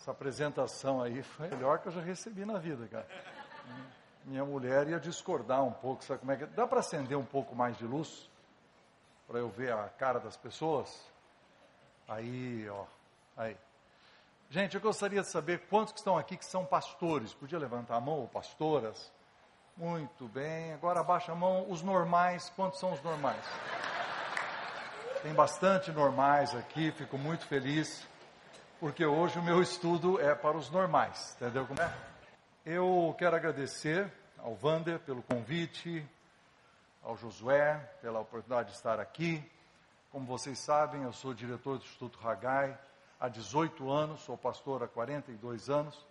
Essa 0.00 0.12
apresentação 0.12 1.02
aí 1.02 1.22
foi 1.22 1.48
a 1.48 1.50
melhor 1.50 1.80
que 1.80 1.88
eu 1.88 1.92
já 1.92 2.00
recebi 2.00 2.44
na 2.44 2.56
vida, 2.58 2.86
cara. 2.86 3.06
Minha 4.24 4.44
mulher 4.44 4.88
ia 4.88 5.00
discordar 5.00 5.64
um 5.64 5.72
pouco, 5.72 6.04
sabe 6.04 6.20
como 6.20 6.30
é 6.30 6.36
que 6.36 6.46
Dá 6.46 6.66
para 6.66 6.80
acender 6.80 7.18
um 7.18 7.24
pouco 7.24 7.56
mais 7.56 7.76
de 7.76 7.84
luz? 7.84 8.30
Para 9.26 9.40
eu 9.40 9.48
ver 9.48 9.72
a 9.72 9.88
cara 9.88 10.20
das 10.20 10.36
pessoas? 10.36 11.04
Aí, 12.06 12.68
ó, 12.70 12.84
aí. 13.36 13.56
Gente, 14.50 14.76
eu 14.76 14.80
gostaria 14.80 15.20
de 15.20 15.30
saber 15.30 15.66
quantos 15.68 15.92
que 15.92 15.98
estão 15.98 16.16
aqui 16.16 16.36
que 16.36 16.44
são 16.44 16.64
pastores. 16.64 17.34
Podia 17.34 17.58
levantar 17.58 17.96
a 17.96 18.00
mão, 18.00 18.20
ou 18.20 18.28
pastoras? 18.28 19.12
Muito 19.76 20.26
bem. 20.28 20.72
Agora 20.72 21.00
abaixa 21.00 21.32
a 21.32 21.34
mão. 21.34 21.68
Os 21.68 21.82
normais, 21.82 22.50
quantos 22.56 22.78
são 22.78 22.92
os 22.92 23.02
normais? 23.02 23.44
Tem 25.22 25.34
bastante 25.34 25.90
normais 25.90 26.54
aqui, 26.54 26.92
fico 26.92 27.18
muito 27.18 27.44
feliz, 27.46 28.06
porque 28.80 29.04
hoje 29.04 29.38
o 29.38 29.42
meu 29.42 29.60
estudo 29.60 30.20
é 30.20 30.34
para 30.34 30.56
os 30.56 30.70
normais, 30.70 31.34
entendeu 31.36 31.66
como 31.66 31.82
é? 31.82 31.92
Eu 32.64 33.14
quero 33.18 33.34
agradecer 33.34 34.10
ao 34.38 34.54
Vander 34.54 35.00
pelo 35.00 35.20
convite, 35.22 36.06
ao 37.02 37.16
Josué 37.16 37.74
pela 38.00 38.20
oportunidade 38.20 38.70
de 38.70 38.76
estar 38.76 39.00
aqui. 39.00 39.42
Como 40.12 40.26
vocês 40.26 40.60
sabem, 40.60 41.02
eu 41.02 41.12
sou 41.12 41.34
diretor 41.34 41.78
do 41.78 41.84
Instituto 41.84 42.20
Hagai 42.26 42.78
há 43.18 43.28
18 43.28 43.90
anos, 43.90 44.20
sou 44.20 44.38
pastor 44.38 44.84
há 44.84 44.86
42 44.86 45.68
anos, 45.68 46.06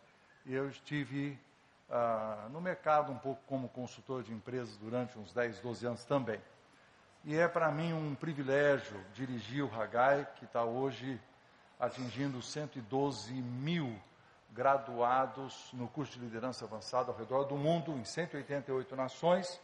e 0.45 0.53
eu 0.53 0.67
estive 0.67 1.39
ah, 1.89 2.47
no 2.51 2.59
mercado 2.59 3.13
um 3.13 3.17
pouco 3.17 3.41
como 3.47 3.69
consultor 3.69 4.23
de 4.23 4.33
empresas 4.33 4.75
durante 4.75 5.17
uns 5.17 5.31
10, 5.31 5.61
12 5.61 5.87
anos 5.87 6.03
também. 6.03 6.41
E 7.23 7.37
é 7.37 7.47
para 7.47 7.71
mim 7.71 7.93
um 7.93 8.13
privilégio 8.13 8.99
dirigir 9.13 9.63
o 9.63 9.73
Hagai, 9.73 10.27
que 10.35 10.43
está 10.43 10.65
hoje 10.65 11.17
atingindo 11.79 12.41
112 12.41 13.33
mil 13.33 13.99
graduados 14.51 15.69
no 15.73 15.87
curso 15.87 16.13
de 16.13 16.19
liderança 16.19 16.65
avançada 16.65 17.11
ao 17.11 17.17
redor 17.17 17.43
do 17.43 17.55
mundo, 17.55 17.91
em 17.91 18.03
188 18.03 18.95
nações, 18.95 19.59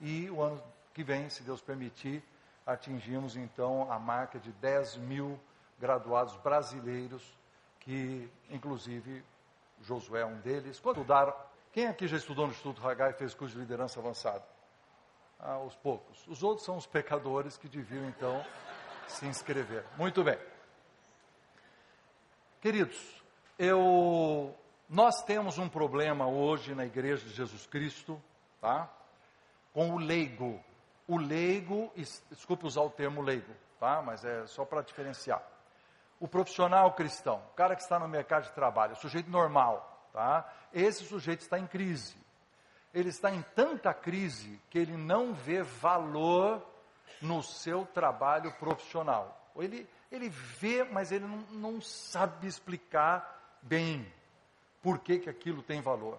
e 0.00 0.28
o 0.30 0.42
ano 0.42 0.62
que 0.92 1.02
vem, 1.02 1.30
se 1.30 1.42
Deus 1.42 1.60
permitir, 1.60 2.22
atingimos 2.66 3.36
então 3.36 3.90
a 3.90 3.98
marca 3.98 4.38
de 4.38 4.52
10 4.52 4.96
mil 4.98 5.40
graduados 5.78 6.36
brasileiros, 6.36 7.22
que 7.80 8.30
inclusive 8.50 9.24
Josué 9.80 10.20
é 10.20 10.26
um 10.26 10.38
deles. 10.40 10.78
Quando 10.80 10.96
estudaram, 10.96 11.34
quem 11.72 11.86
aqui 11.86 12.06
já 12.06 12.16
estudou 12.16 12.46
no 12.46 12.52
Instituto 12.52 12.86
Hagai 12.86 13.10
e 13.10 13.14
fez 13.14 13.34
curso 13.34 13.54
de 13.54 13.60
liderança 13.60 14.00
avançada? 14.00 14.54
aos 15.44 15.76
poucos. 15.76 16.26
Os 16.26 16.42
outros 16.42 16.64
são 16.64 16.76
os 16.76 16.86
pecadores 16.86 17.56
que 17.56 17.68
deviam 17.68 18.08
então 18.08 18.44
se 19.06 19.26
inscrever. 19.26 19.84
Muito 19.96 20.24
bem. 20.24 20.38
Queridos, 22.64 23.22
eu 23.58 24.56
nós 24.88 25.22
temos 25.24 25.58
um 25.58 25.68
problema 25.68 26.26
hoje 26.26 26.74
na 26.74 26.86
igreja 26.86 27.22
de 27.22 27.34
Jesus 27.34 27.66
Cristo, 27.66 28.18
tá? 28.58 28.88
Com 29.74 29.90
o 29.90 29.98
leigo. 29.98 30.58
O 31.06 31.18
leigo, 31.18 31.92
desculpe 32.30 32.64
usar 32.64 32.80
o 32.80 32.88
termo 32.88 33.20
leigo, 33.20 33.52
tá? 33.78 34.00
Mas 34.00 34.24
é 34.24 34.46
só 34.46 34.64
para 34.64 34.80
diferenciar. 34.80 35.46
O 36.18 36.26
profissional 36.26 36.94
cristão, 36.94 37.42
o 37.52 37.54
cara 37.54 37.76
que 37.76 37.82
está 37.82 37.98
no 37.98 38.08
mercado 38.08 38.44
de 38.44 38.52
trabalho, 38.52 38.94
o 38.94 38.96
sujeito 38.96 39.30
normal, 39.30 40.08
tá? 40.10 40.50
Esse 40.72 41.04
sujeito 41.04 41.42
está 41.42 41.58
em 41.58 41.66
crise 41.66 42.16
ele 42.94 43.08
está 43.08 43.30
em 43.30 43.42
tanta 43.56 43.92
crise 43.92 44.60
que 44.70 44.78
ele 44.78 44.96
não 44.96 45.34
vê 45.34 45.62
valor 45.64 46.64
no 47.20 47.42
seu 47.42 47.84
trabalho 47.84 48.52
profissional. 48.52 49.50
Ele, 49.56 49.88
ele 50.14 50.28
vê, 50.28 50.84
mas 50.84 51.10
ele 51.10 51.26
não, 51.26 51.38
não 51.50 51.80
sabe 51.80 52.46
explicar 52.46 53.58
bem 53.62 54.06
por 54.82 54.98
que, 54.98 55.18
que 55.18 55.30
aquilo 55.30 55.62
tem 55.62 55.80
valor. 55.80 56.18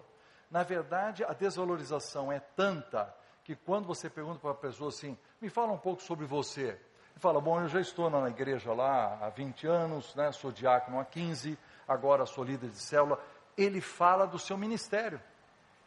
Na 0.50 0.62
verdade, 0.62 1.24
a 1.24 1.32
desvalorização 1.32 2.30
é 2.30 2.40
tanta 2.40 3.14
que 3.44 3.54
quando 3.54 3.86
você 3.86 4.10
pergunta 4.10 4.40
para 4.40 4.50
a 4.50 4.54
pessoa 4.54 4.88
assim, 4.88 5.16
me 5.40 5.48
fala 5.48 5.72
um 5.72 5.78
pouco 5.78 6.02
sobre 6.02 6.26
você. 6.26 6.68
Ele 6.68 7.20
fala, 7.20 7.40
bom, 7.40 7.60
eu 7.60 7.68
já 7.68 7.80
estou 7.80 8.10
na 8.10 8.28
igreja 8.28 8.72
lá 8.72 9.18
há 9.22 9.30
20 9.30 9.66
anos, 9.66 10.14
né, 10.14 10.30
sou 10.32 10.52
diácono 10.52 11.00
há 11.00 11.04
15, 11.04 11.58
agora 11.86 12.26
sou 12.26 12.44
líder 12.44 12.70
de 12.70 12.78
célula. 12.78 13.18
Ele 13.56 13.80
fala 13.80 14.26
do 14.26 14.38
seu 14.38 14.58
ministério. 14.58 15.20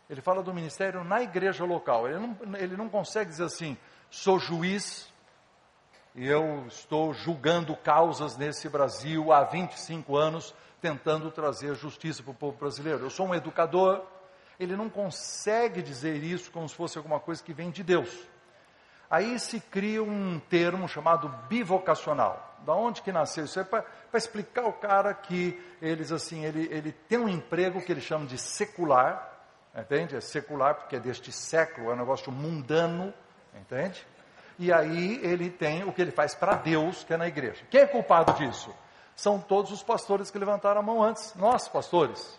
Ele 0.09 0.21
fala 0.21 0.41
do 0.41 0.53
ministério 0.53 1.03
na 1.03 1.21
igreja 1.21 1.63
local. 1.63 2.07
Ele 2.07 2.17
não, 2.17 2.55
ele 2.55 2.75
não 2.75 2.89
consegue 2.89 3.29
dizer 3.29 3.43
assim, 3.43 3.77
sou 4.09 4.39
juiz 4.39 5.13
e 6.15 6.27
eu 6.27 6.65
estou 6.67 7.13
julgando 7.13 7.75
causas 7.75 8.35
nesse 8.35 8.67
Brasil 8.67 9.31
há 9.31 9.43
25 9.43 10.17
anos, 10.17 10.53
tentando 10.81 11.29
trazer 11.29 11.75
justiça 11.75 12.23
para 12.23 12.31
o 12.31 12.35
povo 12.35 12.57
brasileiro. 12.57 13.05
Eu 13.05 13.09
sou 13.09 13.27
um 13.27 13.35
educador. 13.35 14.03
Ele 14.59 14.75
não 14.75 14.89
consegue 14.89 15.81
dizer 15.81 16.21
isso 16.21 16.51
como 16.51 16.67
se 16.67 16.75
fosse 16.75 16.97
alguma 16.97 17.19
coisa 17.19 17.41
que 17.43 17.53
vem 17.53 17.69
de 17.69 17.83
Deus. 17.83 18.27
Aí 19.09 19.39
se 19.39 19.59
cria 19.59 20.03
um 20.03 20.39
termo 20.39 20.87
chamado 20.87 21.29
bivocacional. 21.47 22.57
Da 22.65 22.73
onde 22.73 23.01
que 23.01 23.11
nasceu 23.11 23.45
isso? 23.45 23.59
É 23.59 23.63
para 23.63 23.85
explicar 24.13 24.65
o 24.65 24.73
cara 24.73 25.13
que 25.13 25.59
eles 25.81 26.11
assim, 26.11 26.43
ele, 26.43 26.67
ele 26.71 26.91
tem 26.91 27.17
um 27.17 27.29
emprego 27.29 27.81
que 27.81 27.91
ele 27.91 28.01
chama 28.01 28.25
de 28.25 28.37
secular, 28.37 29.39
entende? 29.75 30.15
É 30.15 30.21
secular, 30.21 30.75
porque 30.75 30.97
é 30.97 30.99
deste 30.99 31.31
século, 31.31 31.89
é 31.89 31.93
um 31.93 31.97
negócio 31.97 32.31
mundano, 32.31 33.13
entende? 33.55 34.05
E 34.59 34.73
aí 34.73 35.21
ele 35.23 35.49
tem 35.49 35.85
o 35.85 35.93
que 35.93 36.01
ele 36.01 36.11
faz 36.11 36.35
para 36.35 36.55
Deus, 36.55 37.05
que 37.05 37.13
é 37.13 37.17
na 37.17 37.29
igreja. 37.29 37.63
Quem 37.69 37.79
é 37.79 37.87
culpado 37.87 38.33
disso? 38.33 38.75
São 39.15 39.39
todos 39.39 39.71
os 39.71 39.81
pastores 39.81 40.29
que 40.29 40.37
levantaram 40.37 40.81
a 40.81 40.83
mão 40.83 41.01
antes, 41.01 41.33
nós 41.35 41.69
pastores. 41.69 42.37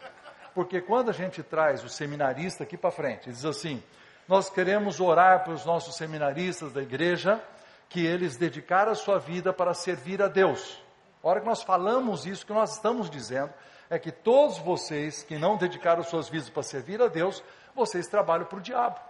Porque 0.55 0.83
quando 0.83 1.09
a 1.09 1.15
gente 1.15 1.43
traz 1.43 1.83
o 1.83 1.89
seminarista 1.89 2.65
aqui 2.65 2.77
para 2.77 2.91
frente, 2.91 3.31
diz 3.31 3.47
assim: 3.47 3.83
nós 4.29 4.51
queremos 4.51 5.01
orar 5.01 5.45
para 5.45 5.55
os 5.55 5.65
nossos 5.65 5.97
seminaristas 5.97 6.73
da 6.73 6.83
igreja, 6.83 7.43
que 7.89 8.05
eles 8.05 8.37
dedicaram 8.37 8.93
a 8.93 8.95
sua 8.95 9.19
vida 9.19 9.51
para 9.51 9.73
servir 9.73 10.23
a 10.23 10.29
Deus. 10.29 10.79
A 11.25 11.29
hora 11.29 11.41
que 11.41 11.47
nós 11.47 11.63
falamos 11.63 12.27
isso, 12.27 12.45
que 12.45 12.53
nós 12.53 12.75
estamos 12.75 13.09
dizendo, 13.09 13.53
é 13.89 13.99
que 13.99 14.13
todos 14.13 14.59
vocês 14.59 15.23
que 15.23 15.39
não 15.39 15.57
dedicaram 15.57 16.03
suas 16.03 16.29
vidas 16.29 16.51
para 16.51 16.63
servir 16.63 17.01
a 17.01 17.09
Deus, 17.09 17.43
vocês 17.75 18.07
trabalham 18.07 18.45
para 18.45 18.59
o 18.59 18.63
diabo. 18.63 19.01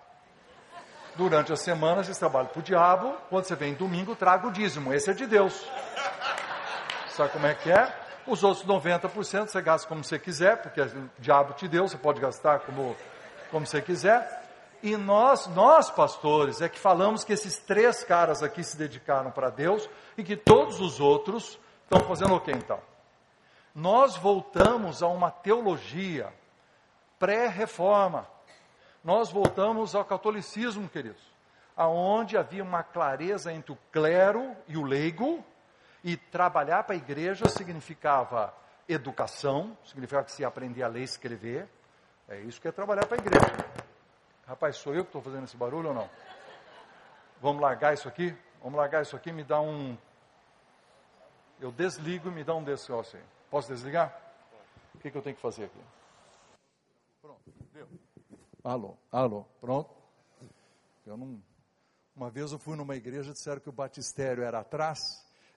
Durante 1.16 1.52
a 1.52 1.56
semana 1.56 2.02
vocês 2.02 2.18
trabalham 2.18 2.48
para 2.48 2.60
o 2.60 2.62
diabo, 2.62 3.14
quando 3.28 3.44
você 3.44 3.54
vem 3.54 3.74
domingo, 3.74 4.14
traga 4.14 4.46
o 4.46 4.52
dízimo, 4.52 4.92
esse 4.94 5.10
é 5.10 5.12
de 5.12 5.26
Deus. 5.26 5.66
Sabe 7.08 7.30
como 7.30 7.46
é 7.46 7.54
que 7.54 7.70
é? 7.70 7.94
Os 8.26 8.44
outros 8.44 8.66
90% 8.66 9.48
você 9.48 9.60
gasta 9.60 9.88
como 9.88 10.04
você 10.04 10.18
quiser, 10.18 10.62
porque 10.62 10.80
o 10.80 11.10
diabo 11.18 11.54
te 11.54 11.66
deu, 11.66 11.88
você 11.88 11.96
pode 11.96 12.20
gastar 12.20 12.60
como, 12.60 12.96
como 13.50 13.66
você 13.66 13.82
quiser. 13.82 14.38
E 14.82 14.96
nós, 14.96 15.46
nós 15.48 15.90
pastores, 15.90 16.62
é 16.62 16.68
que 16.68 16.78
falamos 16.78 17.24
que 17.24 17.32
esses 17.32 17.58
três 17.58 18.02
caras 18.02 18.42
aqui 18.42 18.62
se 18.62 18.76
dedicaram 18.76 19.30
para 19.30 19.50
Deus 19.50 19.88
e 20.16 20.22
que 20.22 20.36
todos 20.36 20.80
os 20.80 21.00
outros 21.00 21.58
estão 21.84 22.00
fazendo 22.06 22.34
o 22.34 22.40
que 22.40 22.52
então? 22.52 22.80
nós 23.74 24.16
voltamos 24.16 25.02
a 25.02 25.08
uma 25.08 25.30
teologia 25.30 26.32
pré-reforma. 27.18 28.26
Nós 29.02 29.30
voltamos 29.30 29.94
ao 29.94 30.04
catolicismo, 30.04 30.88
queridos, 30.88 31.22
aonde 31.76 32.36
havia 32.36 32.62
uma 32.62 32.82
clareza 32.82 33.52
entre 33.52 33.72
o 33.72 33.78
clero 33.90 34.54
e 34.68 34.76
o 34.76 34.82
leigo, 34.82 35.42
e 36.04 36.16
trabalhar 36.16 36.84
para 36.84 36.94
a 36.94 36.98
igreja 36.98 37.48
significava 37.48 38.54
educação, 38.88 39.76
significava 39.84 40.24
que 40.24 40.32
se 40.32 40.44
aprendia 40.44 40.86
a 40.86 40.88
ler 40.88 41.00
e 41.00 41.04
escrever. 41.04 41.68
É 42.28 42.40
isso 42.40 42.60
que 42.60 42.68
é 42.68 42.72
trabalhar 42.72 43.06
para 43.06 43.16
a 43.16 43.20
igreja. 43.20 43.46
Rapaz, 44.46 44.76
sou 44.76 44.94
eu 44.94 45.04
que 45.04 45.08
estou 45.08 45.22
fazendo 45.22 45.44
esse 45.44 45.56
barulho 45.56 45.88
ou 45.88 45.94
não? 45.94 46.10
Vamos 47.40 47.62
largar 47.62 47.94
isso 47.94 48.08
aqui? 48.08 48.36
Vamos 48.62 48.78
largar 48.78 49.02
isso 49.02 49.16
aqui, 49.16 49.32
me 49.32 49.44
dá 49.44 49.60
um. 49.60 49.96
Eu 51.60 51.70
desligo 51.70 52.28
e 52.28 52.32
me 52.32 52.44
dá 52.44 52.54
um 52.54 52.62
desse 52.62 52.90
negócio 52.90 53.18
aí. 53.18 53.24
Posso 53.50 53.68
desligar? 53.68 54.14
O 54.94 54.98
que, 54.98 55.10
que 55.10 55.16
eu 55.16 55.22
tenho 55.22 55.36
que 55.36 55.42
fazer 55.42 55.64
aqui? 55.64 55.80
Pronto. 57.22 57.59
Alô, 58.62 58.96
alô, 59.10 59.44
pronto. 59.60 59.94
Eu 61.06 61.16
não. 61.16 61.42
Uma 62.14 62.30
vez 62.30 62.52
eu 62.52 62.58
fui 62.58 62.76
numa 62.76 62.94
igreja, 62.96 63.32
disseram 63.32 63.60
que 63.60 63.68
o 63.68 63.72
batistério 63.72 64.42
era 64.42 64.60
atrás 64.60 64.98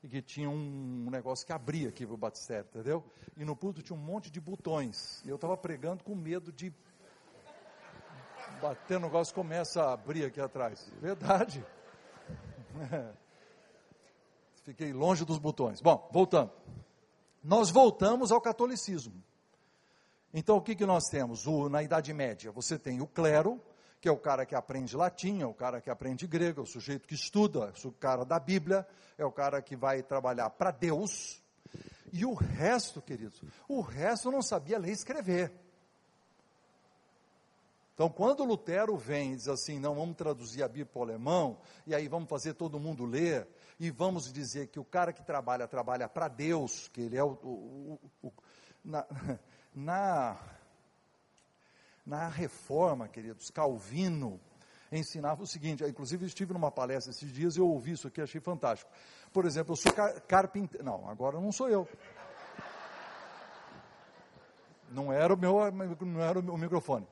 e 0.02 0.08
que 0.08 0.22
tinha 0.22 0.50
um 0.50 1.10
negócio 1.10 1.46
que 1.46 1.52
abria 1.52 1.90
aqui 1.90 2.06
para 2.06 2.14
o 2.14 2.18
batistério, 2.18 2.66
entendeu? 2.70 3.04
E 3.36 3.44
no 3.44 3.56
púlpito 3.56 3.86
tinha 3.86 3.98
um 3.98 4.02
monte 4.02 4.32
de 4.32 4.40
botões. 4.40 5.22
E 5.26 5.30
eu 5.30 5.36
estava 5.36 5.58
pregando 5.58 6.04
com 6.04 6.16
medo 6.16 6.52
de 6.52 6.74
bater 8.62 9.00
no 9.00 9.08
negócio 9.08 9.34
começa 9.36 9.84
a 9.84 9.94
abrir 9.94 10.26
aqui 10.26 10.40
atrás. 10.40 10.90
Verdade. 11.02 11.66
Fiquei 14.64 14.94
longe 14.94 15.26
dos 15.26 15.38
botões. 15.38 15.82
Bom, 15.82 16.10
voltando 16.14 16.52
nós 17.44 17.70
voltamos 17.70 18.32
ao 18.32 18.40
catolicismo. 18.40 19.22
Então, 20.34 20.58
o 20.58 20.62
que, 20.62 20.76
que 20.76 20.86
nós 20.86 21.04
temos? 21.12 21.46
O, 21.46 21.70
na 21.70 21.84
Idade 21.84 22.12
Média, 22.12 22.52
você 22.52 22.80
tem 22.80 23.02
o 23.02 23.08
clero, 23.08 23.62
que 24.02 24.10
é 24.10 24.12
o 24.12 24.18
cara 24.18 24.46
que 24.46 24.56
aprende 24.56 24.98
latim, 24.98 25.42
é 25.42 25.46
o 25.46 25.54
cara 25.54 25.80
que 25.80 25.90
aprende 25.90 26.26
grego, 26.26 26.62
é 26.62 26.64
o 26.64 26.66
sujeito 26.66 27.08
que 27.08 27.14
estuda, 27.14 27.72
é 27.72 27.88
o 27.88 27.92
cara 27.92 28.26
da 28.26 28.40
Bíblia, 28.40 28.88
é 29.18 29.24
o 29.24 29.32
cara 29.32 29.62
que 29.62 29.76
vai 29.76 30.02
trabalhar 30.02 30.50
para 30.50 30.72
Deus. 30.72 31.42
E 32.12 32.26
o 32.26 32.34
resto, 32.34 33.02
queridos, 33.02 33.42
o 33.68 33.82
resto 33.82 34.32
não 34.32 34.42
sabia 34.42 34.80
ler 34.80 34.90
e 34.90 34.94
escrever. 34.94 35.54
Então, 37.94 38.10
quando 38.10 38.44
Lutero 38.44 38.98
vem 38.98 39.34
e 39.34 39.36
diz 39.36 39.48
assim, 39.48 39.78
não, 39.78 39.94
vamos 39.94 40.16
traduzir 40.16 40.64
a 40.64 40.68
Bíblia 40.68 40.88
para 40.88 41.00
o 41.00 41.04
alemão, 41.04 41.60
e 41.86 41.94
aí 41.94 42.08
vamos 42.08 42.28
fazer 42.28 42.56
todo 42.56 42.80
mundo 42.80 43.06
ler, 43.06 43.48
e 43.80 43.92
vamos 43.92 44.34
dizer 44.34 44.68
que 44.68 44.80
o 44.80 44.86
cara 44.86 45.14
que 45.14 45.24
trabalha, 45.24 45.68
trabalha 45.68 46.10
para 46.10 46.28
Deus, 46.28 46.88
que 46.88 47.02
ele 47.02 47.18
é 47.18 47.24
o. 47.24 47.34
o, 47.44 48.00
o, 48.24 48.28
o 48.28 48.34
na, 48.84 49.06
na, 49.76 50.38
na 52.06 52.28
reforma, 52.28 53.08
queridos, 53.08 53.50
Calvino 53.50 54.40
ensinava 54.92 55.42
o 55.42 55.48
seguinte, 55.48 55.84
inclusive 55.84 56.26
estive 56.26 56.54
numa 56.54 56.70
palestra 56.70 57.12
esses 57.12 57.32
dias 57.32 57.56
e 57.56 57.60
eu 57.60 57.68
ouvi 57.68 57.94
isso 57.94 58.08
aqui, 58.08 58.22
achei 58.22 58.40
fantástico. 58.40 58.92
Por 59.32 59.46
exemplo, 59.46 59.74
eu 59.74 59.76
sou 59.76 59.92
car 59.92 60.22
carpinteiro, 60.22 60.86
não, 60.86 61.10
agora 61.10 61.40
não 61.40 61.52
sou 61.52 61.70
eu. 61.70 61.88
Não 64.92 65.12
era 65.12 65.34
o 65.34 65.38
meu, 65.38 65.58
não 66.02 66.22
era 66.22 66.40
o 66.40 66.58
microfone 66.58 67.08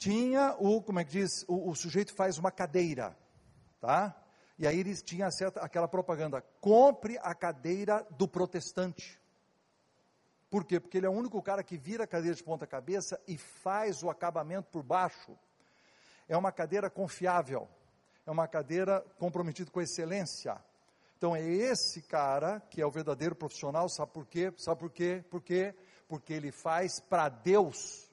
tinha 0.00 0.56
o, 0.58 0.80
como 0.80 0.98
é 0.98 1.04
que 1.04 1.10
diz, 1.10 1.44
o, 1.46 1.68
o 1.68 1.74
sujeito 1.74 2.14
faz 2.14 2.38
uma 2.38 2.50
cadeira, 2.50 3.14
tá? 3.78 4.16
E 4.58 4.66
aí 4.66 4.80
eles 4.80 5.02
tinham 5.02 5.30
certa, 5.30 5.60
aquela 5.60 5.86
propaganda, 5.86 6.42
compre 6.58 7.18
a 7.18 7.34
cadeira 7.34 8.06
do 8.10 8.26
protestante. 8.26 9.19
Por 10.50 10.64
quê? 10.64 10.80
Porque 10.80 10.98
ele 10.98 11.06
é 11.06 11.08
o 11.08 11.12
único 11.12 11.40
cara 11.40 11.62
que 11.62 11.78
vira 11.78 12.04
a 12.04 12.06
cadeira 12.06 12.34
de 12.34 12.42
ponta 12.42 12.66
cabeça 12.66 13.20
e 13.26 13.38
faz 13.38 14.02
o 14.02 14.10
acabamento 14.10 14.68
por 14.70 14.82
baixo. 14.82 15.38
É 16.28 16.36
uma 16.36 16.50
cadeira 16.50 16.90
confiável, 16.90 17.68
é 18.26 18.30
uma 18.30 18.48
cadeira 18.48 19.00
comprometida 19.18 19.70
com 19.70 19.80
excelência. 19.80 20.60
Então 21.16 21.36
é 21.36 21.42
esse 21.42 22.02
cara 22.02 22.60
que 22.68 22.82
é 22.82 22.86
o 22.86 22.90
verdadeiro 22.90 23.34
profissional, 23.34 23.88
sabe 23.88 24.12
por 24.12 24.26
quê? 24.26 24.52
Sabe 24.56 24.80
por 24.80 24.90
quê? 24.90 25.24
Por 25.30 25.40
quê? 25.40 25.74
Porque 26.08 26.32
ele 26.32 26.50
faz 26.50 27.00
para 27.00 27.28
Deus 27.28 28.10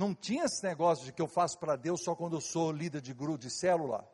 não 0.00 0.14
tinha 0.14 0.46
esse 0.46 0.64
negócio 0.64 1.04
de 1.04 1.12
que 1.12 1.20
eu 1.20 1.28
faço 1.28 1.58
para 1.58 1.76
Deus 1.76 2.02
só 2.02 2.14
quando 2.14 2.34
eu 2.34 2.40
sou 2.40 2.72
líder 2.72 3.02
de 3.02 3.12
grupo 3.12 3.36
de 3.36 3.50
célula, 3.50 4.10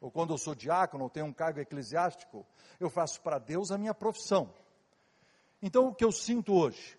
ou 0.00 0.08
quando 0.08 0.32
eu 0.32 0.38
sou 0.38 0.54
diácono, 0.54 1.02
ou 1.02 1.10
tenho 1.10 1.26
um 1.26 1.32
cargo 1.32 1.58
eclesiástico. 1.58 2.46
Eu 2.78 2.88
faço 2.88 3.20
para 3.20 3.40
Deus 3.40 3.72
a 3.72 3.76
minha 3.76 3.92
profissão. 3.92 4.54
Então, 5.66 5.88
o 5.88 5.94
que 5.94 6.04
eu 6.04 6.12
sinto 6.12 6.52
hoje 6.52 6.98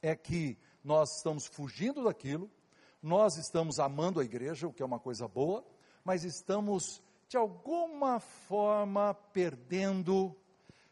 é 0.00 0.16
que 0.16 0.56
nós 0.82 1.18
estamos 1.18 1.44
fugindo 1.44 2.04
daquilo, 2.04 2.50
nós 3.02 3.36
estamos 3.36 3.78
amando 3.78 4.18
a 4.18 4.24
igreja, 4.24 4.66
o 4.66 4.72
que 4.72 4.82
é 4.82 4.86
uma 4.86 4.98
coisa 4.98 5.28
boa, 5.28 5.62
mas 6.02 6.24
estamos, 6.24 7.02
de 7.28 7.36
alguma 7.36 8.18
forma, 8.18 9.12
perdendo 9.12 10.34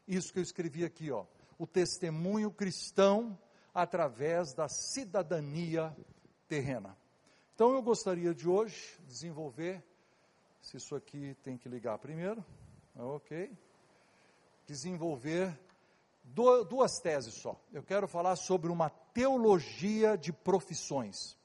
isso 0.07 0.31
que 0.31 0.39
eu 0.39 0.43
escrevi 0.43 0.85
aqui, 0.85 1.11
ó, 1.11 1.25
o 1.59 1.67
testemunho 1.67 2.51
cristão 2.51 3.39
através 3.73 4.53
da 4.53 4.69
cidadania 4.69 5.97
terrena. 6.47 6.95
Então 7.55 7.73
eu 7.73 7.81
gostaria 7.81 8.35
de 8.35 8.47
hoje 8.47 9.01
desenvolver, 9.09 9.83
se 10.61 10.77
isso 10.77 10.95
aqui 10.95 11.35
tem 11.43 11.57
que 11.57 11.67
ligar 11.67 11.97
primeiro, 11.97 12.45
ok, 12.95 13.51
desenvolver 14.67 15.59
duas 16.25 16.99
teses 16.99 17.35
só. 17.35 17.61
Eu 17.73 17.83
quero 17.83 18.09
falar 18.09 18.37
sobre 18.37 18.71
uma 18.71 18.89
teologia 18.89 20.17
de 20.17 20.33
profissões. 20.33 21.37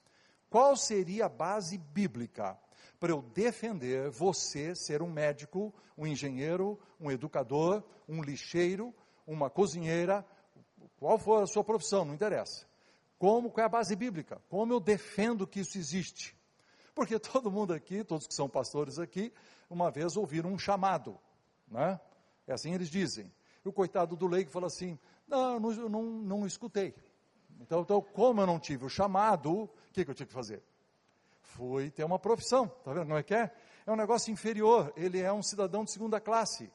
Qual 0.49 0.75
seria 0.75 1.25
a 1.25 1.29
base 1.29 1.77
bíblica 1.77 2.57
para 2.99 3.11
eu 3.11 3.21
defender 3.21 4.09
você 4.09 4.75
ser 4.75 5.01
um 5.01 5.09
médico, 5.09 5.73
um 5.97 6.05
engenheiro, 6.05 6.79
um 6.99 7.09
educador, 7.09 7.83
um 8.07 8.21
lixeiro, 8.21 8.93
uma 9.25 9.49
cozinheira, 9.49 10.25
qual 10.97 11.17
for 11.17 11.43
a 11.43 11.47
sua 11.47 11.63
profissão, 11.63 12.03
não 12.03 12.13
interessa. 12.13 12.67
Como, 13.17 13.51
qual 13.51 13.63
é 13.63 13.65
a 13.65 13.69
base 13.69 13.95
bíblica? 13.95 14.41
Como 14.49 14.73
eu 14.73 14.79
defendo 14.79 15.47
que 15.47 15.59
isso 15.61 15.77
existe? 15.77 16.37
Porque 16.93 17.17
todo 17.19 17.51
mundo 17.51 17.73
aqui, 17.73 18.03
todos 18.03 18.27
que 18.27 18.33
são 18.33 18.49
pastores 18.49 18.99
aqui, 18.99 19.31
uma 19.69 19.89
vez 19.91 20.17
ouviram 20.17 20.51
um 20.51 20.59
chamado, 20.59 21.17
né? 21.67 21.99
É 22.47 22.53
assim 22.53 22.73
eles 22.73 22.89
dizem. 22.89 23.31
O 23.69 23.73
coitado 23.73 24.15
do 24.15 24.27
leigo 24.27 24.49
fala 24.49 24.67
assim, 24.67 24.97
não, 25.27 25.59
não, 25.59 25.71
não, 25.89 26.03
não 26.03 26.47
escutei. 26.47 26.95
Então, 27.61 27.81
então, 27.81 28.01
como 28.01 28.41
eu 28.41 28.47
não 28.47 28.59
tive 28.59 28.85
o 28.85 28.89
chamado, 28.89 29.51
o 29.51 29.69
que, 29.93 30.03
que 30.03 30.09
eu 30.09 30.15
tinha 30.15 30.25
que 30.25 30.33
fazer? 30.33 30.63
Fui 31.41 31.91
ter 31.91 32.03
uma 32.03 32.17
profissão, 32.17 32.67
tá 32.83 32.93
vendo 32.93 33.05
como 33.05 33.17
é 33.17 33.23
que 33.23 33.35
é? 33.35 33.51
É 33.85 33.91
um 33.91 33.95
negócio 33.95 34.31
inferior, 34.31 34.91
ele 34.95 35.19
é 35.19 35.31
um 35.31 35.43
cidadão 35.43 35.83
de 35.83 35.91
segunda 35.91 36.19
classe. 36.19 36.71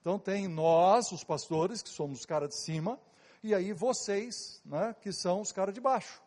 Então 0.00 0.18
tem 0.18 0.48
nós, 0.48 1.12
os 1.12 1.22
pastores, 1.22 1.82
que 1.82 1.88
somos 1.90 2.20
os 2.20 2.26
caras 2.26 2.48
de 2.48 2.56
cima, 2.56 2.98
e 3.42 3.54
aí 3.54 3.72
vocês, 3.72 4.62
né, 4.64 4.94
que 5.00 5.12
são 5.12 5.42
os 5.42 5.52
caras 5.52 5.74
de 5.74 5.80
baixo. 5.80 6.22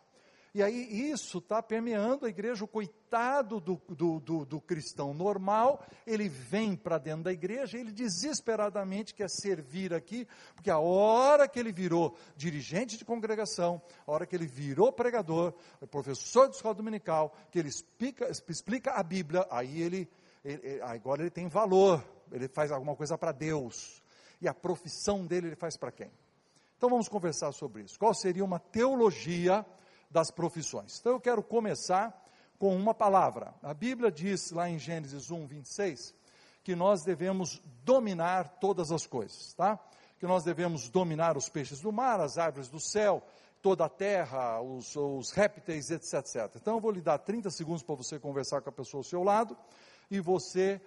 E 0.54 0.62
aí 0.62 1.10
isso 1.10 1.38
está 1.38 1.64
permeando 1.64 2.26
a 2.26 2.30
igreja, 2.30 2.66
o 2.66 2.68
coitado 2.68 3.62
do, 3.62 3.82
do, 3.88 4.20
do, 4.20 4.46
do 4.46 4.60
cristão 4.60 5.14
normal, 5.14 5.86
ele 6.06 6.28
vem 6.28 6.76
para 6.76 6.98
dentro 6.98 7.24
da 7.24 7.32
igreja, 7.32 7.78
ele 7.78 7.92
desesperadamente 7.92 9.14
quer 9.14 9.30
servir 9.30 9.94
aqui, 9.94 10.28
porque 10.54 10.70
a 10.70 10.78
hora 10.78 11.48
que 11.48 11.58
ele 11.58 11.72
virou 11.72 12.18
dirigente 12.36 12.98
de 12.98 13.06
congregação, 13.06 13.82
a 14.06 14.12
hora 14.12 14.26
que 14.26 14.36
ele 14.36 14.46
virou 14.46 14.92
pregador, 14.92 15.54
professor 15.90 16.50
de 16.50 16.58
escola 16.58 16.76
dominical, 16.76 17.34
que 17.50 17.58
ele 17.58 17.70
explica, 17.70 18.30
explica 18.30 18.92
a 18.92 19.04
Bíblia, 19.04 19.48
aí 19.50 19.82
ele, 19.82 20.10
ele, 20.44 20.82
agora 20.82 21.22
ele 21.22 21.32
tem 21.32 21.48
valor, 21.48 22.06
ele 22.30 22.50
faz 22.50 22.74
alguma 22.74 22.96
coisa 22.96 23.18
para 23.18 23.32
Deus. 23.32 24.04
E 24.42 24.50
a 24.50 24.54
profissão 24.54 25.26
dele 25.26 25.48
ele 25.48 25.56
faz 25.56 25.78
para 25.78 25.92
quem? 25.92 26.12
Então 26.76 26.90
vamos 26.90 27.08
conversar 27.08 27.54
sobre 27.54 27.84
isso. 27.84 27.98
Qual 27.98 28.14
seria 28.14 28.44
uma 28.44 28.60
teologia 28.60 29.66
das 30.12 30.30
profissões? 30.30 31.00
Então 31.00 31.14
eu 31.14 31.20
quero 31.20 31.42
começar 31.42 32.16
com 32.60 32.76
uma 32.76 32.94
palavra. 32.94 33.54
A 33.64 33.74
Bíblia 33.74 34.12
diz 34.12 34.52
lá 34.52 34.70
em 34.70 34.78
Gênesis 34.78 35.32
1, 35.32 35.48
26, 35.48 36.14
que 36.64 36.76
nós 36.76 37.04
devemos 37.04 37.62
dominar 37.84 38.60
todas 38.60 38.92
as 38.92 39.08
coisas, 39.08 39.54
tá? 39.54 39.80
Que 40.20 40.28
nós 40.28 40.44
devemos 40.44 40.90
dominar 40.90 41.36
os 41.36 41.50
peixes 41.50 41.80
do 41.80 41.92
mar, 41.92 42.20
as 42.20 42.38
árvores 42.38 42.70
do 42.70 42.80
céu, 42.80 43.24
toda 43.62 43.86
a 43.86 43.90
terra, 43.90 44.62
os, 44.62 44.96
os 44.96 45.32
répteis, 45.32 45.90
etc, 45.90 46.14
etc. 46.14 46.56
Então 46.56 46.76
eu 46.76 46.82
vou 46.82 46.92
lhe 46.92 47.02
dar 47.02 47.18
30 47.18 47.50
segundos 47.50 47.82
para 47.82 47.96
você 47.96 48.20
conversar 48.20 48.62
com 48.62 48.70
a 48.70 48.74
pessoa 48.74 49.00
ao 49.00 49.04
seu 49.04 49.24
lado 49.24 49.58
e 50.12 50.20
você 50.20 50.80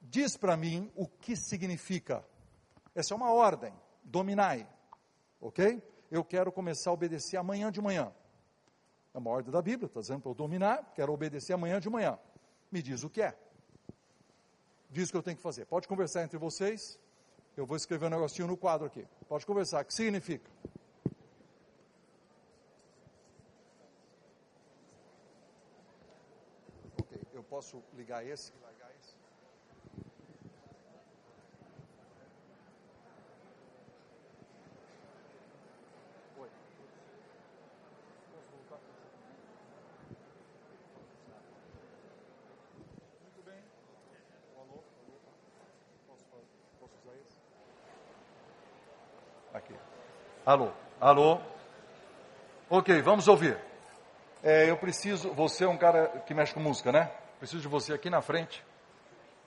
diz 0.00 0.36
para 0.36 0.56
mim 0.56 0.90
o 0.96 1.06
que 1.06 1.36
significa. 1.36 2.24
Essa 2.94 3.12
é 3.12 3.16
uma 3.16 3.32
ordem, 3.32 3.74
dominai 4.02 4.66
ok? 5.40 5.82
Eu 6.10 6.24
quero 6.24 6.52
começar 6.52 6.90
a 6.90 6.92
obedecer 6.92 7.36
amanhã 7.36 7.72
de 7.72 7.80
manhã. 7.80 8.12
É 9.12 9.18
uma 9.18 9.30
ordem 9.30 9.50
da 9.50 9.60
Bíblia, 9.60 9.86
está 9.86 10.00
dizendo 10.00 10.20
para 10.20 10.30
eu 10.30 10.34
dominar, 10.34 10.92
quero 10.94 11.12
obedecer 11.12 11.52
amanhã 11.52 11.80
de 11.80 11.90
manhã. 11.90 12.18
Me 12.70 12.80
diz 12.80 13.02
o 13.02 13.10
que 13.10 13.22
é. 13.22 13.36
Diz 14.88 15.08
o 15.08 15.12
que 15.12 15.16
eu 15.16 15.22
tenho 15.22 15.36
que 15.36 15.42
fazer. 15.42 15.66
Pode 15.66 15.88
conversar 15.88 16.22
entre 16.22 16.38
vocês. 16.38 16.98
Eu 17.56 17.66
vou 17.66 17.76
escrever 17.76 18.06
um 18.06 18.10
negocinho 18.10 18.46
no 18.46 18.56
quadro 18.56 18.86
aqui. 18.86 19.06
Pode 19.28 19.44
conversar. 19.44 19.82
O 19.82 19.84
que 19.84 19.94
significa? 19.94 20.48
Ok, 27.00 27.20
eu 27.32 27.42
posso 27.42 27.82
ligar 27.94 28.24
esse? 28.24 28.52
Alô, 50.50 50.72
alô. 51.00 51.40
Ok, 52.68 53.00
vamos 53.02 53.28
ouvir. 53.28 53.56
É, 54.42 54.68
eu 54.68 54.76
preciso. 54.76 55.32
Você 55.34 55.62
é 55.62 55.68
um 55.68 55.76
cara 55.76 56.08
que 56.26 56.34
mexe 56.34 56.52
com 56.52 56.58
música, 56.58 56.90
né? 56.90 57.08
Preciso 57.38 57.62
de 57.62 57.68
você 57.68 57.92
aqui 57.92 58.10
na 58.10 58.20
frente. 58.20 58.60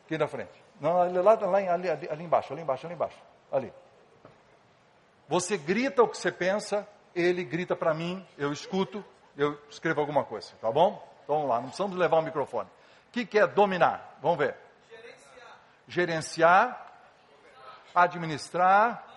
Aqui 0.05 0.17
na 0.17 0.27
frente. 0.27 0.53
Não, 0.79 0.93
lá, 1.22 1.33
lá 1.33 1.57
ali, 1.74 1.89
ali, 1.89 2.10
ali 2.10 2.24
embaixo, 2.24 2.53
ali 2.53 2.62
embaixo, 2.62 2.86
ali 2.86 2.95
embaixo. 2.95 3.17
Ali. 3.51 3.74
Você 5.27 5.57
grita 5.57 6.01
o 6.01 6.07
que 6.07 6.17
você 6.17 6.31
pensa, 6.31 6.88
ele 7.13 7.43
grita 7.43 7.75
para 7.75 7.93
mim, 7.93 8.25
eu 8.38 8.53
escuto, 8.53 9.03
eu 9.36 9.60
escrevo 9.69 10.00
alguma 10.00 10.24
coisa, 10.24 10.53
tá 10.62 10.72
bom? 10.72 11.05
Então 11.25 11.36
vamos 11.36 11.50
lá, 11.50 11.57
não 11.57 11.65
precisamos 11.65 11.98
levar 11.98 12.19
o 12.19 12.22
microfone. 12.22 12.69
O 13.10 13.12
que, 13.12 13.25
que 13.25 13.39
é 13.39 13.45
dominar? 13.45 14.19
Vamos 14.22 14.38
ver. 14.38 14.55
Gerenciar. 14.89 15.60
Gerenciar. 15.86 16.93
Administrar 17.93 19.12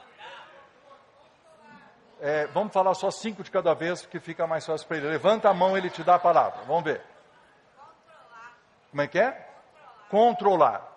é, 2.21 2.47
vamos 2.47 2.73
falar 2.73 2.95
só 2.95 3.11
cinco 3.11 3.43
de 3.43 3.51
cada 3.51 3.75
vez, 3.75 4.03
porque 4.03 4.19
fica 4.19 4.47
mais 4.47 4.65
fácil 4.65 4.87
para 4.87 4.97
ele. 4.97 5.09
Levanta 5.09 5.51
a 5.51 5.55
mão, 5.55 5.77
ele 5.77 5.91
te 5.91 6.03
dá 6.03 6.15
a 6.15 6.19
palavra. 6.19 6.63
Vamos 6.67 6.85
ver. 6.85 7.03
Controlar. 7.77 8.57
Como 8.91 9.03
é 9.03 9.07
que 9.07 9.19
é? 9.19 9.49
Controlar. 10.09 10.93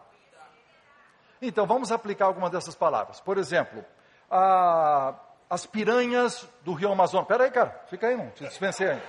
Então, 1.41 1.65
vamos 1.65 1.91
aplicar 1.91 2.25
alguma 2.25 2.49
dessas 2.49 2.75
palavras. 2.75 3.19
Por 3.19 3.37
exemplo, 3.37 3.83
a, 4.29 5.15
as 5.49 5.65
piranhas 5.65 6.47
do 6.63 6.73
Rio 6.73 6.91
Amazonas. 6.91 7.23
Espera 7.23 7.43
aí, 7.43 7.51
cara, 7.51 7.81
fica 7.87 8.07
aí, 8.07 8.15
não 8.15 8.29
te 8.31 8.45
dispensei 8.45 8.89
ainda. 8.89 9.03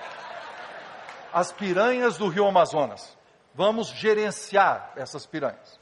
As 1.33 1.51
piranhas 1.51 2.17
do 2.17 2.27
Rio 2.27 2.45
Amazonas. 2.47 3.17
Vamos 3.53 3.89
gerenciar 3.89 4.91
essas 4.95 5.25
piranhas. 5.25 5.79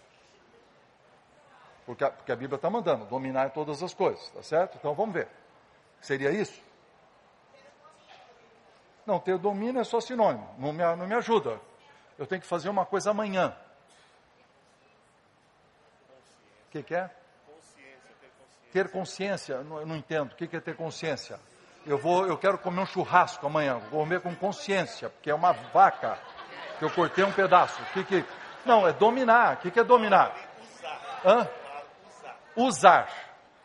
Porque 1.86 2.04
a, 2.04 2.12
porque 2.12 2.32
a 2.32 2.36
Bíblia 2.36 2.56
está 2.56 2.70
mandando 2.70 3.06
dominar 3.06 3.52
todas 3.52 3.82
as 3.82 3.94
coisas, 3.94 4.30
tá 4.32 4.44
certo? 4.44 4.78
Então 4.78 4.94
vamos 4.94 5.14
ver. 5.14 5.28
Seria 6.02 6.32
isso? 6.32 6.62
Não, 9.06 9.20
ter 9.20 9.38
domínio 9.38 9.82
é 9.82 9.84
só 9.84 10.00
sinônimo, 10.00 10.48
não 10.58 10.72
me, 10.72 10.84
não 10.96 11.08
me 11.08 11.16
ajuda. 11.16 11.60
Eu 12.18 12.28
tenho 12.28 12.42
que 12.42 12.48
fazer 12.48 12.70
uma 12.70 12.86
coisa 12.86 13.10
amanhã. 13.10 13.56
O 16.68 16.72
que, 16.72 16.84
que, 16.84 16.94
é? 16.94 17.10
Consciência, 17.48 18.12
ter 18.22 18.30
consciência. 18.38 18.72
Ter 18.72 18.92
consciência, 18.92 19.54
eu 19.54 19.64
não, 19.64 19.86
não 19.86 19.96
entendo. 19.96 20.34
O 20.34 20.36
que, 20.36 20.48
que 20.48 20.56
é 20.56 20.60
ter 20.60 20.76
consciência? 20.76 21.40
Eu 21.88 21.98
vou, 21.98 22.28
eu 22.28 22.38
quero 22.38 22.60
comer 22.60 22.82
um 22.82 22.86
churrasco 22.86 23.48
amanhã, 23.48 23.80
vou 23.90 24.02
comer 24.02 24.22
com 24.22 24.36
consciência, 24.36 25.10
porque 25.10 25.32
é 25.32 25.34
uma 25.34 25.54
vaca 25.54 26.20
que 26.78 26.86
eu 26.86 26.92
cortei 26.92 27.24
um 27.24 27.32
pedaço. 27.32 27.82
O 27.82 27.86
que 27.88 28.04
que? 28.04 28.26
Não, 28.64 28.88
é 28.88 28.94
dominar. 28.94 29.56
O 29.56 29.58
que, 29.58 29.72
que 29.72 29.80
é 29.80 29.84
dominar? 29.84 30.36
Usar. 30.62 31.22
Hã? 31.26 31.50
Usar. 32.56 33.08
Usar. 33.08 33.10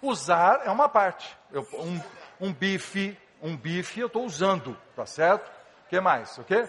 Usar 0.00 0.62
é 0.64 0.70
uma 0.70 0.88
parte. 0.88 1.36
Eu, 1.52 1.68
um, 1.74 2.00
um 2.44 2.52
bife, 2.52 3.18
um 3.42 3.56
bife 3.56 4.00
eu 4.00 4.06
estou 4.06 4.24
usando, 4.24 4.76
tá 4.94 5.06
certo? 5.06 5.48
O 5.86 5.88
que 5.88 5.98
mais? 5.98 6.36
O 6.36 6.44
quê? 6.44 6.68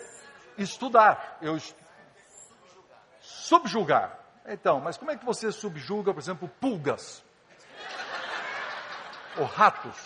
Estudar. 0.57 1.37
Eu 1.41 1.57
est... 1.57 1.75
subjugar. 3.19 4.17
Então, 4.47 4.79
mas 4.79 4.95
como 4.95 5.11
é 5.11 5.17
que 5.17 5.25
você 5.25 5.51
subjuga, 5.51 6.13
por 6.13 6.19
exemplo, 6.21 6.47
pulgas? 6.61 7.21
Ou 9.37 9.45
ratos? 9.45 9.97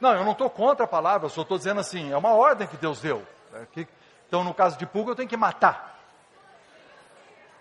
Não, 0.00 0.12
eu 0.14 0.24
não 0.24 0.32
estou 0.32 0.50
contra 0.50 0.84
a 0.84 0.88
palavra, 0.88 1.28
só 1.28 1.42
estou 1.42 1.56
dizendo 1.56 1.78
assim, 1.80 2.10
é 2.10 2.16
uma 2.16 2.34
ordem 2.34 2.66
que 2.66 2.76
Deus 2.76 3.00
deu. 3.00 3.24
É 3.52 3.86
Então, 4.26 4.42
no 4.42 4.52
caso 4.52 4.76
de 4.76 4.84
pulga, 4.84 5.12
eu 5.12 5.16
tenho 5.16 5.28
que 5.28 5.36
matar. 5.36 5.96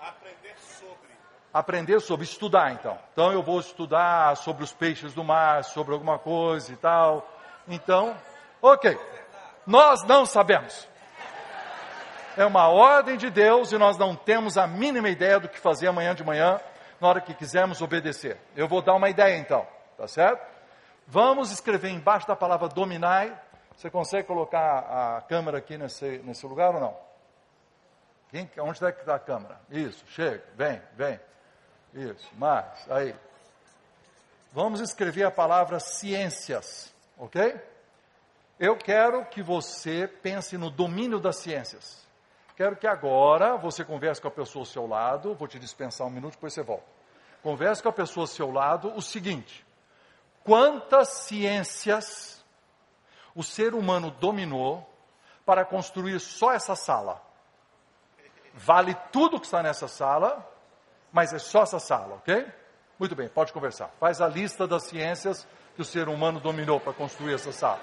Aprender 0.02 0.56
sobre. 0.60 1.12
Aprender 1.54 2.00
sobre, 2.00 2.26
estudar 2.26 2.72
então. 2.72 2.98
Então 3.12 3.32
eu 3.32 3.44
vou 3.44 3.60
estudar 3.60 4.36
sobre 4.38 4.64
os 4.64 4.74
peixes 4.74 5.14
do 5.14 5.24
mar, 5.24 5.64
sobre 5.64 5.94
alguma 5.94 6.18
coisa 6.18 6.74
e 6.74 6.76
tal. 6.76 7.30
Então, 7.68 8.18
ok. 8.62 8.98
Nós 9.66 10.04
não 10.04 10.26
sabemos. 10.26 10.90
É 12.36 12.44
uma 12.44 12.68
ordem 12.68 13.16
de 13.16 13.30
Deus 13.30 13.72
e 13.72 13.78
nós 13.78 13.98
não 13.98 14.16
temos 14.16 14.58
a 14.58 14.66
mínima 14.66 15.10
ideia 15.10 15.40
do 15.40 15.48
que 15.48 15.60
fazer 15.60 15.88
amanhã 15.88 16.16
de 16.16 16.24
manhã, 16.24 16.60
na 17.00 17.08
hora 17.08 17.22
que 17.22 17.36
quisermos 17.36 17.82
obedecer. 17.82 18.40
Eu 18.56 18.68
vou 18.68 18.82
dar 18.82 18.96
uma 18.96 19.10
ideia 19.10 19.38
então, 19.38 19.68
tá 19.96 20.08
certo? 20.08 20.44
Vamos 21.06 21.52
escrever 21.52 21.90
embaixo 21.90 22.28
da 22.28 22.36
palavra 22.36 22.68
dominai. 22.68 23.32
Você 23.76 23.90
consegue 23.92 24.28
colocar 24.28 25.18
a 25.18 25.22
câmera 25.22 25.60
aqui 25.60 25.78
nesse, 25.78 26.18
nesse 26.20 26.46
lugar 26.48 26.74
ou 26.74 26.82
não? 26.82 26.98
Quem, 28.30 28.50
onde 28.58 28.84
é 28.84 28.92
que 28.92 29.02
está 29.02 29.16
a 29.16 29.20
câmera? 29.20 29.60
Isso, 29.70 30.04
chega, 30.08 30.44
vem, 30.56 30.82
vem. 30.96 31.20
Isso, 31.94 32.28
mais, 32.38 32.90
aí. 32.90 33.16
Vamos 34.52 34.80
escrever 34.80 35.24
a 35.24 35.32
palavra 35.32 35.80
ciências, 35.80 36.94
ok? 37.18 37.60
Eu 38.60 38.78
quero 38.78 39.26
que 39.26 39.42
você 39.42 40.08
pense 40.08 40.58
no 40.58 40.70
domínio 40.70 41.20
das 41.20 41.38
ciências. 41.38 42.04
Quero 42.56 42.76
que 42.76 42.88
agora 42.88 43.58
você 43.58 43.84
converse 43.84 44.22
com 44.22 44.28
a 44.28 44.32
pessoa 44.32 44.62
ao 44.62 44.66
seu 44.66 44.88
lado, 44.88 45.34
vou 45.34 45.48
te 45.48 45.58
dispensar 45.58 46.06
um 46.06 46.10
minuto, 46.10 46.34
depois 46.34 46.54
você 46.54 46.62
volta. 46.62 46.86
Converse 47.42 47.82
com 47.82 47.90
a 47.90 47.94
pessoa 47.94 48.24
ao 48.24 48.28
seu 48.28 48.52
lado 48.52 48.94
o 48.96 49.02
seguinte: 49.02 49.66
quantas 50.44 51.10
ciências 51.10 52.44
o 53.36 53.44
ser 53.44 53.74
humano 53.74 54.12
dominou 54.12 54.88
para 55.46 55.66
construir 55.66 56.20
só 56.20 56.54
essa 56.54 56.76
sala? 56.76 57.22
Vale 58.54 58.96
tudo 59.12 59.40
que 59.40 59.48
está 59.48 59.64
nessa 59.64 59.88
sala, 59.88 60.48
mas 61.14 61.32
é 61.32 61.38
só 61.38 61.62
essa 61.62 61.80
sala, 61.80 62.16
ok? 62.16 62.46
Muito 63.00 63.16
bem, 63.16 63.30
pode 63.30 63.54
conversar. 63.54 63.92
Faz 64.00 64.20
a 64.20 64.28
lista 64.28 64.68
das 64.68 64.88
ciências 64.88 65.48
que 65.76 65.82
o 65.82 65.86
ser 65.86 66.10
humano 66.10 66.40
dominou 66.40 66.80
para 66.80 66.92
construir 66.92 67.36
essa 67.36 67.52
sala. 67.52 67.80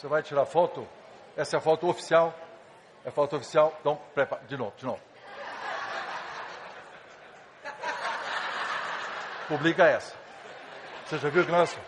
Você 0.00 0.08
vai 0.08 0.22
tirar 0.22 0.46
foto? 0.46 0.88
Essa 1.36 1.56
é 1.56 1.58
a 1.58 1.60
foto 1.60 1.86
oficial. 1.86 2.34
É 3.04 3.10
a 3.10 3.12
foto 3.12 3.36
oficial. 3.36 3.76
Então, 3.82 4.00
prepara. 4.14 4.42
De 4.44 4.56
novo, 4.56 4.72
de 4.74 4.86
novo. 4.86 5.00
Publica 9.46 9.84
essa. 9.84 10.16
Você 11.04 11.18
já 11.18 11.28
viu 11.28 11.44
que 11.44 11.52
nós? 11.52 11.78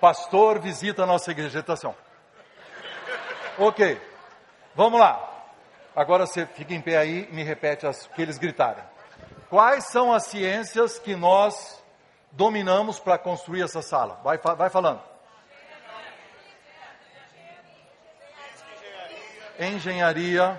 Pastor 0.00 0.60
visita 0.60 1.02
a 1.02 1.06
nossa 1.06 1.32
igreja. 1.32 1.58
Atenção. 1.58 1.96
Ok. 3.58 4.00
Vamos 4.76 5.00
lá. 5.00 5.28
Agora 5.96 6.26
você 6.26 6.46
fica 6.46 6.72
em 6.72 6.80
pé 6.80 6.96
aí 6.96 7.28
e 7.28 7.34
me 7.34 7.42
repete 7.42 7.88
as 7.88 8.06
que 8.06 8.22
eles 8.22 8.38
gritarem. 8.38 8.84
Quais 9.50 9.82
são 9.90 10.12
as 10.12 10.26
ciências 10.26 10.96
que 11.00 11.16
nós 11.16 11.82
dominamos 12.30 13.00
para 13.00 13.18
construir 13.18 13.62
essa 13.62 13.82
sala? 13.82 14.20
Vai, 14.22 14.38
vai 14.38 14.70
falando. 14.70 15.17
Engenharia, 19.58 20.56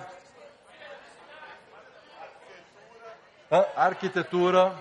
arquitetura, 3.76 4.76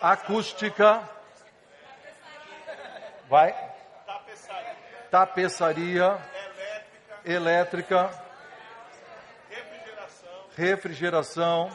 acústica, 0.00 1.02
vai, 3.28 3.68
Tapeçaria. 5.10 6.18
Elétrica. 7.24 8.10
refrigeração, 10.56 11.70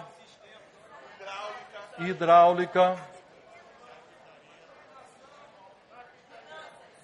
Hidráulica. 2.00 3.13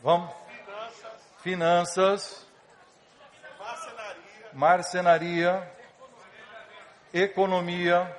Vamos, 0.02 0.34
Finanças. 0.34 1.22
finanças, 1.42 2.48
Marcenaria. 3.60 4.50
marcenaria, 4.54 5.72
economia, 7.14 8.18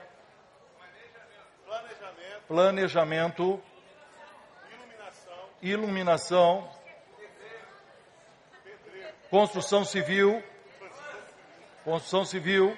Planejamento. 2.47 2.47
planejamento, 2.49 3.63
Iluminação. 4.73 5.49
iluminação, 5.63 6.71
construção 9.31 9.85
civil, 9.85 10.43
construção 11.85 12.25
civil, 12.27 12.77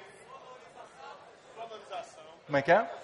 Sonorização. 1.56 2.24
como 2.46 2.56
é 2.56 2.62
que 2.62 2.70
é? 2.72 3.01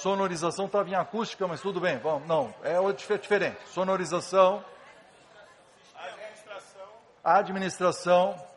Sonorização. 0.00 0.66
Estava 0.66 0.88
em 0.88 0.94
acústica, 0.94 1.46
mas 1.46 1.60
tudo 1.60 1.80
bem, 1.80 1.98
vamos, 1.98 2.26
não, 2.26 2.54
é 2.62 2.76
diferente. 3.18 3.58
Sonorização, 3.68 4.64
Administração. 5.94 6.88
administração. 7.22 8.50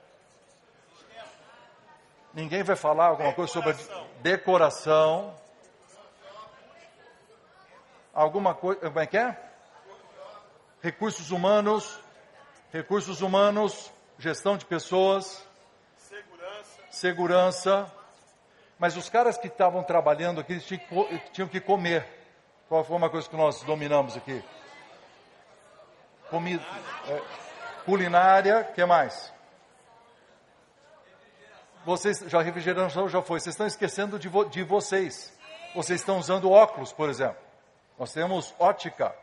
Ninguém 2.33 2.63
vai 2.63 2.75
falar 2.75 3.07
alguma 3.07 3.33
coisa 3.33 3.51
sobre 3.51 3.75
decoração. 4.21 5.35
Alguma 8.13 8.55
coisa, 8.55 8.79
como 8.81 8.99
é 8.99 9.05
que 9.05 9.17
é? 9.17 9.37
Recursos 10.81 11.29
humanos, 11.31 11.99
recursos 12.71 13.21
humanos, 13.21 13.91
gestão 14.17 14.57
de 14.57 14.65
pessoas, 14.65 15.45
Segurança. 15.97 16.81
segurança. 16.89 18.02
Mas 18.83 18.97
os 18.97 19.07
caras 19.07 19.37
que 19.37 19.47
estavam 19.47 19.81
trabalhando 19.81 20.41
aqui 20.41 20.59
tinham 20.59 20.81
que, 21.05 21.19
tinham 21.31 21.47
que 21.47 21.61
comer. 21.61 22.05
Qual 22.67 22.83
foi 22.83 22.97
uma 22.97 23.09
coisa 23.09 23.29
que 23.29 23.35
nós 23.37 23.63
dominamos 23.63 24.17
aqui? 24.17 24.43
Comida. 26.29 26.61
é, 27.07 27.21
culinária, 27.85 28.59
o 28.69 28.73
que 28.73 28.83
mais? 28.83 29.33
Vocês, 31.85 32.19
já 32.27 32.41
refrigeração 32.41 33.07
já 33.07 33.21
foi. 33.21 33.39
Vocês 33.39 33.53
estão 33.53 33.65
esquecendo 33.65 34.19
de, 34.19 34.27
vo- 34.27 34.43
de 34.43 34.63
vocês. 34.63 35.33
Vocês 35.73 36.01
estão 36.01 36.17
usando 36.17 36.51
óculos, 36.51 36.91
por 36.91 37.07
exemplo. 37.07 37.41
Nós 37.97 38.11
temos 38.11 38.53
ótica. 38.59 39.15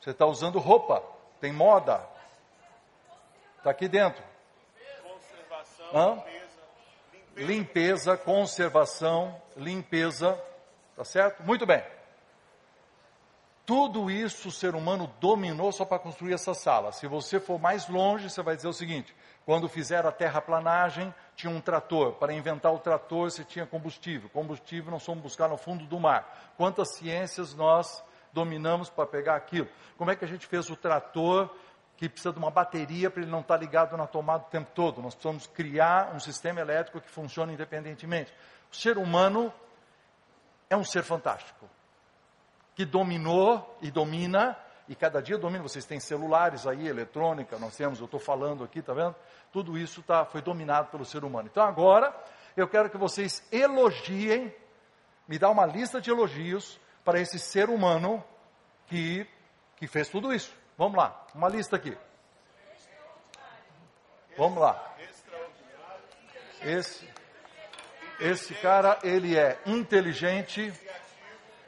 Você 0.00 0.10
está 0.10 0.26
usando 0.26 0.60
roupa. 0.60 1.02
Tem 1.40 1.52
moda. 1.52 2.06
Está 3.56 3.70
aqui 3.72 3.88
dentro. 3.88 4.22
Conservação, 5.02 5.86
Hã? 5.92 6.37
Limpeza, 7.38 8.16
conservação, 8.16 9.40
limpeza. 9.56 10.38
Tá 10.96 11.04
certo? 11.04 11.42
Muito 11.42 11.64
bem. 11.64 11.82
Tudo 13.64 14.10
isso 14.10 14.48
o 14.48 14.50
ser 14.50 14.74
humano 14.74 15.12
dominou 15.20 15.70
só 15.70 15.84
para 15.84 15.98
construir 15.98 16.32
essa 16.32 16.54
sala. 16.54 16.90
Se 16.90 17.06
você 17.06 17.38
for 17.38 17.60
mais 17.60 17.86
longe, 17.86 18.30
você 18.30 18.42
vai 18.42 18.56
dizer 18.56 18.68
o 18.68 18.72
seguinte: 18.72 19.14
quando 19.44 19.68
fizeram 19.68 20.08
a 20.08 20.12
terraplanagem, 20.12 21.14
tinha 21.36 21.52
um 21.52 21.60
trator. 21.60 22.14
Para 22.14 22.32
inventar 22.32 22.72
o 22.72 22.78
trator, 22.78 23.30
você 23.30 23.44
tinha 23.44 23.66
combustível. 23.66 24.30
Combustível 24.30 24.90
nós 24.90 25.04
fomos 25.04 25.22
buscar 25.22 25.48
no 25.48 25.58
fundo 25.58 25.84
do 25.84 26.00
mar. 26.00 26.54
Quantas 26.56 26.94
ciências 26.94 27.54
nós 27.54 28.02
dominamos 28.32 28.88
para 28.88 29.06
pegar 29.06 29.36
aquilo? 29.36 29.68
Como 29.98 30.10
é 30.10 30.16
que 30.16 30.24
a 30.24 30.28
gente 30.28 30.46
fez 30.46 30.70
o 30.70 30.76
trator 30.76 31.50
que 31.98 32.08
precisa 32.08 32.32
de 32.32 32.38
uma 32.38 32.50
bateria 32.50 33.10
para 33.10 33.22
ele 33.22 33.30
não 33.30 33.40
estar 33.40 33.56
ligado 33.56 33.96
na 33.96 34.06
tomada 34.06 34.44
o 34.44 34.50
tempo 34.50 34.70
todo? 34.72 35.02
Nós 35.02 35.14
precisamos 35.14 35.48
criar 35.48 36.14
um 36.14 36.20
sistema 36.20 36.60
elétrico 36.60 37.00
que 37.00 37.10
funcione 37.10 37.52
independentemente. 37.52 38.32
O 38.72 38.76
ser 38.76 38.96
humano 38.96 39.52
é 40.70 40.76
um 40.76 40.84
ser 40.84 41.02
fantástico 41.02 41.68
que 42.76 42.84
dominou 42.84 43.76
e 43.82 43.90
domina, 43.90 44.56
e 44.88 44.94
cada 44.94 45.20
dia 45.20 45.36
domina. 45.36 45.64
Vocês 45.64 45.84
têm 45.84 45.98
celulares 45.98 46.64
aí, 46.64 46.86
eletrônica, 46.86 47.58
nós 47.58 47.76
temos, 47.76 47.98
eu 47.98 48.04
estou 48.04 48.20
falando 48.20 48.62
aqui, 48.62 48.80
tá 48.80 48.94
vendo? 48.94 49.16
Tudo 49.52 49.76
isso 49.76 50.00
tá, 50.00 50.24
foi 50.24 50.40
dominado 50.40 50.88
pelo 50.88 51.04
ser 51.04 51.24
humano. 51.24 51.48
Então 51.50 51.64
agora, 51.64 52.14
eu 52.56 52.68
quero 52.68 52.88
que 52.88 52.96
vocês 52.96 53.44
elogiem, 53.50 54.54
me 55.26 55.36
dá 55.36 55.50
uma 55.50 55.66
lista 55.66 56.00
de 56.00 56.08
elogios 56.08 56.78
para 57.04 57.18
esse 57.18 57.40
ser 57.40 57.68
humano 57.68 58.22
que, 58.86 59.26
que 59.74 59.88
fez 59.88 60.08
tudo 60.08 60.32
isso. 60.32 60.56
Vamos 60.78 60.96
lá, 60.96 61.26
uma 61.34 61.48
lista 61.48 61.74
aqui. 61.76 61.98
Vamos 64.36 64.58
lá. 64.60 64.94
Esse, 66.62 67.08
esse 68.20 68.54
cara, 68.54 68.96
ele 69.02 69.36
é 69.36 69.58
inteligente, 69.66 70.72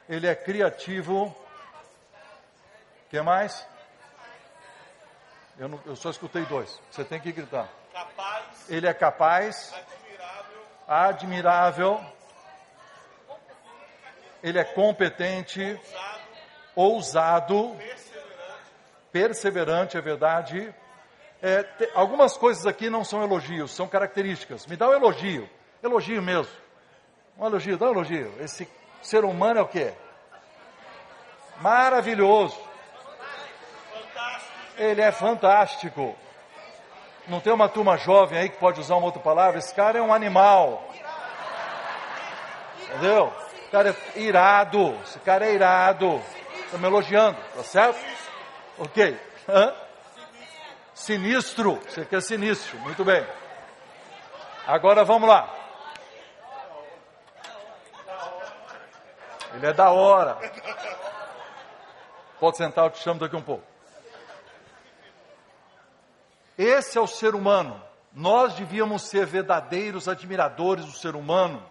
ele 0.07 0.27
é 0.27 0.33
criativo. 0.35 1.25
O 1.25 3.09
que 3.09 3.21
mais? 3.21 3.67
Eu, 5.59 5.67
não- 5.67 5.81
eu 5.85 5.95
só 5.97 6.09
escutei 6.09 6.45
dois. 6.45 6.79
Você 6.89 7.03
tem 7.03 7.19
que 7.19 7.31
gritar. 7.33 7.67
Capaz, 7.91 8.69
Ele 8.69 8.87
é 8.87 8.93
capaz, 8.93 9.73
admirável, 9.73 10.65
admirável. 10.87 12.05
Ele 14.41 14.57
é 14.57 14.63
competente, 14.63 15.79
ousado, 16.73 17.77
perseverante, 19.11 19.97
é 19.97 20.01
verdade. 20.01 20.73
É, 21.41 21.63
te- 21.63 21.89
algumas 21.95 22.37
coisas 22.37 22.65
aqui 22.65 22.89
não 22.89 23.03
são 23.03 23.23
elogios, 23.23 23.71
são 23.71 23.87
características. 23.87 24.65
Me 24.67 24.75
dá 24.75 24.89
um 24.89 24.93
elogio, 24.93 25.49
elogio 25.81 26.21
mesmo. 26.21 26.53
Um 27.37 27.45
elogio, 27.47 27.77
dá 27.77 27.87
um 27.87 27.91
elogio. 27.91 28.33
Esse 28.39 28.67
ser 29.01 29.23
humano 29.25 29.59
é 29.59 29.63
o 29.63 29.67
quê? 29.67 29.93
Maravilhoso. 31.59 32.57
Ele 34.77 35.01
é 35.01 35.11
fantástico. 35.11 36.15
Não 37.27 37.39
tem 37.39 37.53
uma 37.53 37.69
turma 37.69 37.97
jovem 37.97 38.39
aí 38.39 38.49
que 38.49 38.57
pode 38.57 38.79
usar 38.79 38.95
uma 38.95 39.05
outra 39.05 39.21
palavra? 39.21 39.59
Esse 39.59 39.73
cara 39.73 39.97
é 39.99 40.01
um 40.01 40.13
animal. 40.13 40.87
Entendeu? 42.89 43.33
Esse 43.51 43.71
cara 43.71 43.89
é 44.15 44.19
irado. 44.19 44.97
Esse 45.03 45.19
cara 45.19 45.45
é 45.45 45.53
irado. 45.53 46.21
Estou 46.65 46.79
me 46.79 46.87
elogiando, 46.87 47.37
tá 47.55 47.63
certo? 47.63 47.99
Ok. 48.81 49.15
Hã? 49.47 49.75
Sinistro. 50.95 51.75
Você 51.87 52.03
quer 52.03 52.19
sinistro. 52.19 52.79
Muito 52.79 53.05
bem. 53.05 53.23
Agora 54.65 55.03
vamos 55.03 55.29
lá. 55.29 55.47
Ele 59.53 59.67
é 59.67 59.71
da 59.71 59.91
hora. 59.91 60.35
Pode 62.39 62.57
sentar, 62.57 62.85
eu 62.85 62.89
te 62.89 62.97
chamo 62.97 63.19
daqui 63.19 63.35
um 63.35 63.41
pouco. 63.43 63.63
Esse 66.57 66.97
é 66.97 67.01
o 67.01 67.05
ser 67.05 67.35
humano. 67.35 67.79
Nós 68.11 68.55
devíamos 68.55 69.03
ser 69.03 69.27
verdadeiros 69.27 70.07
admiradores 70.07 70.85
do 70.85 70.93
ser 70.93 71.15
humano. 71.15 71.63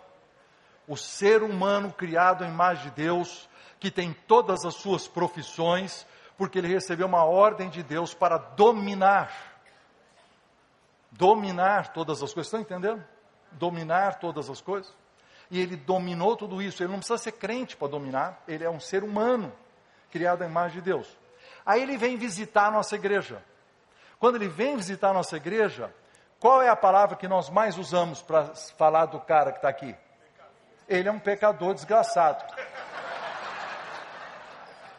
O 0.86 0.96
ser 0.96 1.42
humano 1.42 1.92
criado 1.92 2.44
à 2.44 2.46
imagem 2.46 2.84
de 2.84 2.90
Deus, 3.02 3.48
que 3.80 3.90
tem 3.90 4.12
todas 4.12 4.64
as 4.64 4.76
suas 4.76 5.08
profissões, 5.08 6.06
porque 6.40 6.58
ele 6.58 6.68
recebeu 6.68 7.06
uma 7.06 7.22
ordem 7.22 7.68
de 7.68 7.82
Deus 7.82 8.14
para 8.14 8.38
dominar. 8.38 9.30
Dominar 11.10 11.92
todas 11.92 12.22
as 12.22 12.32
coisas. 12.32 12.46
Estão 12.46 12.60
entendendo? 12.60 13.04
Dominar 13.52 14.18
todas 14.18 14.48
as 14.48 14.58
coisas. 14.58 14.90
E 15.50 15.60
ele 15.60 15.76
dominou 15.76 16.34
tudo 16.38 16.62
isso. 16.62 16.82
Ele 16.82 16.92
não 16.92 17.00
precisa 17.00 17.18
ser 17.18 17.32
crente 17.32 17.76
para 17.76 17.88
dominar. 17.88 18.42
Ele 18.48 18.64
é 18.64 18.70
um 18.70 18.80
ser 18.80 19.04
humano, 19.04 19.52
criado 20.10 20.40
à 20.40 20.46
imagem 20.46 20.78
de 20.78 20.80
Deus. 20.86 21.14
Aí 21.66 21.82
ele 21.82 21.98
vem 21.98 22.16
visitar 22.16 22.68
a 22.68 22.70
nossa 22.70 22.94
igreja. 22.94 23.44
Quando 24.18 24.36
ele 24.36 24.48
vem 24.48 24.78
visitar 24.78 25.10
a 25.10 25.12
nossa 25.12 25.36
igreja, 25.36 25.94
qual 26.38 26.62
é 26.62 26.70
a 26.70 26.76
palavra 26.76 27.18
que 27.18 27.28
nós 27.28 27.50
mais 27.50 27.76
usamos 27.76 28.22
para 28.22 28.54
falar 28.78 29.04
do 29.04 29.20
cara 29.20 29.52
que 29.52 29.58
está 29.58 29.68
aqui? 29.68 29.94
Ele 30.88 31.06
é 31.06 31.12
um 31.12 31.20
pecador 31.20 31.74
desgraçado. 31.74 32.42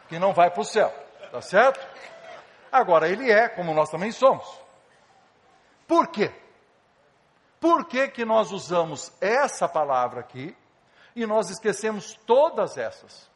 Que 0.08 0.20
não 0.20 0.32
vai 0.32 0.48
para 0.48 0.60
o 0.60 0.64
céu. 0.64 1.01
Tá 1.32 1.40
certo? 1.40 1.80
Agora, 2.70 3.08
ele 3.08 3.32
é, 3.32 3.48
como 3.48 3.72
nós 3.72 3.88
também 3.88 4.12
somos. 4.12 4.46
Por 5.88 6.08
quê? 6.08 6.30
Por 7.58 7.86
que, 7.86 8.06
que 8.08 8.22
nós 8.22 8.52
usamos 8.52 9.10
essa 9.18 9.66
palavra 9.66 10.20
aqui 10.20 10.54
e 11.16 11.24
nós 11.24 11.48
esquecemos 11.48 12.12
todas 12.26 12.76
essas? 12.76 13.30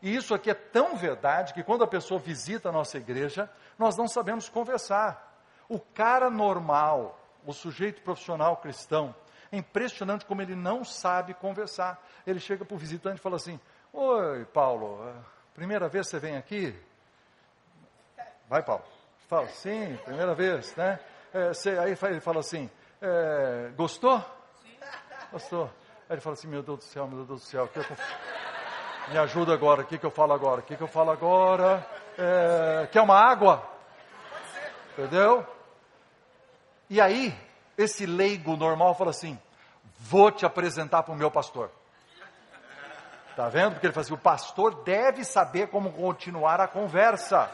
E 0.00 0.14
isso 0.14 0.32
aqui 0.32 0.48
é 0.48 0.54
tão 0.54 0.94
verdade 0.94 1.52
que 1.52 1.64
quando 1.64 1.82
a 1.82 1.88
pessoa 1.88 2.20
visita 2.20 2.68
a 2.68 2.72
nossa 2.72 2.98
igreja, 2.98 3.50
nós 3.76 3.96
não 3.96 4.06
sabemos 4.06 4.48
conversar. 4.48 5.36
O 5.68 5.80
cara 5.80 6.30
normal, 6.30 7.18
o 7.44 7.52
sujeito 7.52 8.00
profissional 8.02 8.58
cristão, 8.58 9.12
é 9.50 9.56
impressionante 9.56 10.24
como 10.24 10.40
ele 10.40 10.54
não 10.54 10.84
sabe 10.84 11.34
conversar. 11.34 12.00
Ele 12.24 12.38
chega 12.38 12.64
para 12.64 12.76
o 12.76 12.78
visitante 12.78 13.18
e 13.18 13.22
fala 13.22 13.36
assim: 13.36 13.58
Oi, 13.92 14.44
Paulo, 14.52 15.08
é, 15.08 15.14
primeira 15.52 15.88
vez 15.88 16.06
você 16.06 16.20
vem 16.20 16.36
aqui? 16.36 16.78
Vai, 18.48 18.62
Paulo. 18.62 18.82
Fala, 19.28 19.48
sim, 19.48 19.98
primeira 20.04 20.34
vez, 20.34 20.74
né? 20.76 20.98
É, 21.32 21.48
você- 21.48 21.78
aí 21.78 21.96
ele 22.02 22.20
fala 22.20 22.40
assim: 22.40 22.70
é, 23.00 23.70
Gostou? 23.76 24.22
Gostou. 25.32 25.64
Aí 26.08 26.14
ele 26.16 26.20
fala 26.20 26.34
assim: 26.34 26.46
Meu 26.48 26.62
Deus 26.62 26.78
do 26.78 26.84
céu, 26.84 27.06
meu 27.06 27.24
Deus 27.24 27.40
do 27.40 27.46
céu, 27.46 27.66
que 27.68 27.78
eu 27.78 27.84
me 29.08 29.18
ajuda 29.18 29.52
agora, 29.52 29.82
o 29.82 29.84
que, 29.86 29.98
que 29.98 30.06
eu 30.06 30.10
falo 30.10 30.32
agora? 30.32 30.60
O 30.60 30.62
que, 30.62 30.76
que 30.76 30.82
eu 30.82 30.88
falo 30.88 31.10
agora? 31.10 31.84
É, 32.18 32.86
quer 32.92 33.00
uma 33.00 33.18
água? 33.18 33.66
Entendeu? 34.92 35.44
E 36.88 37.00
aí, 37.00 37.36
esse 37.76 38.06
leigo 38.06 38.56
normal 38.56 38.94
fala 38.94 39.10
assim: 39.10 39.38
vou 39.98 40.30
te 40.30 40.44
apresentar 40.46 41.02
para 41.02 41.12
o 41.14 41.16
meu 41.16 41.30
pastor. 41.30 41.70
Tá 43.34 43.48
vendo? 43.48 43.72
Porque 43.72 43.86
ele 43.86 43.92
fala 43.92 44.04
assim: 44.04 44.14
o 44.14 44.18
pastor 44.18 44.84
deve 44.84 45.24
saber 45.24 45.68
como 45.68 45.90
continuar 45.92 46.60
a 46.60 46.68
conversa. 46.68 47.50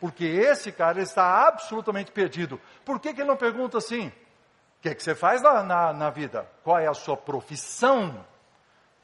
Porque 0.00 0.24
esse 0.24 0.70
cara 0.70 1.00
está 1.00 1.46
absolutamente 1.46 2.12
perdido. 2.12 2.60
Por 2.84 3.00
que, 3.00 3.14
que 3.14 3.20
ele 3.20 3.28
não 3.28 3.36
pergunta 3.36 3.78
assim? 3.78 4.08
O 4.08 4.82
que, 4.82 4.94
que 4.94 5.02
você 5.02 5.14
faz 5.14 5.42
na, 5.42 5.62
na, 5.62 5.92
na 5.92 6.10
vida? 6.10 6.46
Qual 6.62 6.78
é 6.78 6.86
a 6.86 6.94
sua 6.94 7.16
profissão? 7.16 8.24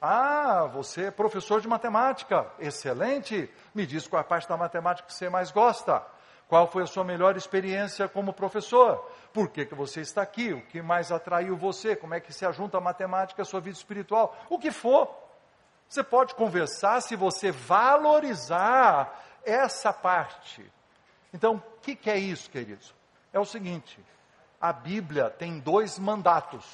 Ah, 0.00 0.64
você 0.64 1.05
é 1.05 1.11
professor 1.11 1.61
de 1.61 1.68
matemática. 1.68 2.46
Excelente. 2.59 3.48
Me 3.74 3.87
diz 3.87 4.07
qual 4.07 4.18
é 4.18 4.22
a 4.22 4.24
parte 4.24 4.48
da 4.48 4.57
matemática 4.57 5.07
que 5.07 5.14
você 5.14 5.28
mais 5.28 5.50
gosta. 5.50 6.05
Qual 6.48 6.66
foi 6.66 6.83
a 6.83 6.87
sua 6.87 7.02
melhor 7.02 7.37
experiência 7.37 8.07
como 8.09 8.33
professor? 8.33 9.11
Por 9.33 9.48
que, 9.48 9.64
que 9.64 9.74
você 9.74 10.02
está 10.02 10.20
aqui? 10.20 10.52
O 10.52 10.61
que 10.66 10.83
mais 10.83 11.11
atraiu 11.11 11.57
você? 11.57 11.96
Como 11.96 12.12
é 12.12 12.20
que 12.20 12.33
se 12.33 12.44
ajunta 12.44 12.76
a 12.76 12.81
matemática 12.81 13.40
à 13.40 13.44
sua 13.44 13.61
vida 13.61 13.78
espiritual? 13.78 14.37
O 14.50 14.59
que 14.59 14.70
for. 14.70 15.09
Você 15.88 16.02
pode 16.02 16.35
conversar 16.35 17.00
se 17.00 17.16
você 17.16 17.50
valorizar 17.50 19.18
essa 19.44 19.92
parte. 19.92 20.70
Então, 21.33 21.57
o 21.57 21.81
que, 21.81 21.97
que 21.97 22.11
é 22.11 22.18
isso, 22.18 22.51
queridos? 22.51 22.95
É 23.33 23.38
o 23.38 23.45
seguinte: 23.45 23.99
a 24.61 24.73
Bíblia 24.73 25.31
tem 25.31 25.59
dois 25.59 25.99
mandatos, 25.99 26.64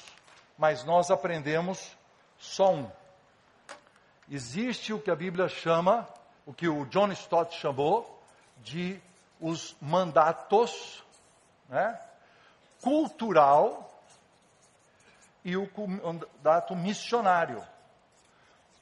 mas 0.57 0.83
nós 0.83 1.09
aprendemos 1.09 1.97
só 2.37 2.73
um. 2.73 2.91
Existe 4.29 4.93
o 4.93 5.01
que 5.01 5.09
a 5.09 5.15
Bíblia 5.15 5.47
chama, 5.47 6.07
o 6.45 6.53
que 6.53 6.67
o 6.67 6.85
John 6.85 7.11
Stott 7.11 7.55
chamou 7.55 8.21
de 8.57 9.01
os 9.39 9.75
mandatos 9.81 11.03
né, 11.69 11.99
cultural 12.81 13.89
e 15.43 15.55
o 15.55 15.69
mandato 15.75 16.75
missionário. 16.75 17.63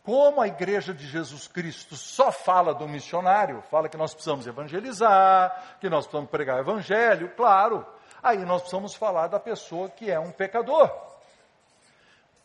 Como 0.08 0.40
a 0.40 0.48
igreja 0.48 0.94
de 0.94 1.06
Jesus 1.06 1.50
Cristo 1.50 1.98
só 1.98 2.32
fala 2.32 2.74
do 2.74 2.88
missionário, 2.88 3.62
fala 3.70 3.90
que 3.90 3.98
nós 3.98 4.14
precisamos 4.14 4.48
evangelizar, 4.48 5.76
que 5.82 5.90
nós 5.90 6.06
precisamos 6.06 6.32
pregar 6.32 6.56
o 6.56 6.60
evangelho, 6.62 7.30
claro, 7.36 7.86
aí 8.24 8.38
nós 8.46 8.62
precisamos 8.62 8.96
falar 8.96 9.28
da 9.28 9.38
pessoa 9.38 9.90
que 9.90 10.10
é 10.10 10.18
um 10.18 10.32
pecador. 10.32 10.90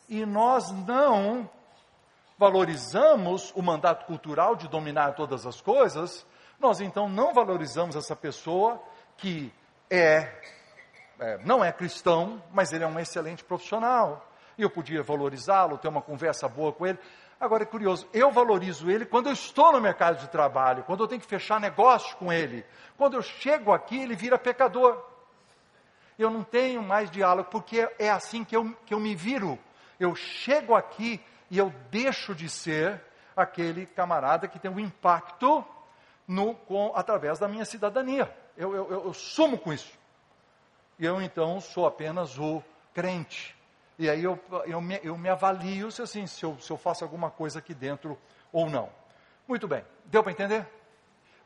E 0.09 0.25
nós 0.25 0.71
não 0.71 1.49
valorizamos 2.37 3.53
o 3.55 3.61
mandato 3.61 4.07
cultural 4.07 4.57
de 4.57 4.67
dominar 4.67 5.15
todas 5.15 5.45
as 5.45 5.61
coisas, 5.61 6.25
nós 6.59 6.81
então 6.81 7.07
não 7.07 7.33
valorizamos 7.33 7.95
essa 7.95 8.13
pessoa 8.13 8.83
que 9.15 9.53
é, 9.89 10.29
é 11.17 11.37
não 11.45 11.63
é 11.63 11.71
cristão, 11.71 12.43
mas 12.51 12.73
ele 12.73 12.83
é 12.83 12.87
um 12.87 12.99
excelente 12.99 13.41
profissional. 13.41 14.33
E 14.57 14.61
eu 14.61 14.69
podia 14.69 15.01
valorizá-lo, 15.01 15.77
ter 15.77 15.87
uma 15.87 16.01
conversa 16.01 16.47
boa 16.47 16.71
com 16.71 16.85
ele. 16.85 16.99
Agora 17.43 17.63
é 17.63 17.65
curioso, 17.65 18.07
eu 18.13 18.31
valorizo 18.31 18.89
ele 18.89 19.05
quando 19.05 19.27
eu 19.27 19.33
estou 19.33 19.73
no 19.73 19.81
mercado 19.81 20.17
de 20.17 20.29
trabalho, 20.29 20.81
quando 20.85 21.03
eu 21.03 21.07
tenho 21.09 21.19
que 21.19 21.27
fechar 21.27 21.59
negócio 21.59 22.15
com 22.15 22.31
ele. 22.31 22.65
Quando 22.95 23.15
eu 23.15 23.21
chego 23.21 23.73
aqui, 23.73 23.99
ele 23.99 24.15
vira 24.15 24.39
pecador. 24.39 25.03
Eu 26.17 26.29
não 26.29 26.41
tenho 26.41 26.81
mais 26.81 27.11
diálogo, 27.11 27.49
porque 27.51 27.85
é 27.99 28.09
assim 28.09 28.45
que 28.45 28.55
eu, 28.55 28.73
que 28.85 28.93
eu 28.93 28.99
me 28.99 29.13
viro. 29.13 29.59
Eu 29.99 30.15
chego 30.15 30.73
aqui 30.73 31.21
e 31.51 31.57
eu 31.57 31.69
deixo 31.91 32.33
de 32.33 32.47
ser 32.47 33.01
aquele 33.35 33.87
camarada 33.87 34.47
que 34.47 34.57
tem 34.57 34.71
um 34.71 34.79
impacto 34.79 35.65
no, 36.25 36.55
com, 36.55 36.93
através 36.95 37.39
da 37.39 37.47
minha 37.49 37.65
cidadania. 37.65 38.33
Eu, 38.55 38.73
eu, 38.73 38.89
eu, 38.89 39.05
eu 39.07 39.13
sumo 39.13 39.57
com 39.57 39.73
isso. 39.73 39.99
E 40.97 41.05
eu 41.05 41.21
então 41.21 41.59
sou 41.59 41.85
apenas 41.85 42.39
o 42.39 42.63
crente. 42.93 43.53
E 43.97 44.09
aí 44.09 44.23
eu, 44.23 44.39
eu, 44.65 44.81
me, 44.81 44.99
eu 45.03 45.17
me 45.17 45.29
avalio 45.29 45.91
se, 45.91 46.01
assim, 46.01 46.25
se, 46.25 46.43
eu, 46.43 46.57
se 46.59 46.71
eu 46.71 46.77
faço 46.77 47.03
alguma 47.03 47.29
coisa 47.29 47.59
aqui 47.59 47.73
dentro 47.73 48.17
ou 48.51 48.69
não. 48.69 48.89
Muito 49.47 49.67
bem, 49.67 49.83
deu 50.05 50.23
para 50.23 50.31
entender? 50.31 50.67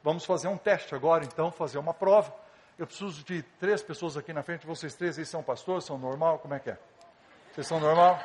Vamos 0.04 0.26
fazer 0.26 0.48
um 0.48 0.58
teste 0.58 0.96
agora, 0.96 1.26
então, 1.26 1.52
fazer 1.52 1.78
uma 1.78 1.94
prova. 1.94 2.34
Eu 2.78 2.86
preciso 2.86 3.24
de 3.24 3.42
três 3.60 3.82
pessoas 3.82 4.16
aqui 4.16 4.32
na 4.32 4.44
frente. 4.44 4.66
Vocês 4.66 4.96
três 4.96 5.18
aí 5.18 5.26
são 5.26 5.44
pastores, 5.44 5.84
são 5.84 5.98
normal? 5.98 6.40
Como 6.40 6.54
é 6.54 6.60
que 6.60 6.70
é? 6.70 6.78
Vocês 7.52 7.68
são 7.68 7.80
normal? 7.80 8.20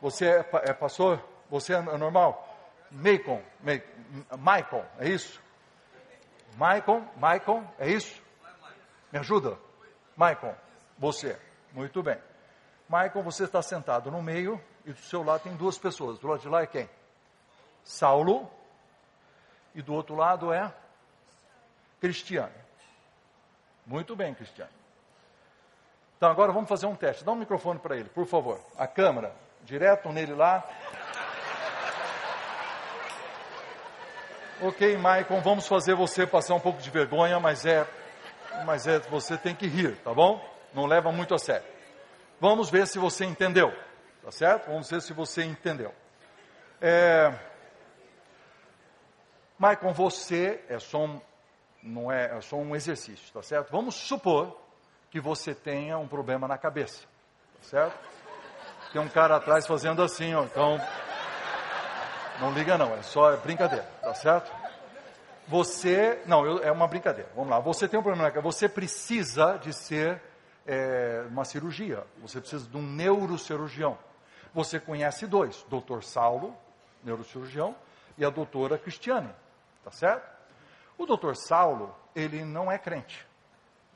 Você 0.00 0.26
é, 0.26 0.44
é 0.64 0.72
pastor? 0.72 1.22
Você 1.50 1.74
é 1.74 1.80
normal? 1.80 2.50
Macon, 2.90 3.42
Michael, 4.38 4.84
é 4.98 5.08
isso? 5.08 5.40
Michael, 6.54 7.02
Michael, 7.16 7.64
é 7.78 7.90
isso? 7.90 8.22
Me 9.12 9.18
ajuda? 9.18 9.58
Michael, 10.16 10.56
você. 10.98 11.38
Muito 11.72 12.02
bem. 12.02 12.16
Michael, 12.88 13.22
você 13.22 13.44
está 13.44 13.62
sentado 13.62 14.10
no 14.10 14.22
meio 14.22 14.60
e 14.84 14.92
do 14.92 15.00
seu 15.00 15.22
lado 15.22 15.42
tem 15.42 15.56
duas 15.56 15.78
pessoas. 15.78 16.18
Do 16.18 16.28
lado 16.28 16.40
de 16.40 16.48
lá 16.48 16.62
é 16.62 16.66
quem? 16.66 16.88
Saulo. 17.82 18.50
E 19.74 19.82
do 19.82 19.92
outro 19.92 20.14
lado 20.14 20.52
é 20.52 20.72
Cristiano. 22.00 22.52
Muito 23.86 24.14
bem, 24.14 24.34
Cristiano. 24.34 24.70
Então 26.16 26.30
agora 26.30 26.52
vamos 26.52 26.68
fazer 26.68 26.86
um 26.86 26.94
teste. 26.94 27.24
Dá 27.24 27.32
um 27.32 27.36
microfone 27.36 27.78
para 27.78 27.96
ele, 27.96 28.08
por 28.08 28.26
favor. 28.26 28.60
A 28.78 28.86
câmera, 28.86 29.34
direto 29.62 30.10
nele 30.10 30.34
lá. 30.34 30.62
Ok, 34.62 34.96
Maicon, 34.96 35.40
vamos 35.40 35.66
fazer 35.66 35.94
você 35.94 36.26
passar 36.26 36.54
um 36.54 36.60
pouco 36.60 36.80
de 36.80 36.88
vergonha, 36.88 37.40
mas 37.40 37.66
é, 37.66 37.86
mas 38.64 38.86
é, 38.86 38.98
você 39.00 39.36
tem 39.36 39.54
que 39.54 39.66
rir, 39.66 39.96
tá 39.96 40.14
bom? 40.14 40.42
Não 40.72 40.86
leva 40.86 41.10
muito 41.10 41.34
a 41.34 41.38
sério. 41.38 41.73
Vamos 42.44 42.68
ver 42.68 42.86
se 42.86 42.98
você 42.98 43.24
entendeu, 43.24 43.72
tá 44.22 44.30
certo? 44.30 44.66
Vamos 44.66 44.90
ver 44.90 45.00
se 45.00 45.14
você 45.14 45.42
entendeu. 45.44 45.94
É, 46.78 47.32
Maicon, 49.58 49.94
você 49.94 50.62
é 50.68 50.78
só 50.78 51.06
um, 51.06 51.22
não 51.82 52.12
é, 52.12 52.36
é 52.36 52.40
só 52.42 52.56
um 52.56 52.76
exercício, 52.76 53.32
tá 53.32 53.40
certo? 53.40 53.70
Vamos 53.70 53.94
supor 53.94 54.60
que 55.10 55.18
você 55.18 55.54
tenha 55.54 55.96
um 55.96 56.06
problema 56.06 56.46
na 56.46 56.58
cabeça, 56.58 57.06
tá 57.54 57.62
certo? 57.62 57.98
Tem 58.92 59.00
um 59.00 59.08
cara 59.08 59.36
atrás 59.36 59.66
fazendo 59.66 60.02
assim, 60.02 60.34
ó, 60.34 60.44
então 60.44 60.78
não 62.40 62.52
liga 62.52 62.76
não, 62.76 62.94
é 62.94 63.00
só 63.00 63.34
brincadeira, 63.38 63.88
tá 64.02 64.12
certo? 64.12 64.52
Você, 65.48 66.20
não, 66.26 66.44
eu, 66.44 66.62
é 66.62 66.70
uma 66.70 66.86
brincadeira. 66.86 67.30
Vamos 67.34 67.48
lá. 67.48 67.58
Você 67.60 67.88
tem 67.88 67.98
um 67.98 68.02
problema, 68.02 68.30
você 68.42 68.68
precisa 68.68 69.56
de 69.56 69.72
ser 69.72 70.20
é, 70.66 71.24
uma 71.28 71.44
cirurgia. 71.44 72.04
Você 72.18 72.40
precisa 72.40 72.68
de 72.68 72.76
um 72.76 72.82
neurocirurgião. 72.82 73.98
Você 74.52 74.78
conhece 74.78 75.26
dois, 75.26 75.64
doutor 75.68 76.04
Saulo, 76.04 76.56
neurocirurgião, 77.02 77.74
e 78.16 78.24
a 78.24 78.30
doutora 78.30 78.78
Cristiane, 78.78 79.34
tá 79.82 79.90
certo? 79.90 80.32
O 80.96 81.04
doutor 81.06 81.36
Saulo, 81.36 81.94
ele 82.14 82.44
não 82.44 82.70
é 82.70 82.78
crente. 82.78 83.26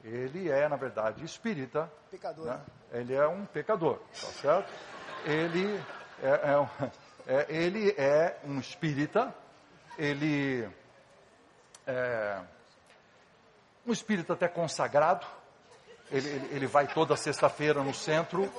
Ele 0.03 0.51
é, 0.51 0.69
na 0.69 0.77
verdade, 0.77 1.25
espírita. 1.25 1.91
Pecador. 2.11 2.47
Né? 2.47 2.61
Ele 2.93 3.15
é 3.15 3.27
um 3.27 3.47
pecador, 3.47 3.99
tá 3.99 4.27
certo? 4.29 4.73
Ele 5.25 5.81
é, 6.23 6.51
é 6.53 6.59
um 6.59 6.69
é, 7.31 7.45
ele 7.51 7.91
é 7.99 8.39
um 8.43 8.59
espírita, 8.59 9.35
ele 9.99 10.67
é 11.87 12.41
um 13.87 13.93
espírita 13.93 14.33
até 14.33 14.49
consagrado, 14.49 15.27
ele, 16.11 16.29
ele, 16.29 16.49
ele 16.53 16.67
vai 16.67 16.87
toda 16.87 17.17
sexta-feira 17.17 17.83
no 17.83 17.95
centro, 17.95 18.51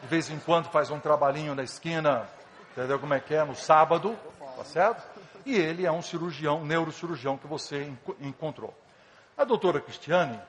de 0.00 0.06
vez 0.06 0.30
em 0.30 0.38
quando 0.38 0.70
faz 0.70 0.90
um 0.90 1.00
trabalhinho 1.00 1.54
na 1.54 1.62
esquina, 1.62 2.28
entendeu 2.72 2.98
como 2.98 3.14
é 3.14 3.20
que 3.20 3.34
é, 3.34 3.44
no 3.44 3.54
sábado, 3.54 4.16
tá 4.56 4.64
certo? 4.64 5.02
E 5.44 5.56
ele 5.56 5.84
é 5.84 5.92
um 5.92 6.02
cirurgião, 6.02 6.60
um 6.60 6.64
neurocirurgião 6.64 7.36
que 7.36 7.46
você 7.46 7.92
encontrou. 8.20 8.74
A 9.36 9.44
doutora 9.44 9.80
Cristiane 9.80 10.40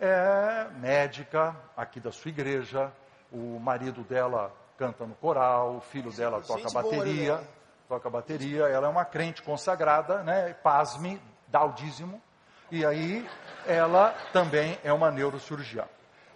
é 0.00 0.66
médica 0.76 1.56
aqui 1.76 2.00
da 2.00 2.12
sua 2.12 2.28
igreja, 2.28 2.92
o 3.32 3.58
marido 3.58 4.02
dela 4.02 4.52
canta 4.78 5.04
no 5.04 5.14
coral, 5.16 5.76
o 5.76 5.80
filho 5.80 6.12
dela 6.12 6.40
toca 6.40 6.70
bateria, 6.70 7.38
né? 7.38 7.46
toca 7.88 8.08
bateria, 8.08 8.68
ela 8.68 8.86
é 8.86 8.90
uma 8.90 9.04
crente 9.04 9.42
consagrada, 9.42 10.22
né? 10.22 10.54
Pasme, 10.62 11.20
dá 11.48 11.64
o 11.64 11.72
dízimo, 11.72 12.22
e 12.70 12.84
aí 12.84 13.28
ela 13.66 14.10
também 14.32 14.78
é 14.82 14.92
uma 14.92 15.10
neurocirurgiã. 15.10 15.84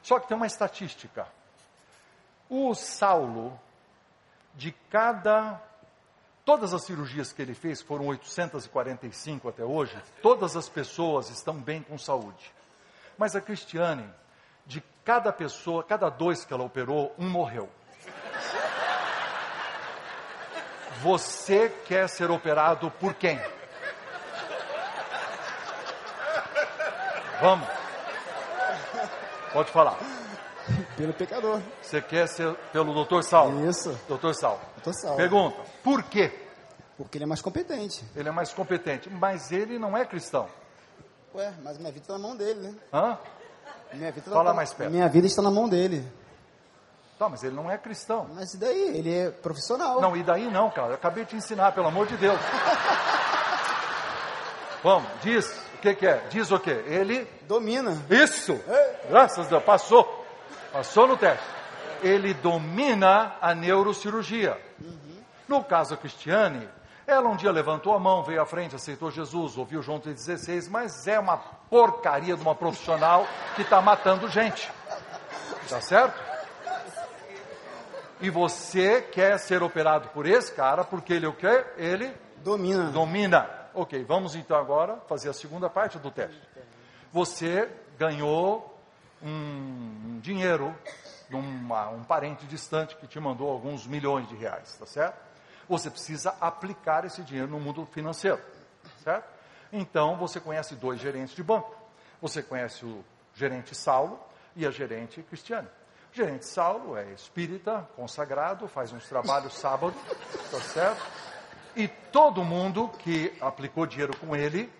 Só 0.02 0.18
que 0.18 0.28
tem 0.28 0.36
uma 0.36 0.46
estatística. 0.46 1.26
O 2.48 2.74
Saulo, 2.74 3.58
de 4.54 4.72
cada. 4.90 5.60
Todas 6.44 6.74
as 6.74 6.84
cirurgias 6.84 7.32
que 7.32 7.40
ele 7.40 7.54
fez, 7.54 7.80
foram 7.80 8.06
845 8.06 9.48
até 9.48 9.62
hoje, 9.62 9.96
todas 10.20 10.56
as 10.56 10.68
pessoas 10.68 11.30
estão 11.30 11.54
bem 11.54 11.82
com 11.82 11.96
saúde. 11.96 12.52
Mas 13.16 13.36
a 13.36 13.40
Cristiane, 13.40 14.08
de 14.66 14.82
cada 15.04 15.32
pessoa, 15.32 15.84
cada 15.84 16.08
dois 16.08 16.44
que 16.44 16.52
ela 16.52 16.64
operou, 16.64 17.14
um 17.16 17.30
morreu. 17.30 17.70
Você 21.00 21.68
quer 21.86 22.08
ser 22.08 22.28
operado 22.28 22.90
por 22.90 23.14
quem? 23.14 23.40
Vamos. 27.42 27.68
Pode 29.52 29.70
falar. 29.72 29.98
Pelo 30.96 31.12
pecador. 31.12 31.60
Você 31.82 32.00
quer 32.00 32.28
ser 32.28 32.54
pelo 32.72 32.94
doutor 32.94 33.24
Saulo? 33.24 33.68
Isso. 33.68 33.98
Doutor 34.06 34.32
Saulo. 34.32 34.60
Doutor 34.76 34.94
Saulo. 34.94 35.16
Pergunta, 35.16 35.56
por 35.82 36.04
quê? 36.04 36.32
Porque 36.96 37.18
ele 37.18 37.24
é 37.24 37.26
mais 37.26 37.42
competente. 37.42 38.04
Ele 38.14 38.28
é 38.28 38.32
mais 38.32 38.52
competente, 38.52 39.10
mas 39.10 39.50
ele 39.50 39.76
não 39.76 39.96
é 39.96 40.06
cristão. 40.06 40.48
Ué, 41.34 41.52
mas 41.64 41.78
minha 41.78 41.90
vida 41.90 42.04
está 42.04 42.12
na 42.12 42.20
mão 42.20 42.36
dele, 42.36 42.60
né? 42.60 42.76
Hã? 42.92 43.18
Minha 43.92 44.12
vida 44.12 44.30
Fala 44.30 44.50
tá, 44.50 44.54
mais 44.54 44.72
perto. 44.72 44.92
Minha 44.92 45.08
vida 45.08 45.26
está 45.26 45.42
na 45.42 45.50
mão 45.50 45.68
dele. 45.68 46.06
Tá, 47.18 47.28
mas 47.28 47.42
ele 47.42 47.56
não 47.56 47.68
é 47.68 47.76
cristão. 47.76 48.28
Mas 48.34 48.54
e 48.54 48.56
daí? 48.56 48.96
Ele 48.96 49.12
é 49.12 49.30
profissional. 49.32 50.00
Não, 50.00 50.16
e 50.16 50.22
daí 50.22 50.48
não, 50.48 50.70
cara. 50.70 50.90
Eu 50.90 50.94
acabei 50.94 51.24
de 51.24 51.30
te 51.30 51.36
ensinar, 51.36 51.72
pelo 51.72 51.88
amor 51.88 52.06
de 52.06 52.16
Deus. 52.16 52.38
Vamos, 54.84 55.10
diz. 55.22 55.61
O 55.82 55.84
que, 55.84 55.96
que, 55.96 56.06
é? 56.06 56.22
Diz 56.30 56.52
o 56.52 56.60
quê? 56.60 56.84
Ele. 56.86 57.26
Domina. 57.48 58.00
Isso! 58.08 58.56
Graças 59.10 59.46
a 59.46 59.50
Deus, 59.50 59.64
passou. 59.64 60.24
Passou 60.72 61.08
no 61.08 61.16
teste. 61.16 61.44
Ele 62.00 62.32
domina 62.34 63.34
a 63.40 63.52
neurocirurgia. 63.52 64.56
Uhum. 64.80 65.18
No 65.48 65.64
caso 65.64 65.94
a 65.94 65.96
Cristiane, 65.96 66.68
ela 67.04 67.28
um 67.28 67.34
dia 67.34 67.50
levantou 67.50 67.96
a 67.96 67.98
mão, 67.98 68.22
veio 68.22 68.40
à 68.40 68.46
frente, 68.46 68.76
aceitou 68.76 69.10
Jesus, 69.10 69.58
ouviu 69.58 69.82
João 69.82 69.98
3,16, 69.98 70.70
mas 70.70 71.08
é 71.08 71.18
uma 71.18 71.36
porcaria 71.36 72.36
de 72.36 72.42
uma 72.42 72.54
profissional 72.54 73.26
que 73.56 73.62
está 73.62 73.80
matando 73.82 74.28
gente. 74.28 74.70
Tá 75.68 75.80
certo? 75.80 76.14
e 78.20 78.30
você 78.30 79.02
quer 79.02 79.36
ser 79.36 79.64
operado 79.64 80.10
por 80.10 80.28
esse 80.28 80.52
cara, 80.52 80.84
porque 80.84 81.12
ele 81.12 81.26
o 81.26 81.32
quê? 81.32 81.64
Ele 81.76 82.14
domina. 82.36 82.84
Domina. 82.84 83.61
Ok, 83.74 84.04
vamos 84.04 84.34
então 84.34 84.56
agora 84.56 84.96
fazer 85.08 85.30
a 85.30 85.32
segunda 85.32 85.70
parte 85.70 85.98
do 85.98 86.10
teste. 86.10 86.40
Você 87.12 87.70
ganhou 87.98 88.78
um 89.22 90.18
dinheiro 90.20 90.74
de 91.28 91.36
uma, 91.36 91.88
um 91.88 92.04
parente 92.04 92.44
distante 92.46 92.96
que 92.96 93.06
te 93.06 93.18
mandou 93.18 93.50
alguns 93.50 93.86
milhões 93.86 94.28
de 94.28 94.36
reais, 94.36 94.76
tá 94.76 94.86
certo? 94.86 95.16
Você 95.68 95.90
precisa 95.90 96.34
aplicar 96.40 97.04
esse 97.04 97.22
dinheiro 97.22 97.48
no 97.48 97.58
mundo 97.58 97.86
financeiro, 97.86 98.40
certo? 99.02 99.26
Então, 99.72 100.16
você 100.16 100.38
conhece 100.38 100.74
dois 100.74 101.00
gerentes 101.00 101.34
de 101.34 101.42
banco. 101.42 101.74
Você 102.20 102.42
conhece 102.42 102.84
o 102.84 103.02
gerente 103.34 103.74
Saulo 103.74 104.20
e 104.54 104.66
a 104.66 104.70
gerente 104.70 105.22
Cristiane. 105.22 105.68
O 106.12 106.14
gerente 106.14 106.44
Saulo 106.44 106.94
é 106.94 107.10
espírita, 107.12 107.88
consagrado, 107.96 108.68
faz 108.68 108.92
uns 108.92 109.08
trabalhos 109.08 109.54
sábado, 109.54 109.94
tá 110.50 110.60
certo? 110.60 111.00
E 111.74 111.88
todo 111.88 112.44
mundo 112.44 112.88
que 112.98 113.32
aplicou 113.40 113.86
dinheiro 113.86 114.16
com 114.18 114.36
ele, 114.36 114.70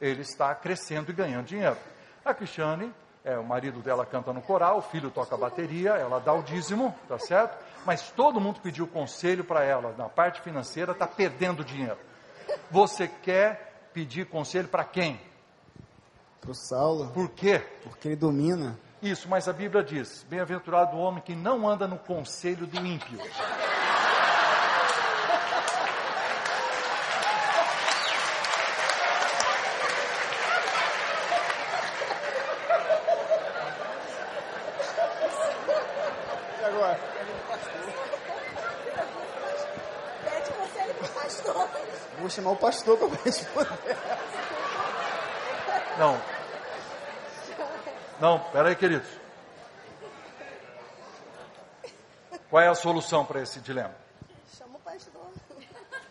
ele 0.00 0.22
está 0.22 0.54
crescendo 0.54 1.10
e 1.10 1.14
ganhando 1.14 1.46
dinheiro. 1.46 1.76
A 2.24 2.34
Cristiane, 2.34 2.92
é, 3.24 3.38
o 3.38 3.44
marido 3.44 3.80
dela 3.80 4.04
canta 4.04 4.32
no 4.32 4.42
coral, 4.42 4.78
o 4.78 4.82
filho 4.82 5.10
toca 5.10 5.36
bateria, 5.36 5.90
ela 5.92 6.18
dá 6.20 6.32
o 6.32 6.42
dízimo, 6.42 6.94
tá 7.08 7.18
certo? 7.18 7.56
Mas 7.86 8.10
todo 8.10 8.40
mundo 8.40 8.60
pediu 8.60 8.86
conselho 8.86 9.44
para 9.44 9.64
ela, 9.64 9.94
na 9.96 10.08
parte 10.08 10.40
financeira, 10.42 10.92
está 10.92 11.06
perdendo 11.06 11.64
dinheiro. 11.64 11.98
Você 12.70 13.08
quer 13.08 13.88
pedir 13.94 14.26
conselho 14.26 14.68
para 14.68 14.84
quem? 14.84 15.20
Pro 16.40 16.54
Saulo, 16.54 17.10
Por 17.12 17.30
quê? 17.30 17.60
porque 17.84 18.08
ele 18.08 18.16
domina. 18.16 18.78
Isso, 19.00 19.28
mas 19.28 19.48
a 19.48 19.52
Bíblia 19.52 19.82
diz: 19.82 20.24
Bem-aventurado 20.28 20.96
o 20.96 21.00
homem 21.00 21.22
que 21.22 21.34
não 21.34 21.68
anda 21.68 21.88
no 21.88 21.98
conselho 21.98 22.66
do 22.66 22.84
ímpio. 22.84 23.18
E 36.60 36.64
agora? 36.64 36.98
Pede 40.24 40.50
conselho 40.52 40.94
pro 40.94 41.08
pastor. 41.08 41.68
Vou 42.18 42.30
chamar 42.42 42.50
o 42.50 42.56
pastor 42.56 42.98
para 42.98 43.22
responder. 43.22 43.96
Não. 45.98 46.20
Não, 48.20 48.40
peraí, 48.50 48.74
queridos. 48.74 49.08
Qual 52.50 52.62
é 52.62 52.68
a 52.68 52.74
solução 52.74 53.24
para 53.24 53.40
esse 53.40 53.60
dilema? 53.60 53.94
Chama 54.58 54.76
o 54.76 54.80
pastor. 54.80 55.30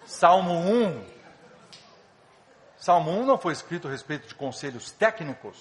Salmo 0.06 0.54
1. 0.54 1.06
Salmo 2.78 3.12
1 3.12 3.26
não 3.26 3.38
foi 3.38 3.54
escrito 3.54 3.88
a 3.88 3.92
respeito 3.92 4.28
de 4.28 4.36
conselhos 4.36 4.92
técnicos. 4.92 5.58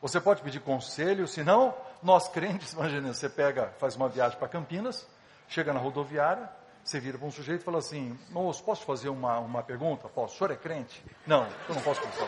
Você 0.00 0.20
pode 0.20 0.42
pedir 0.42 0.60
conselho, 0.60 1.28
senão 1.28 1.74
nós 2.02 2.26
crentes, 2.26 2.72
imagina, 2.72 3.14
você 3.14 3.28
pega, 3.28 3.72
faz 3.78 3.94
uma 3.94 4.08
viagem 4.08 4.36
para 4.36 4.48
Campinas, 4.48 5.06
chega 5.46 5.72
na 5.72 5.78
rodoviária, 5.78 6.50
você 6.84 6.98
vira 6.98 7.16
para 7.16 7.26
um 7.26 7.30
sujeito 7.30 7.62
e 7.62 7.64
fala 7.64 7.78
assim, 7.78 8.18
moço, 8.30 8.62
posso 8.64 8.84
fazer 8.84 9.08
uma, 9.08 9.38
uma 9.38 9.62
pergunta? 9.62 10.08
Posso? 10.08 10.34
O 10.34 10.38
senhor 10.38 10.50
é 10.50 10.56
crente? 10.56 11.02
Não, 11.26 11.46
eu 11.68 11.74
não 11.74 11.82
posso 11.82 12.00
perguntar. 12.00 12.26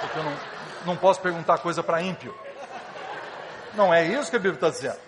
Porque 0.00 0.18
eu 0.18 0.24
não, 0.24 0.36
não 0.86 0.96
posso 0.96 1.20
perguntar 1.20 1.58
coisa 1.58 1.82
para 1.82 2.02
ímpio. 2.02 2.34
Não 3.74 3.92
é 3.92 4.04
isso 4.04 4.30
que 4.30 4.36
a 4.36 4.40
Bíblia 4.40 4.54
está 4.54 4.70
dizendo. 4.70 4.98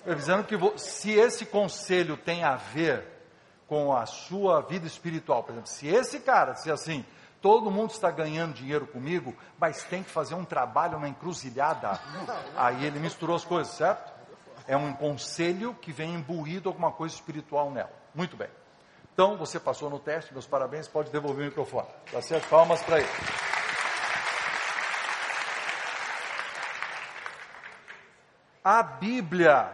Está 0.00 0.14
dizendo 0.14 0.44
que 0.44 0.78
se 0.78 1.12
esse 1.12 1.44
conselho 1.44 2.16
tem 2.16 2.44
a 2.44 2.56
ver 2.56 3.04
com 3.68 3.94
a 3.94 4.06
sua 4.06 4.60
vida 4.62 4.86
espiritual, 4.86 5.42
por 5.42 5.52
exemplo, 5.52 5.68
se 5.68 5.88
esse 5.88 6.20
cara 6.20 6.52
disser 6.52 6.72
assim, 6.72 7.04
todo 7.40 7.70
mundo 7.70 7.90
está 7.90 8.10
ganhando 8.10 8.54
dinheiro 8.54 8.86
comigo, 8.86 9.34
mas 9.58 9.84
tem 9.84 10.02
que 10.02 10.10
fazer 10.10 10.34
um 10.34 10.44
trabalho 10.44 10.98
na 10.98 11.08
encruzilhada, 11.08 12.00
aí 12.56 12.84
ele 12.84 12.98
misturou 12.98 13.36
as 13.36 13.44
coisas, 13.44 13.72
certo? 13.74 14.19
É 14.70 14.76
um 14.76 14.92
conselho 14.92 15.74
que 15.74 15.90
vem 15.90 16.14
imbuído 16.14 16.68
alguma 16.68 16.92
coisa 16.92 17.12
espiritual 17.12 17.72
nela. 17.72 17.90
Muito 18.14 18.36
bem. 18.36 18.46
Então, 19.12 19.36
você 19.36 19.58
passou 19.58 19.90
no 19.90 19.98
teste, 19.98 20.32
meus 20.32 20.46
parabéns, 20.46 20.86
pode 20.86 21.10
devolver 21.10 21.42
o 21.42 21.48
microfone. 21.48 21.88
Tá 22.12 22.22
certo? 22.22 22.48
Palmas 22.48 22.80
para 22.80 23.00
ele. 23.00 23.08
A 28.62 28.80
Bíblia 28.80 29.72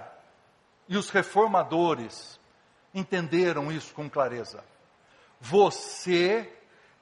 e 0.88 0.96
os 0.96 1.10
reformadores 1.10 2.40
entenderam 2.94 3.70
isso 3.70 3.92
com 3.92 4.08
clareza. 4.08 4.64
Você 5.38 6.50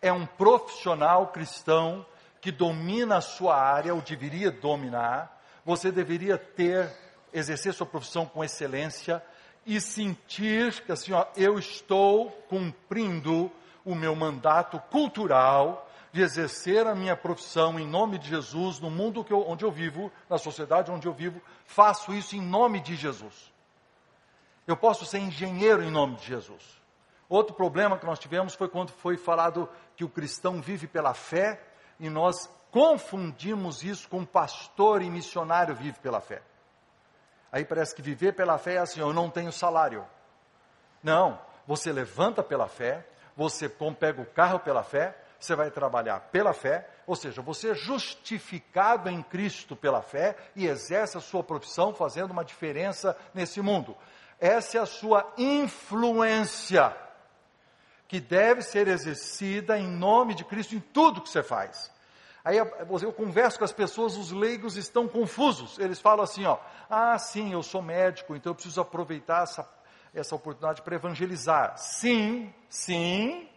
é 0.03 0.13
um 0.13 0.27
profissional 0.27 1.29
cristão 1.29 2.05
que 2.41 2.51
domina 2.51 3.19
a 3.19 3.21
sua 3.21 3.57
área, 3.57 3.95
ou 3.95 4.03
deveria 4.03 4.51
dominar. 4.51 5.41
Você 5.65 5.93
deveria 5.93 6.37
ter, 6.37 6.91
exercer 7.35 7.75
sua 7.75 7.87
profissão 7.87 8.25
com 8.25 8.43
excelência 8.43 9.23
e 9.67 9.81
sentir 9.81 10.81
que 10.85 10.93
assim, 10.93 11.13
ó, 11.13 11.27
eu 11.37 11.59
estou 11.59 12.31
cumprindo 12.49 13.51
o 13.85 13.95
meu 13.95 14.15
mandato 14.15 14.79
cultural 14.91 15.91
de 16.13 16.23
exercer 16.23 16.87
a 16.87 16.95
minha 16.95 17.17
profissão 17.17 17.79
em 17.79 17.87
nome 17.87 18.19
de 18.19 18.29
Jesus 18.29 18.79
no 18.79 18.89
mundo 18.89 19.27
eu- 19.29 19.47
onde 19.49 19.65
eu 19.65 19.71
vivo, 19.71 20.13
na 20.31 20.39
sociedade 20.39 20.91
onde 20.91 21.09
eu 21.09 21.13
vivo, 21.13 21.43
faço 21.67 22.15
isso 22.15 22.37
em 22.37 22.41
nome 22.41 22.81
de 22.81 22.95
Jesus. 22.95 23.53
Eu 24.67 24.77
posso 24.77 25.05
ser 25.05 25.19
engenheiro 25.19 25.83
em 25.83 25.91
nome 25.91 26.15
de 26.17 26.27
Jesus. 26.27 26.63
Outro 27.29 27.55
problema 27.55 27.99
que 27.99 28.07
nós 28.07 28.19
tivemos 28.19 28.55
foi 28.55 28.69
quando 28.69 28.91
foi 28.91 29.17
falado 29.17 29.69
que 29.97 30.05
o 30.05 30.09
cristão 30.09 30.63
vive 30.63 30.87
pela 30.87 31.15
fé 31.15 31.61
e 31.99 32.09
nós 32.09 32.49
confundimos 32.71 33.83
isso 33.83 34.09
com 34.09 34.25
pastor 34.25 35.03
e 35.03 35.11
missionário 35.11 35.75
vive 35.75 35.99
pela 35.99 36.21
fé. 36.21 36.43
Aí 37.55 37.65
parece 37.65 37.95
que 37.95 38.03
viver 38.03 38.33
pela 38.33 38.59
fé 38.59 38.75
é 38.75 38.79
assim, 38.79 38.99
eu 38.99 39.13
não 39.13 39.31
tenho 39.31 39.53
salário. 39.53 40.05
Não, 41.01 41.39
você 41.69 41.93
levanta 41.93 42.43
pela 42.43 42.67
fé, 42.67 43.07
você 43.37 43.69
pega 43.69 44.21
o 44.21 44.27
carro 44.27 44.59
pela 44.59 44.83
fé, 44.83 45.17
você 45.39 45.55
vai 45.55 45.71
trabalhar 45.71 46.19
pela 46.33 46.53
fé, 46.53 46.85
ou 47.07 47.15
seja, 47.15 47.41
você 47.41 47.71
é 47.71 47.75
justificado 47.77 49.09
em 49.09 49.23
Cristo 49.23 49.77
pela 49.77 50.03
fé 50.03 50.37
e 50.57 50.67
exerce 50.67 51.17
a 51.17 51.21
sua 51.21 51.45
profissão 51.45 51.95
fazendo 51.95 52.33
uma 52.33 52.45
diferença 52.45 53.17
nesse 53.33 53.61
mundo. 53.61 53.97
Essa 54.41 54.79
é 54.79 54.81
a 54.81 54.87
sua 54.87 55.33
influência, 55.39 56.93
que 58.09 58.19
deve 58.19 58.63
ser 58.63 58.89
exercida 58.89 59.79
em 59.79 59.87
nome 59.87 60.35
de 60.35 60.45
Cristo 60.45 60.75
em 60.75 60.81
tudo 60.81 61.21
que 61.21 61.29
você 61.29 61.45
faz. 61.45 61.94
Aí 62.45 62.59
eu 62.59 63.13
converso 63.13 63.59
com 63.59 63.65
as 63.65 63.73
pessoas, 63.73 64.19
os 64.19 64.31
leigos 64.31 64.77
estão 64.77 65.09
confusos. 65.09 65.79
Eles 65.79 65.99
falam 65.99 66.23
assim, 66.23 66.45
ó, 66.45 66.59
ah, 66.91 67.19
sim, 67.19 67.55
eu 67.55 67.63
sou 67.63 67.81
médico, 67.81 68.37
então 68.37 68.51
eu 68.51 68.55
preciso 68.55 68.83
aproveitar 68.83 69.45
essa, 69.45 69.67
essa 70.15 70.35
oportunidade 70.35 70.83
para 70.83 70.95
evangelizar. 70.95 71.79
Sim, 71.79 72.53
sim, 72.69 73.49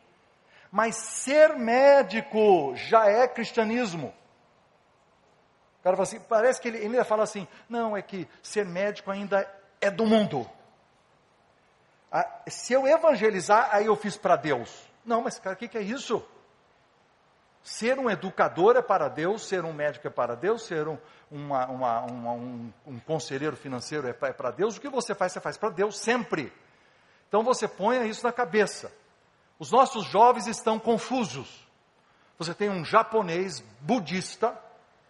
mas 0.71 0.95
ser 0.95 1.57
médico 1.57 2.73
já 2.75 3.07
é 3.07 3.27
cristianismo. 3.27 4.13
O 5.79 5.83
cara 5.83 5.97
fala 5.97 6.07
assim, 6.07 6.19
parece 6.21 6.61
que 6.61 6.69
ele, 6.69 6.77
ele 6.77 7.03
fala 7.03 7.23
assim, 7.23 7.45
não, 7.67 7.95
é 7.95 8.01
que 8.01 8.25
ser 8.41 8.65
médico 8.65 9.11
ainda 9.11 9.49
é 9.81 9.91
do 9.91 10.05
mundo. 10.05 10.49
Ah, 12.09 12.25
se 12.47 12.71
eu 12.71 12.87
evangelizar, 12.87 13.67
aí 13.71 13.85
eu 13.85 13.95
fiz 13.97 14.15
para 14.15 14.37
Deus. 14.37 14.87
Não, 15.03 15.21
mas 15.21 15.37
cara, 15.39 15.55
o 15.55 15.59
que, 15.59 15.67
que 15.67 15.77
é 15.77 15.81
isso? 15.81 16.25
Ser 17.67 17.99
um 17.99 18.09
educador 18.09 18.77
é 18.77 18.81
para 18.81 19.09
Deus, 19.09 19.45
ser 19.45 19.65
um 19.65 19.73
médico 19.73 20.07
é 20.07 20.09
para 20.09 20.37
Deus, 20.37 20.63
ser 20.65 20.87
um, 20.87 20.97
uma- 21.29 21.65
uma- 21.65 21.99
uma- 22.03 22.31
um, 22.31 22.73
um 22.85 22.97
conselheiro 23.01 23.57
financeiro 23.57 24.07
é 24.07 24.11
é 24.11 24.31
para 24.31 24.51
Deus. 24.51 24.77
O 24.77 24.79
que 24.79 24.87
você 24.87 25.13
faz, 25.13 25.33
você 25.33 25.41
faz 25.41 25.57
para 25.57 25.69
Deus 25.71 25.97
sempre. 25.99 26.53
Então 27.27 27.43
você 27.43 27.67
ponha 27.67 28.05
isso 28.05 28.23
na 28.25 28.31
cabeça. 28.31 28.89
Os 29.59 29.69
nossos 29.69 30.05
jovens 30.05 30.47
estão 30.47 30.79
confusos. 30.79 31.67
Você 32.39 32.53
tem 32.53 32.69
um 32.69 32.85
japonês 32.85 33.59
budista, 33.81 34.57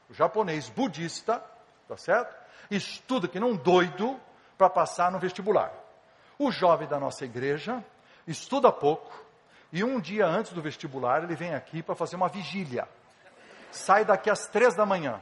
o 0.10 0.14
japonês 0.16 0.68
budista, 0.68 1.44
tá 1.88 1.96
certo? 1.96 2.36
Estuda 2.72 3.28
que 3.28 3.40
não 3.40 3.56
doido 3.56 4.20
para 4.58 4.68
passar 4.68 5.12
no 5.12 5.20
vestibular. 5.20 5.72
O 6.40 6.52
jovem 6.52 6.88
da 6.88 7.00
nossa 7.00 7.24
igreja 7.24 7.86
estuda 8.26 8.72
pouco 8.72 9.27
e 9.72 9.84
um 9.84 10.00
dia 10.00 10.26
antes 10.26 10.54
do 10.54 10.62
vestibular 10.62 11.24
ele 11.24 11.36
vem 11.36 11.54
aqui 11.54 11.84
para 11.84 11.96
fazer 11.96 12.16
uma 12.16 12.30
vigília. 12.30 12.88
Sai 13.72 14.06
daqui 14.06 14.30
às 14.30 14.48
três 14.48 14.74
da 14.74 14.86
manhã. 14.86 15.22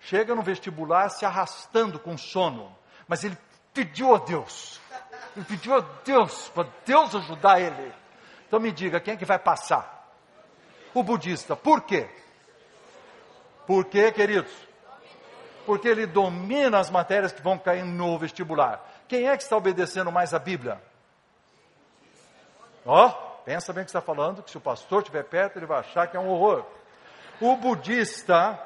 Chega 0.00 0.34
no 0.34 0.42
vestibular 0.42 1.08
se 1.08 1.24
arrastando 1.24 1.98
com 1.98 2.16
sono. 2.16 2.76
Mas 3.06 3.24
ele 3.24 3.36
pediu 3.72 4.14
a 4.14 4.18
Deus. 4.18 4.80
Ele 5.34 5.44
pediu 5.44 5.76
a 5.76 5.80
Deus, 6.04 6.48
para 6.50 6.68
Deus 6.84 7.14
ajudar 7.14 7.60
ele. 7.60 7.92
Então 8.46 8.60
me 8.60 8.70
diga, 8.70 9.00
quem 9.00 9.14
é 9.14 9.16
que 9.16 9.24
vai 9.24 9.38
passar? 9.38 10.12
O 10.94 11.02
budista. 11.02 11.56
Por 11.56 11.82
quê? 11.82 12.08
Por 13.66 13.84
quê, 13.86 14.12
queridos? 14.12 14.52
Porque 15.66 15.88
ele 15.88 16.06
domina 16.06 16.78
as 16.78 16.90
matérias 16.90 17.32
que 17.32 17.42
vão 17.42 17.58
cair 17.58 17.84
no 17.84 18.18
vestibular. 18.18 18.82
Quem 19.06 19.28
é 19.28 19.36
que 19.36 19.42
está 19.42 19.56
obedecendo 19.56 20.10
mais 20.10 20.32
a 20.32 20.38
Bíblia? 20.38 20.80
Ó, 22.86 23.27
pensa 23.48 23.72
bem 23.72 23.80
o 23.80 23.86
que 23.86 23.88
está 23.88 24.02
falando, 24.02 24.42
que 24.42 24.50
se 24.50 24.58
o 24.58 24.60
pastor 24.60 25.00
estiver 25.00 25.24
perto, 25.24 25.58
ele 25.58 25.64
vai 25.64 25.78
achar 25.78 26.06
que 26.06 26.14
é 26.14 26.20
um 26.20 26.28
horror. 26.28 26.66
O 27.40 27.56
budista 27.56 28.62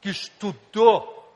que 0.00 0.10
estudou 0.10 1.32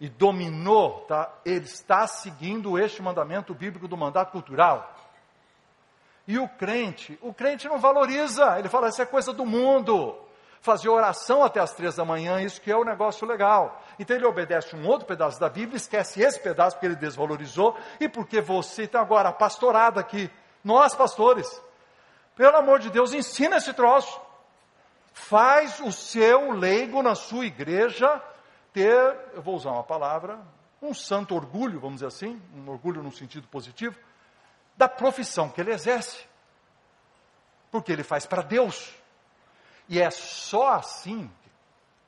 e 0.00 0.08
dominou, 0.08 1.00
tá? 1.00 1.30
ele 1.44 1.66
está 1.66 2.06
seguindo 2.06 2.78
este 2.78 3.02
mandamento 3.02 3.52
bíblico 3.52 3.86
do 3.86 3.94
mandato 3.94 4.32
cultural. 4.32 4.90
E 6.26 6.38
o 6.38 6.48
crente, 6.48 7.18
o 7.20 7.34
crente 7.34 7.68
não 7.68 7.78
valoriza, 7.78 8.58
ele 8.58 8.70
fala, 8.70 8.88
isso 8.88 9.02
é 9.02 9.04
coisa 9.04 9.30
do 9.30 9.44
mundo. 9.44 10.16
Fazer 10.62 10.88
oração 10.88 11.44
até 11.44 11.60
as 11.60 11.74
três 11.74 11.94
da 11.94 12.06
manhã, 12.06 12.40
isso 12.40 12.58
que 12.58 12.72
é 12.72 12.76
o 12.76 12.84
negócio 12.84 13.28
legal. 13.28 13.82
Então 13.98 14.16
ele 14.16 14.24
obedece 14.24 14.74
um 14.74 14.88
outro 14.88 15.06
pedaço 15.06 15.38
da 15.38 15.50
Bíblia, 15.50 15.76
esquece 15.76 16.22
esse 16.22 16.40
pedaço 16.40 16.76
porque 16.76 16.86
ele 16.86 16.96
desvalorizou, 16.96 17.76
e 18.00 18.08
porque 18.08 18.40
você, 18.40 18.84
então 18.84 19.02
agora, 19.02 19.28
a 19.28 19.32
pastorada 19.32 20.00
aqui, 20.00 20.30
nós 20.64 20.94
pastores, 20.94 21.62
pelo 22.36 22.56
amor 22.56 22.80
de 22.80 22.90
Deus, 22.90 23.12
ensina 23.12 23.56
esse 23.56 23.72
troço. 23.72 24.20
Faz 25.12 25.80
o 25.80 25.92
seu 25.92 26.50
leigo 26.50 27.02
na 27.02 27.14
sua 27.14 27.46
igreja 27.46 28.20
ter, 28.72 29.16
eu 29.32 29.40
vou 29.40 29.54
usar 29.54 29.70
uma 29.70 29.84
palavra, 29.84 30.40
um 30.82 30.92
santo 30.92 31.34
orgulho, 31.34 31.78
vamos 31.78 31.96
dizer 31.96 32.06
assim, 32.06 32.42
um 32.54 32.68
orgulho 32.68 33.02
no 33.02 33.12
sentido 33.12 33.46
positivo, 33.46 33.96
da 34.76 34.88
profissão 34.88 35.48
que 35.48 35.60
ele 35.60 35.72
exerce. 35.72 36.26
Porque 37.70 37.92
ele 37.92 38.02
faz 38.02 38.26
para 38.26 38.42
Deus. 38.42 38.94
E 39.88 40.00
é 40.00 40.10
só 40.10 40.72
assim 40.72 41.30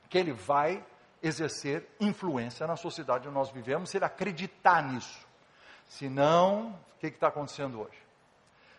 que 0.09 0.17
ele 0.17 0.33
vai 0.33 0.83
exercer 1.23 1.87
influência 1.99 2.67
na 2.67 2.75
sociedade 2.75 3.27
onde 3.27 3.35
nós 3.35 3.49
vivemos, 3.49 3.89
se 3.89 3.97
ele 3.97 4.05
acreditar 4.05 4.83
nisso. 4.83 5.25
Senão, 5.87 6.77
o 6.95 6.99
que 6.99 7.07
está 7.07 7.29
acontecendo 7.29 7.81
hoje? 7.81 8.06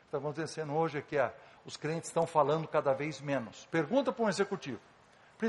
Está 0.08 0.16
acontecendo 0.16 0.72
hoje 0.72 0.96
é 0.96 1.02
que 1.02 1.16
os 1.66 1.76
crentes 1.76 2.08
estão 2.08 2.26
falando 2.26 2.66
cada 2.66 2.94
vez 2.94 3.20
menos. 3.20 3.66
Pergunta 3.70 4.10
para 4.10 4.24
um 4.24 4.28
executivo. 4.30 4.80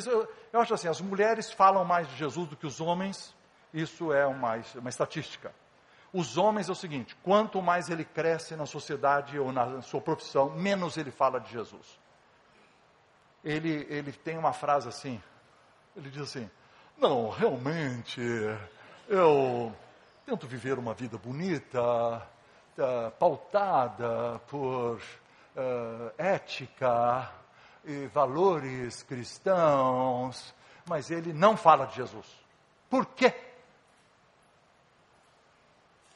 Eu, 0.05 0.29
eu 0.51 0.59
acho 0.59 0.73
assim, 0.73 0.89
as 0.89 0.99
mulheres 0.99 1.49
falam 1.49 1.85
mais 1.85 2.09
de 2.09 2.17
Jesus 2.17 2.49
do 2.49 2.57
que 2.57 2.67
os 2.67 2.81
homens, 2.81 3.33
isso 3.73 4.11
é 4.11 4.27
uma, 4.27 4.61
uma 4.75 4.89
estatística. 4.89 5.55
Os 6.11 6.37
homens 6.37 6.67
é 6.67 6.73
o 6.73 6.75
seguinte: 6.75 7.15
quanto 7.23 7.61
mais 7.61 7.89
ele 7.89 8.03
cresce 8.03 8.53
na 8.57 8.65
sociedade 8.65 9.39
ou 9.39 9.53
na 9.53 9.81
sua 9.81 10.01
profissão, 10.01 10.49
menos 10.49 10.97
ele 10.97 11.09
fala 11.09 11.39
de 11.39 11.49
Jesus. 11.53 11.97
Ele, 13.41 13.87
ele 13.89 14.11
tem 14.11 14.37
uma 14.37 14.51
frase 14.51 14.89
assim: 14.89 15.23
ele 15.95 16.09
diz 16.09 16.23
assim, 16.23 16.51
não, 16.97 17.29
realmente, 17.29 18.19
eu 19.07 19.73
tento 20.25 20.45
viver 20.45 20.77
uma 20.77 20.93
vida 20.93 21.17
bonita, 21.17 21.81
uh, 22.79 23.11
pautada 23.11 24.39
por 24.47 24.97
uh, 24.97 26.11
ética, 26.17 27.29
e 27.85 28.07
valores 28.07 29.03
cristãos, 29.03 30.53
mas 30.85 31.09
ele 31.09 31.33
não 31.33 31.55
fala 31.55 31.85
de 31.85 31.95
Jesus. 31.95 32.27
Por 32.89 33.05
quê? 33.05 33.33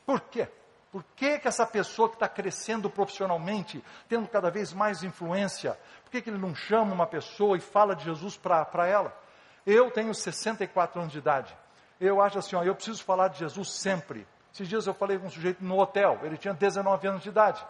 Por 0.05 0.21
quê? 0.21 0.47
Por 0.91 1.03
que, 1.15 1.39
que 1.39 1.47
essa 1.47 1.65
pessoa 1.65 2.07
que 2.07 2.15
está 2.15 2.27
crescendo 2.27 2.89
profissionalmente, 2.89 3.83
tendo 4.07 4.27
cada 4.27 4.51
vez 4.51 4.73
mais 4.73 5.01
influência, 5.01 5.77
por 6.03 6.11
que, 6.11 6.21
que 6.21 6.29
ele 6.29 6.37
não 6.37 6.53
chama 6.53 6.93
uma 6.93 7.07
pessoa 7.07 7.57
e 7.57 7.61
fala 7.61 7.95
de 7.95 8.03
Jesus 8.03 8.37
para 8.37 8.87
ela? 8.87 9.17
Eu 9.65 9.89
tenho 9.89 10.13
64 10.13 10.99
anos 10.99 11.11
de 11.11 11.17
idade. 11.17 11.57
Eu 11.99 12.21
acho 12.21 12.37
assim, 12.37 12.55
ó, 12.55 12.63
eu 12.63 12.75
preciso 12.75 13.03
falar 13.03 13.29
de 13.29 13.39
Jesus 13.39 13.71
sempre. 13.71 14.27
Esses 14.53 14.67
dias 14.67 14.85
eu 14.85 14.93
falei 14.93 15.17
com 15.17 15.25
um 15.25 15.29
sujeito 15.31 15.63
no 15.63 15.79
hotel, 15.79 16.19
ele 16.21 16.37
tinha 16.37 16.53
19 16.53 17.07
anos 17.07 17.23
de 17.23 17.29
idade. 17.29 17.65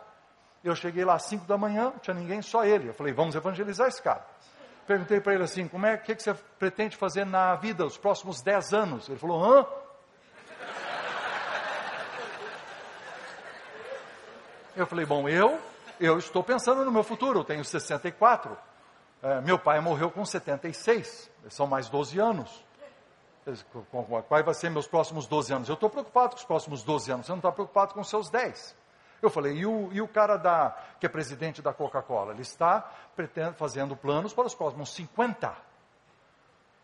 Eu 0.61 0.75
cheguei 0.75 1.05
lá 1.05 1.15
às 1.15 1.23
5 1.23 1.45
da 1.45 1.57
manhã, 1.57 1.85
não 1.85 1.99
tinha 1.99 2.13
ninguém, 2.13 2.41
só 2.41 2.65
ele. 2.65 2.89
Eu 2.89 2.93
falei, 2.93 3.13
vamos 3.13 3.35
evangelizar 3.35 3.87
esse 3.87 4.01
cara. 4.01 4.25
Perguntei 4.85 5.21
para 5.21 5.33
ele 5.33 5.43
assim, 5.43 5.65
como 5.67 5.85
é 5.85 5.95
que, 5.95 6.13
que 6.13 6.21
você 6.21 6.33
pretende 6.59 6.97
fazer 6.97 7.25
na 7.25 7.55
vida 7.55 7.85
os 7.85 7.97
próximos 7.97 8.41
10 8.41 8.73
anos? 8.73 9.07
Ele 9.07 9.17
falou, 9.17 9.41
hã? 9.41 9.65
Eu 14.75 14.87
falei, 14.87 15.05
bom, 15.05 15.29
eu, 15.29 15.59
eu 15.99 16.17
estou 16.17 16.43
pensando 16.43 16.83
no 16.83 16.91
meu 16.91 17.03
futuro, 17.03 17.39
eu 17.39 17.43
tenho 17.45 17.63
64. 17.63 18.57
É, 19.21 19.39
meu 19.39 19.57
pai 19.57 19.79
morreu 19.79 20.11
com 20.11 20.25
76, 20.25 21.31
são 21.49 21.65
mais 21.65 21.87
12 21.87 22.19
anos. 22.19 22.62
Quais 24.27 24.45
vai 24.45 24.53
ser 24.53 24.69
meus 24.69 24.88
próximos 24.88 25.27
12 25.27 25.53
anos? 25.53 25.69
Eu 25.69 25.73
estou 25.73 25.89
preocupado 25.89 26.32
com 26.32 26.38
os 26.38 26.45
próximos 26.45 26.84
12 26.84 27.12
anos, 27.12 27.25
você 27.25 27.32
não 27.32 27.39
está 27.39 27.51
preocupado 27.51 27.93
com 27.93 28.01
os 28.01 28.10
seus 28.10 28.29
10. 28.29 28.75
Eu 29.21 29.29
falei, 29.29 29.53
e 29.53 29.65
o, 29.65 29.89
e 29.93 30.01
o 30.01 30.08
cara 30.08 30.38
da, 30.38 30.77
que 30.99 31.06
é 31.06 31.10
presidente 31.10 31.62
da 31.62 31.73
Coca-Cola? 31.73 32.34
Ele 32.34 32.41
está 32.41 32.82
pretendo, 33.15 33.53
fazendo 33.53 33.95
planos 33.95 34.34
para 34.34 34.45
os 34.45 34.53
próximos 34.56 34.93
50. 34.93 35.56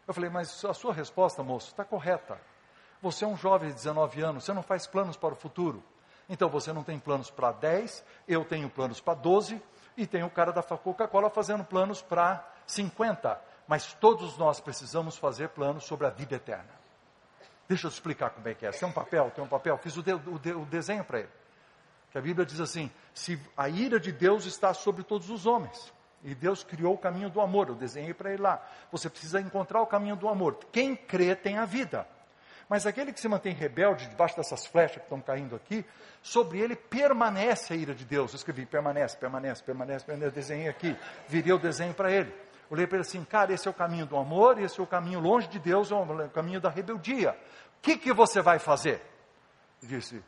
Eu 0.08 0.13
falei, 0.13 0.30
mas 0.30 0.63
a 0.65 0.74
sua 0.74 0.93
resposta, 0.93 1.43
moço, 1.43 1.67
está 1.67 1.84
correta. 1.84 2.39
Você 3.02 3.26
é 3.26 3.28
um 3.28 3.38
jovem 3.38 3.69
de 3.69 3.76
19 3.76 4.22
anos, 4.22 4.43
você 4.43 4.54
não 4.54 4.63
faz 4.63 4.88
planos 4.88 5.17
para 5.17 5.34
o 5.34 5.36
futuro. 5.36 5.84
Então 6.30 6.50
você 6.50 6.72
não 6.72 6.84
tem 6.84 7.00
planos 7.00 7.30
para 7.30 7.52
10, 7.52 8.04
eu 8.28 8.45
tenho 8.45 8.69
planos 8.69 9.02
para 9.02 9.15
12, 9.15 9.62
e 9.98 10.08
tem 10.08 10.24
o 10.24 10.30
cara 10.30 10.52
da 10.52 10.63
Coca-Cola 10.63 11.30
fazendo 11.30 11.63
planos 11.63 12.02
para 12.02 12.45
50. 12.65 13.48
Mas 13.69 13.93
todos 13.93 14.36
nós 14.36 14.60
precisamos 14.60 15.15
fazer 15.15 15.49
planos 15.49 15.84
sobre 15.84 16.08
a 16.08 16.10
vida 16.10 16.36
eterna. 16.36 16.71
Deixa 17.67 17.86
eu 17.86 17.91
explicar 17.91 18.32
como 18.32 18.47
é 18.47 18.55
que 18.55 18.65
é. 18.65 18.71
Tem 18.71 18.89
um 18.89 18.91
papel, 18.91 19.29
tem 19.29 19.43
um 19.43 19.47
papel. 19.47 19.77
Fiz 19.77 19.95
o, 19.95 20.01
de, 20.01 20.12
o, 20.12 20.39
de, 20.39 20.53
o 20.53 20.65
desenho 20.65 21.03
para 21.03 21.19
ele. 21.19 21.29
Que 22.12 22.17
a 22.17 22.21
Bíblia 22.21 22.43
diz 22.47 22.60
assim: 22.60 22.89
se 23.13 23.39
a 23.55 23.69
ira 23.69 23.99
de 23.99 24.12
Deus 24.12 24.47
está 24.47 24.73
sobre 24.73 25.03
todos 25.03 25.29
os 25.29 25.45
homens, 25.45 25.93
e 26.23 26.34
Deus 26.34 26.63
criou 26.63 26.95
o 26.95 26.97
caminho 26.97 27.29
do 27.29 27.39
amor, 27.39 27.69
eu 27.69 27.75
desenhei 27.75 28.12
para 28.12 28.34
ele 28.34 28.41
lá. 28.41 28.60
Você 28.91 29.08
precisa 29.08 29.39
encontrar 29.39 29.84
o 29.84 29.86
caminho 29.86 30.15
do 30.15 30.27
amor. 30.27 30.58
Quem 30.71 30.95
crê 30.95 31.36
tem 31.36 31.60
a 31.60 31.65
vida. 31.65 32.08
Mas 32.67 32.88
aquele 32.88 33.13
que 33.13 33.19
se 33.19 33.27
mantém 33.27 33.53
rebelde, 33.53 34.08
debaixo 34.08 34.36
dessas 34.36 34.65
flechas 34.65 34.97
que 34.97 35.03
estão 35.03 35.21
caindo 35.21 35.55
aqui, 35.55 35.86
sobre 36.23 36.60
ele 36.60 36.75
permanece 36.75 37.73
a 37.73 37.75
ira 37.75 37.93
de 37.93 38.03
Deus. 38.03 38.32
Eu 38.34 38.38
escrevi, 38.38 38.65
permanece, 38.65 39.15
permanece, 39.15 39.63
permanece, 39.63 40.05
permanece. 40.05 40.36
desenhei 40.36 40.67
aqui, 40.67 40.97
virei 41.27 41.53
o 41.53 41.60
desenho 41.60 41.93
para 41.93 42.12
ele. 42.12 42.48
Olhei 42.69 42.86
para 42.86 42.97
ele 42.97 43.08
assim, 43.08 43.23
cara, 43.23 43.51
esse 43.51 43.67
é 43.67 43.71
o 43.71 43.73
caminho 43.73 44.05
do 44.05 44.15
amor, 44.15 44.60
esse 44.60 44.79
é 44.79 44.84
o 44.84 44.88
caminho 44.88 45.19
longe 45.19 45.47
de 45.47 45.58
Deus, 45.58 45.91
é 45.91 45.95
o 45.95 46.29
caminho 46.29 46.62
da 46.62 46.69
rebeldia. 46.69 47.32
O 47.77 47.82
que, 47.82 47.97
que 47.97 48.13
você 48.13 48.41
vai 48.41 48.60
fazer? 48.60 49.01
Ele 49.82 49.97
disse, 49.97 50.23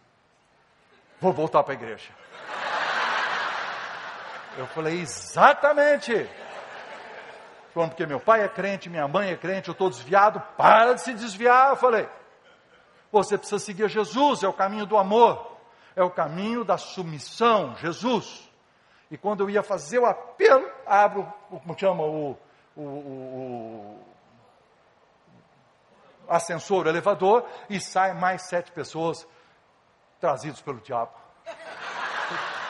vou 1.20 1.32
voltar 1.32 1.62
para 1.64 1.74
a 1.74 1.76
igreja. 1.76 2.12
Eu 4.58 4.66
falei, 4.68 5.02
exatamente. 5.02 6.30
Porque 7.74 8.06
meu 8.06 8.20
pai 8.20 8.44
é 8.44 8.50
crente, 8.50 8.90
minha 8.90 9.08
mãe 9.08 9.30
é 9.30 9.38
crente, 9.38 9.70
eu 9.70 9.74
estou 9.74 9.90
desviado, 9.90 10.42
para 10.58 10.94
de 10.94 11.02
se 11.02 11.14
desviar. 11.14 11.70
Eu 11.70 11.76
falei, 11.76 12.10
você 13.12 13.38
precisa 13.38 13.60
seguir 13.60 13.88
Jesus, 13.88 14.44
é 14.44 14.48
o 14.48 14.54
caminho 14.54 14.86
do 14.86 14.98
amor, 14.98 15.58
é 15.96 16.04
o 16.04 16.10
caminho 16.10 16.64
da 16.64 16.78
submissão, 16.78 17.76
Jesus. 17.78 18.51
E 19.12 19.18
quando 19.18 19.44
eu 19.44 19.50
ia 19.50 19.62
fazer 19.62 20.00
o 20.00 20.06
apelo, 20.06 20.72
abro, 20.86 21.32
como 21.50 21.78
chama, 21.78 22.04
o, 22.04 22.38
o, 22.78 22.82
o, 22.82 24.06
o 26.26 26.34
ascensor, 26.34 26.86
o 26.86 26.90
elevador, 26.90 27.46
e 27.70 27.82
sai 27.82 28.14
mais 28.14 28.44
sete 28.44 28.72
pessoas 28.72 29.28
trazidos 30.22 30.62
pelo 30.62 30.80
diabo. 30.80 31.12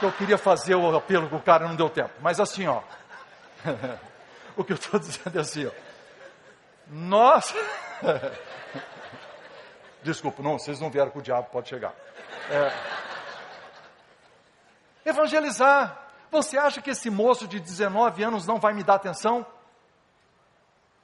Eu 0.01 0.12
queria 0.13 0.38
fazer 0.38 0.73
o 0.73 0.97
apelo 0.97 1.30
com 1.30 1.36
o 1.36 1.41
cara, 1.41 1.67
não 1.67 1.75
deu 1.75 1.88
tempo. 1.88 2.10
Mas 2.21 2.39
assim, 2.39 2.67
ó. 2.67 2.82
o 4.58 4.63
que 4.63 4.73
eu 4.73 4.77
estou 4.77 4.99
dizendo 4.99 5.38
é 5.38 5.41
assim, 5.41 5.67
ó. 5.67 5.71
Nós. 6.88 7.54
Desculpa, 10.01 10.41
não, 10.41 10.58
vocês 10.58 10.80
não 10.80 10.89
vieram 10.89 11.12
com 11.12 11.19
o 11.19 11.21
diabo, 11.21 11.49
pode 11.51 11.69
chegar. 11.69 11.93
É... 12.49 12.71
Evangelizar. 15.06 16.11
Você 16.32 16.58
acha 16.58 16.82
que 16.82 16.89
esse 16.89 17.10
moço 17.10 17.48
de 17.48 17.60
19 17.60 18.24
anos 18.24 18.48
não 18.48 18.58
vai 18.58 18.74
me 18.74 18.84
dar 18.84 18.96
atenção? 18.96 19.46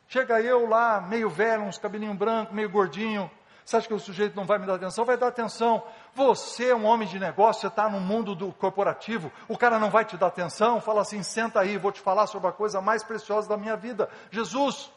Chega 0.08 0.42
eu 0.42 0.68
lá, 0.68 1.02
meio 1.02 1.30
velho, 1.30 1.64
uns 1.64 1.78
cabelinho 1.78 2.14
branco, 2.14 2.54
meio 2.54 2.70
gordinho, 2.70 3.30
você 3.68 3.76
acha 3.76 3.88
que 3.90 3.94
o 3.94 4.00
sujeito 4.00 4.34
não 4.34 4.46
vai 4.46 4.58
me 4.58 4.66
dar 4.66 4.76
atenção? 4.76 5.04
Vai 5.04 5.18
dar 5.18 5.28
atenção. 5.28 5.84
Você 6.16 6.70
é 6.70 6.76
um 6.76 6.86
homem 6.86 7.06
de 7.06 7.20
negócio, 7.20 7.60
você 7.60 7.68
está 7.68 7.90
no 7.90 8.00
mundo 8.00 8.34
do 8.34 8.54
corporativo, 8.54 9.30
o 9.46 9.58
cara 9.58 9.78
não 9.78 9.90
vai 9.90 10.06
te 10.06 10.16
dar 10.16 10.28
atenção? 10.28 10.80
Fala 10.80 11.02
assim: 11.02 11.22
senta 11.22 11.60
aí, 11.60 11.78
vou 11.78 11.92
te 11.92 12.00
falar 12.00 12.28
sobre 12.28 12.48
a 12.48 12.54
coisa 12.54 12.80
mais 12.80 13.04
preciosa 13.04 13.50
da 13.50 13.58
minha 13.58 13.76
vida. 13.76 14.10
Jesus, 14.32 14.90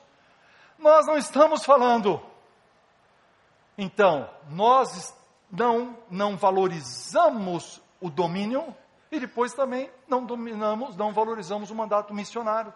nós 0.78 1.04
não 1.04 1.16
estamos 1.16 1.64
falando. 1.64 2.22
Então, 3.76 4.30
nós 4.48 5.12
não, 5.50 5.98
não 6.08 6.36
valorizamos 6.36 7.82
o 8.00 8.08
domínio 8.08 8.72
e 9.10 9.18
depois 9.18 9.52
também 9.52 9.90
não 10.06 10.24
dominamos, 10.24 10.96
não 10.96 11.12
valorizamos 11.12 11.70
o 11.70 11.74
mandato 11.74 12.14
missionário. 12.14 12.72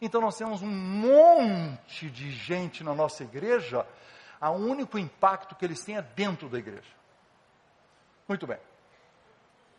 Então 0.00 0.20
nós 0.20 0.36
temos 0.36 0.62
um 0.62 0.70
monte 0.70 2.10
de 2.10 2.30
gente 2.30 2.84
na 2.84 2.94
nossa 2.94 3.24
igreja 3.24 3.86
o 4.40 4.50
único 4.50 4.98
impacto 4.98 5.56
que 5.56 5.64
eles 5.64 5.82
têm 5.84 5.96
é 5.96 6.02
dentro 6.02 6.48
da 6.48 6.58
igreja. 6.58 6.92
Muito 8.28 8.46
bem. 8.46 8.58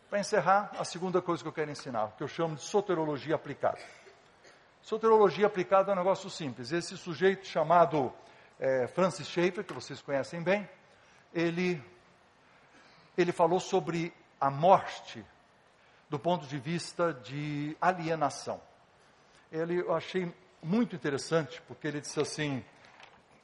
Para 0.09 0.19
encerrar, 0.19 0.71
a 0.77 0.83
segunda 0.83 1.21
coisa 1.21 1.43
que 1.43 1.47
eu 1.47 1.53
quero 1.53 1.71
ensinar, 1.71 2.13
que 2.17 2.23
eu 2.23 2.27
chamo 2.27 2.55
de 2.55 2.63
soterologia 2.63 3.35
aplicada. 3.35 3.79
Soterologia 4.81 5.45
aplicada 5.45 5.91
é 5.91 5.93
um 5.93 5.97
negócio 5.97 6.29
simples. 6.29 6.71
Esse 6.71 6.97
sujeito 6.97 7.45
chamado 7.45 8.11
é, 8.59 8.87
Francis 8.87 9.27
Schaeffer, 9.27 9.63
que 9.63 9.73
vocês 9.73 10.01
conhecem 10.01 10.41
bem, 10.41 10.67
ele, 11.33 11.81
ele 13.17 13.31
falou 13.31 13.59
sobre 13.59 14.11
a 14.41 14.49
morte 14.49 15.23
do 16.09 16.17
ponto 16.19 16.45
de 16.47 16.57
vista 16.57 17.13
de 17.13 17.77
alienação. 17.79 18.59
Ele, 19.51 19.79
eu 19.79 19.93
achei 19.93 20.33
muito 20.61 20.95
interessante, 20.95 21.61
porque 21.67 21.87
ele 21.87 22.01
disse 22.01 22.19
assim, 22.19 22.63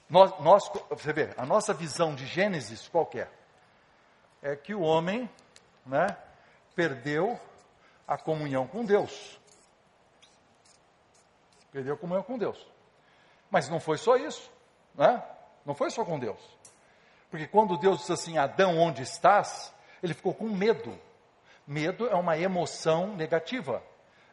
nós, 0.10 0.40
nós, 0.40 0.70
você 0.90 1.14
vê, 1.14 1.34
a 1.38 1.46
nossa 1.46 1.74
visão 1.74 2.14
de 2.14 2.26
Gênesis 2.26 2.88
qualquer 2.88 3.32
é 4.42 4.56
que 4.56 4.74
o 4.74 4.82
homem 4.82 5.30
né, 5.86 6.18
perdeu 6.76 7.40
a 8.08 8.18
comunhão 8.18 8.68
com 8.68 8.86
Deus. 8.86 9.40
Perdeu 11.72 11.96
a 11.96 11.98
comunhão 11.98 12.24
com 12.24 12.38
Deus. 12.38 12.66
Mas 13.50 13.70
não 13.70 13.80
foi 13.80 13.98
só 13.98 14.16
isso, 14.16 14.52
né? 14.94 15.24
Não 15.66 15.74
foi 15.74 15.90
só 15.90 16.06
com 16.06 16.20
Deus. 16.20 16.40
Porque 17.30 17.48
quando 17.48 17.78
Deus 17.78 18.00
disse 18.00 18.14
assim, 18.14 18.38
Adão, 18.38 18.78
onde 18.78 19.02
estás? 19.02 19.74
Ele 20.02 20.14
ficou 20.14 20.34
com 20.34 20.48
medo. 20.48 20.98
Medo 21.68 22.08
é 22.08 22.16
uma 22.16 22.38
emoção 22.38 23.16
negativa. 23.16 23.82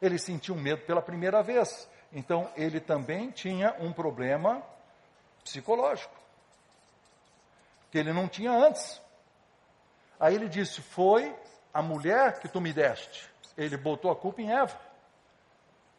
Ele 0.01 0.19
sentiu 0.19 0.55
medo 0.55 0.83
pela 0.83 1.01
primeira 1.01 1.43
vez. 1.43 1.89
Então, 2.13 2.51
ele 2.57 2.81
também 2.81 3.31
tinha 3.31 3.75
um 3.81 3.93
problema 3.93 4.63
psicológico. 5.43 6.15
Que 7.91 7.99
ele 7.99 8.13
não 8.13 8.29
tinha 8.29 8.53
antes. 8.53 9.01
Aí 10.21 10.35
ele 10.35 10.49
disse: 10.49 10.83
Foi 10.83 11.35
a 11.73 11.81
mulher 11.81 12.41
que 12.41 12.49
tu 12.49 12.61
me 12.61 12.73
deste. 12.73 13.31
Ele 13.57 13.77
botou 13.77 14.11
a 14.11 14.17
culpa 14.17 14.43
em 14.43 14.53
Eva. 14.53 14.79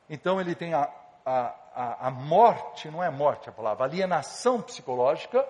Então, 0.09 0.39
ele 0.39 0.53
tem 0.53 0.73
a, 0.73 0.89
a, 1.25 1.55
a, 1.73 2.07
a 2.07 2.11
morte, 2.11 2.89
não 2.89 3.03
é 3.03 3.09
morte 3.09 3.49
a 3.49 3.51
palavra, 3.51 3.85
alienação 3.85 4.61
psicológica, 4.61 5.47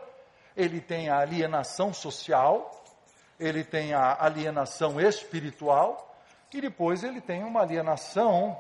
ele 0.56 0.80
tem 0.80 1.10
a 1.10 1.20
alienação 1.20 1.94
social, 1.94 2.83
ele 3.40 3.64
tem 3.64 3.94
a 3.94 4.18
alienação 4.24 5.00
espiritual, 5.00 6.16
e 6.54 6.62
depois 6.62 7.04
ele 7.04 7.20
tem 7.20 7.44
uma 7.44 7.62
alienação 7.62 8.58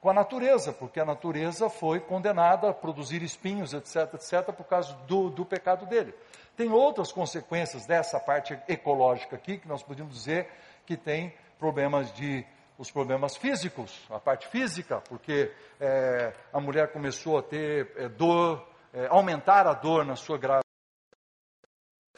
com 0.00 0.10
a 0.10 0.14
natureza, 0.14 0.72
porque 0.72 0.98
a 0.98 1.04
natureza 1.04 1.68
foi 1.68 2.00
condenada 2.00 2.70
a 2.70 2.74
produzir 2.74 3.22
espinhos, 3.22 3.74
etc, 3.74 4.14
etc, 4.14 4.52
por 4.52 4.64
causa 4.64 4.94
do, 5.06 5.28
do 5.28 5.44
pecado 5.44 5.86
dele. 5.86 6.14
Tem 6.56 6.70
outras 6.70 7.12
consequências 7.12 7.86
dessa 7.86 8.18
parte 8.18 8.58
ecológica 8.66 9.36
aqui, 9.36 9.58
que 9.58 9.68
nós 9.68 9.82
podemos 9.82 10.14
dizer 10.14 10.48
que 10.86 10.96
tem 10.96 11.34
problemas 11.58 12.12
de 12.12 12.44
os 12.78 12.90
problemas 12.90 13.36
físicos, 13.36 14.00
a 14.08 14.18
parte 14.18 14.48
física, 14.48 15.02
porque 15.06 15.52
é, 15.78 16.32
a 16.50 16.58
mulher 16.58 16.90
começou 16.90 17.36
a 17.36 17.42
ter 17.42 17.92
é, 17.94 18.08
dor, 18.08 18.66
é, 18.94 19.06
aumentar 19.08 19.66
a 19.66 19.74
dor 19.74 20.02
na 20.06 20.16
sua 20.16 20.38
gravidez. 20.38 20.69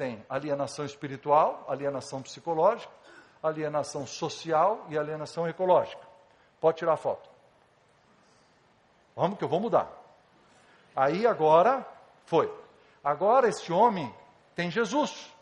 Tem 0.03 0.27
alienação 0.29 0.85
espiritual, 0.85 1.65
alienação 1.69 2.21
psicológica, 2.21 2.93
alienação 3.41 4.05
social 4.05 4.85
e 4.89 4.99
alienação 4.99 5.47
ecológica. 5.47 6.03
Pode 6.61 6.79
tirar 6.79 6.95
a 6.95 6.97
foto. 6.97 7.31
Vamos 9.15 9.39
que 9.39 9.45
eu 9.45 9.49
vou 9.49 9.61
mudar. 9.61 9.89
Aí 10.97 11.25
agora 11.25 11.87
foi. 12.25 12.53
Agora 13.05 13.49
este 13.49 13.73
homem 13.73 14.13
tem 14.57 14.73
Jesus. 14.73 15.33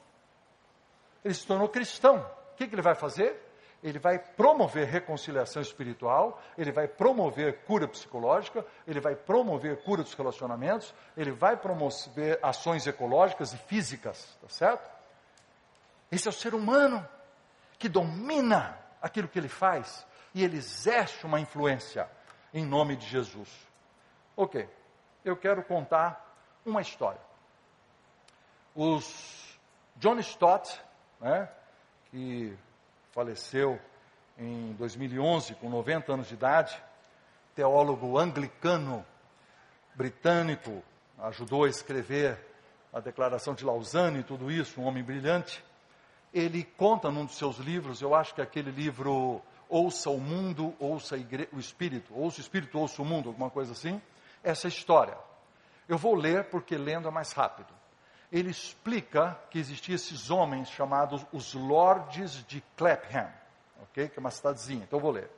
Ele 1.25 1.33
se 1.33 1.47
tornou 1.47 1.67
cristão. 1.67 2.19
O 2.53 2.57
que, 2.57 2.69
que 2.69 2.75
ele 2.75 2.83
vai 2.83 2.95
fazer? 2.95 3.43
Ele 3.83 3.99
vai 3.99 4.18
promover 4.18 4.87
reconciliação 4.87 5.62
espiritual, 5.62 6.41
ele 6.57 6.70
vai 6.70 6.87
promover 6.87 7.64
cura 7.64 7.89
psicológica, 7.89 8.64
ele 8.87 9.01
vai 9.01 9.16
promover 9.16 9.83
cura 9.83 10.03
dos 10.03 10.14
relacionamentos, 10.14 10.95
ele 11.16 11.31
vai 11.31 11.57
promover 11.57 12.39
ações 12.43 12.87
ecológicas 12.87 13.53
e 13.53 13.57
físicas, 13.57 14.37
tá 14.41 14.49
certo? 14.49 14.91
Esse 16.12 16.28
é 16.28 16.31
o 16.31 16.35
ser 16.35 16.55
humano 16.55 17.07
que 17.78 17.89
domina 17.89 18.78
aquilo 19.01 19.28
que 19.28 19.39
ele 19.39 19.49
faz 19.49 20.07
e 20.35 20.45
ele 20.45 20.59
exerce 20.59 21.24
uma 21.24 21.41
influência 21.41 22.09
em 22.53 22.66
nome 22.66 22.97
de 22.97 23.07
Jesus. 23.07 23.49
Ok, 24.37 24.68
eu 25.24 25.37
quero 25.37 25.62
contar 25.64 26.35
uma 26.64 26.81
história. 26.81 27.20
Os 28.74 29.59
John 29.97 30.18
Stott, 30.18 30.81
né, 31.20 31.49
que 32.11 32.57
faleceu 33.13 33.79
em 34.39 34.73
2011, 34.75 35.55
com 35.57 35.69
90 35.69 36.13
anos 36.13 36.29
de 36.29 36.35
idade, 36.35 36.83
teólogo 37.55 38.19
anglicano 38.19 39.05
britânico, 39.95 40.83
ajudou 41.19 41.65
a 41.65 41.69
escrever 41.69 42.39
a 42.93 43.01
Declaração 43.01 43.55
de 43.55 43.65
Lausanne 43.65 44.21
e 44.21 44.25
tudo 44.25 44.51
isso, 44.51 44.81
um 44.81 44.85
homem 44.85 45.03
brilhante. 45.03 45.63
Ele 46.33 46.65
conta 46.65 47.11
num 47.11 47.25
dos 47.25 47.37
seus 47.37 47.59
livros, 47.59 48.01
eu 48.01 48.15
acho 48.15 48.35
que 48.35 48.41
é 48.41 48.45
aquele 48.45 48.71
livro 48.71 49.43
Ouça 49.69 50.09
o 50.11 50.19
Mundo, 50.19 50.75
Ouça 50.79 51.17
o 51.53 51.59
Espírito, 51.59 52.15
Ouça 52.15 52.39
o 52.39 52.41
Espírito, 52.41 52.79
Ouça 52.79 53.03
o 53.03 53.05
Mundo, 53.05 53.29
alguma 53.29 53.51
coisa 53.51 53.73
assim, 53.73 54.01
essa 54.43 54.69
história. 54.69 55.19
Eu 55.89 55.99
vou 55.99 56.15
ler 56.15 56.45
porque 56.45 56.77
lendo 56.77 57.09
é 57.09 57.11
mais 57.11 57.33
rápido 57.33 57.80
ele 58.33 58.51
explica 58.51 59.37
que 59.51 59.59
existiam 59.59 59.97
esses 59.97 60.31
homens 60.31 60.68
chamados 60.70 61.26
os 61.33 61.55
Lords 61.55 62.45
de 62.47 62.62
Clapham, 62.76 63.28
ok? 63.83 64.09
Que 64.09 64.18
é 64.18 64.20
uma 64.20 64.31
cidadezinha. 64.31 64.85
Então 64.85 65.01
vou 65.01 65.11
ler. 65.11 65.28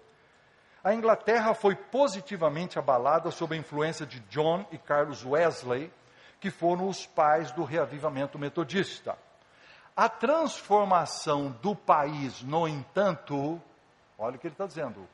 A 0.84 0.93
Inglaterra 0.93 1.55
foi 1.55 1.74
positivamente 1.74 2.78
abalada 2.78 3.30
sob 3.30 3.55
a 3.55 3.59
influência 3.59 4.05
de 4.05 4.20
John 4.20 4.66
e 4.70 4.76
Carlos 4.76 5.24
Wesley, 5.24 5.93
que 6.38 6.51
foram 6.51 6.88
os 6.88 7.07
pais 7.07 7.51
do 7.53 7.64
reavivamento 7.64 8.38
metodista. 8.38 9.16
A 9.97 10.09
transformação 10.09 11.51
do 11.62 11.74
país, 11.74 12.43
no 12.43 12.66
entanto, 12.66 13.61
olha 14.18 14.36
o 14.36 14.38
que 14.38 14.49
ele 14.49 14.55
está 14.55 14.66
dizendo, 14.66 15.07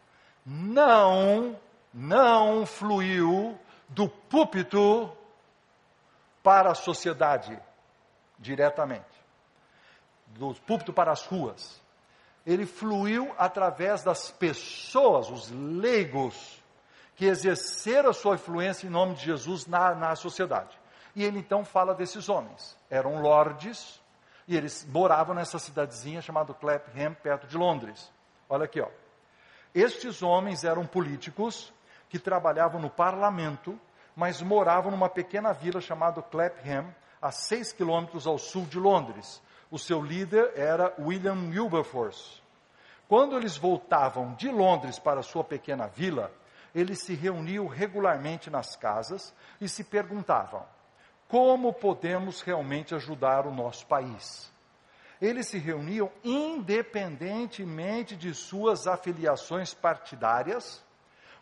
não, 0.45 1.57
não 1.93 2.65
fluiu 2.65 3.59
do 3.89 4.09
púlpito 4.09 5.13
para 6.43 6.71
a 6.71 6.75
sociedade 6.75 7.61
diretamente, 8.39 9.05
do 10.27 10.55
púlpito 10.55 10.93
para 10.93 11.11
as 11.11 11.25
ruas. 11.27 11.81
Ele 12.47 12.65
fluiu 12.65 13.35
através 13.37 14.03
das 14.03 14.31
pessoas, 14.31 15.31
os 15.31 15.51
leigos, 15.51 16.63
que 17.15 17.27
exerceram 17.27 18.11
a 18.11 18.15
sua 18.15 18.37
influência 18.37 18.87
em 18.87 18.91
nome 18.91 19.15
de 19.15 19.25
Jesus 19.25 19.67
na, 19.67 19.95
na 19.95 20.15
sociedade. 20.15 20.79
E 21.17 21.25
ele 21.25 21.41
então 21.41 21.65
fala 21.65 21.95
desses 21.95 22.29
homens. 22.29 22.77
Eram 22.89 23.21
lordes, 23.21 24.01
e 24.47 24.57
eles 24.57 24.87
moravam 24.87 25.35
nessa 25.35 25.59
cidadezinha 25.59 26.23
chamada 26.23 26.55
Clapham, 26.55 27.15
perto 27.15 27.47
de 27.47 27.57
Londres. 27.57 28.11
Olha 28.49 28.65
aqui, 28.65 28.81
ó. 28.81 28.89
Estes 29.75 30.23
homens 30.23 30.65
eram 30.65 30.87
políticos 30.87 31.73
que 32.09 32.19
trabalhavam 32.19 32.81
no 32.81 32.89
parlamento, 32.89 33.79
mas 34.17 34.41
moravam 34.41 34.91
numa 34.91 35.09
pequena 35.09 35.53
vila 35.53 35.81
chamada 35.81 36.23
Clapham, 36.23 36.95
a 37.21 37.31
seis 37.31 37.73
quilômetros 37.73 38.27
ao 38.27 38.39
sul 38.39 38.65
de 38.67 38.79
Londres. 38.79 39.43
O 39.71 39.79
seu 39.79 40.03
líder 40.03 40.53
era 40.57 40.95
William 40.99 41.51
Wilberforce. 41.51 42.41
Quando 43.09 43.37
eles 43.37 43.57
voltavam 43.57 44.35
de 44.35 44.51
Londres 44.51 44.99
para 44.99 45.23
sua 45.23 45.43
pequena 45.43 45.87
vila, 45.87 46.33
eles 46.75 47.03
se 47.03 47.15
reuniam 47.15 47.67
regularmente 47.67 48.51
nas 48.51 48.77
casas 48.77 49.35
e 49.61 49.69
se 49.69 49.83
perguntavam: 49.83 50.65
como 51.27 51.73
podemos 51.73 52.41
realmente 52.41 52.95
ajudar 52.95 53.47
o 53.47 53.55
nosso 53.55 53.87
país? 53.87 54.51
Eles 55.21 55.49
se 55.49 55.59
reuniam 55.59 56.11
independentemente 56.23 58.15
de 58.15 58.33
suas 58.33 58.87
afiliações 58.87 59.75
partidárias, 59.75 60.85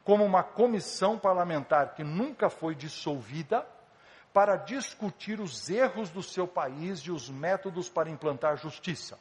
como 0.03 0.24
uma 0.24 0.43
comissão 0.43 1.18
parlamentar 1.18 1.95
que 1.95 2.03
nunca 2.03 2.49
foi 2.49 2.74
dissolvida 2.74 3.66
para 4.37 4.57
discutir 4.57 5.41
os 5.41 5.70
erros 5.70 6.11
do 6.11 6.22
seu 6.22 6.47
país 6.47 6.99
e 6.99 7.11
os 7.11 7.30
métodos 7.30 7.89
para 7.89 8.11
implantar 8.11 8.59
justiça. 8.59 9.18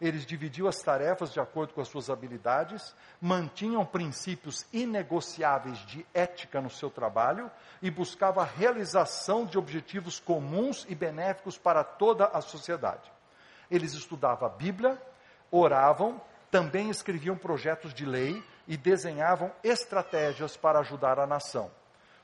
Eles 0.00 0.26
dividiam 0.26 0.66
as 0.66 0.82
tarefas 0.82 1.32
de 1.32 1.38
acordo 1.38 1.72
com 1.72 1.80
as 1.80 1.86
suas 1.86 2.10
habilidades, 2.10 2.92
mantinham 3.20 3.86
princípios 3.86 4.66
inegociáveis 4.72 5.78
de 5.86 6.04
ética 6.12 6.60
no 6.60 6.68
seu 6.68 6.90
trabalho 6.90 7.48
e 7.80 7.88
buscavam 7.88 8.42
a 8.42 8.46
realização 8.46 9.46
de 9.46 9.56
objetivos 9.56 10.18
comuns 10.18 10.84
e 10.88 10.94
benéficos 10.96 11.56
para 11.56 11.84
toda 11.84 12.24
a 12.24 12.40
sociedade. 12.40 13.12
Eles 13.70 13.92
estudavam 13.92 14.48
a 14.48 14.50
Bíblia, 14.50 15.00
oravam, 15.52 16.20
também 16.50 16.90
escreviam 16.90 17.38
projetos 17.38 17.94
de 17.94 18.04
lei 18.04 18.42
e 18.66 18.76
desenhavam 18.76 19.52
estratégias 19.62 20.56
para 20.56 20.80
ajudar 20.80 21.20
a 21.20 21.28
nação. 21.28 21.70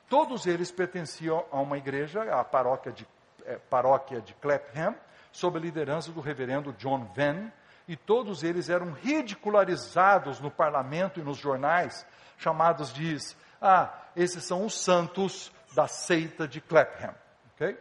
Todos 0.09 0.47
eles 0.47 0.71
pertenciam 0.71 1.45
a 1.51 1.59
uma 1.59 1.77
igreja, 1.77 2.23
a 2.33 2.43
paróquia 2.43 2.91
de, 2.91 3.07
é, 3.45 3.57
paróquia 3.57 4.19
de 4.19 4.33
Clapham, 4.35 4.95
sob 5.31 5.57
a 5.57 5.61
liderança 5.61 6.11
do 6.11 6.19
reverendo 6.19 6.73
John 6.73 7.05
Venn, 7.15 7.49
e 7.87 7.95
todos 7.95 8.43
eles 8.43 8.69
eram 8.69 8.91
ridicularizados 8.91 10.39
no 10.39 10.49
parlamento 10.51 11.19
e 11.19 11.23
nos 11.23 11.37
jornais, 11.37 12.05
chamados 12.37 12.91
de, 12.91 13.17
ah, 13.61 13.93
esses 14.15 14.43
são 14.43 14.65
os 14.65 14.79
santos 14.83 15.51
da 15.73 15.87
seita 15.87 16.47
de 16.47 16.59
Clapham. 16.59 17.13
Okay? 17.55 17.77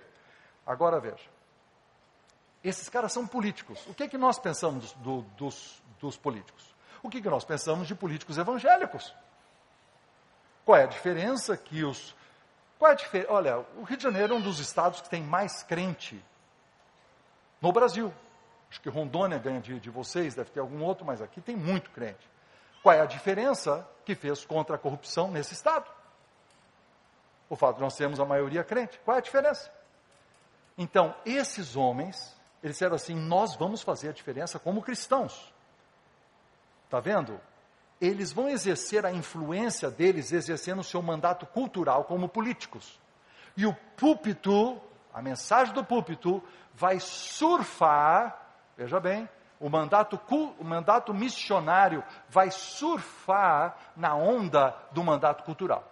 Agora 0.66 1.00
veja. 1.00 1.24
Esses 2.62 2.88
caras 2.88 3.12
são 3.12 3.26
políticos. 3.26 3.86
O 3.86 3.94
que, 3.94 4.02
é 4.02 4.08
que 4.08 4.18
nós 4.18 4.38
pensamos 4.38 4.92
do- 4.94 5.22
dos, 5.36 5.82
dos 6.00 6.16
políticos? 6.16 6.74
O 7.02 7.08
que, 7.08 7.22
que 7.22 7.28
nós 7.30 7.44
pensamos 7.44 7.86
de 7.86 7.94
políticos 7.94 8.36
evangélicos? 8.36 9.14
Qual 10.64 10.76
é 10.76 10.82
a 10.82 10.86
diferença 10.86 11.56
que 11.56 11.84
os. 11.84 12.14
Qual 12.78 12.90
é 12.90 12.92
a 12.92 12.96
diferença? 12.96 13.32
Olha, 13.32 13.58
o 13.76 13.82
Rio 13.82 13.96
de 13.96 14.02
Janeiro 14.02 14.34
é 14.34 14.36
um 14.36 14.40
dos 14.40 14.60
estados 14.60 15.00
que 15.00 15.08
tem 15.08 15.22
mais 15.22 15.62
crente 15.62 16.24
no 17.60 17.72
Brasil. 17.72 18.14
Acho 18.70 18.80
que 18.80 18.88
Rondônia 18.88 19.38
ganha 19.38 19.60
de, 19.60 19.80
de 19.80 19.90
vocês, 19.90 20.34
deve 20.34 20.50
ter 20.50 20.60
algum 20.60 20.82
outro, 20.82 21.04
mas 21.04 21.20
aqui 21.20 21.40
tem 21.40 21.56
muito 21.56 21.90
crente. 21.90 22.28
Qual 22.82 22.94
é 22.94 23.00
a 23.00 23.06
diferença 23.06 23.88
que 24.04 24.14
fez 24.14 24.44
contra 24.44 24.76
a 24.76 24.78
corrupção 24.78 25.30
nesse 25.30 25.54
estado? 25.54 25.90
O 27.50 27.56
fato 27.56 27.76
de 27.76 27.82
nós 27.82 27.96
termos 27.96 28.20
a 28.20 28.24
maioria 28.24 28.62
crente. 28.62 29.00
Qual 29.04 29.16
é 29.16 29.18
a 29.18 29.22
diferença? 29.22 29.72
Então, 30.76 31.14
esses 31.26 31.74
homens, 31.74 32.36
eles 32.62 32.76
disseram 32.76 32.94
assim: 32.94 33.14
nós 33.14 33.56
vamos 33.56 33.82
fazer 33.82 34.10
a 34.10 34.12
diferença 34.12 34.58
como 34.58 34.82
cristãos. 34.82 35.52
Está 36.84 37.00
vendo? 37.00 37.40
Eles 38.00 38.32
vão 38.32 38.48
exercer 38.48 39.04
a 39.04 39.12
influência 39.12 39.90
deles, 39.90 40.32
exercendo 40.32 40.80
o 40.80 40.84
seu 40.84 41.02
mandato 41.02 41.46
cultural 41.46 42.04
como 42.04 42.28
políticos. 42.28 42.98
E 43.56 43.66
o 43.66 43.74
púlpito, 43.96 44.80
a 45.12 45.20
mensagem 45.20 45.74
do 45.74 45.84
púlpito, 45.84 46.42
vai 46.74 47.00
surfar, 47.00 48.40
veja 48.76 49.00
bem, 49.00 49.28
o 49.58 49.68
mandato, 49.68 50.20
o 50.30 50.64
mandato 50.64 51.12
missionário 51.12 52.04
vai 52.28 52.50
surfar 52.50 53.76
na 53.96 54.14
onda 54.14 54.76
do 54.92 55.02
mandato 55.02 55.42
cultural. 55.42 55.84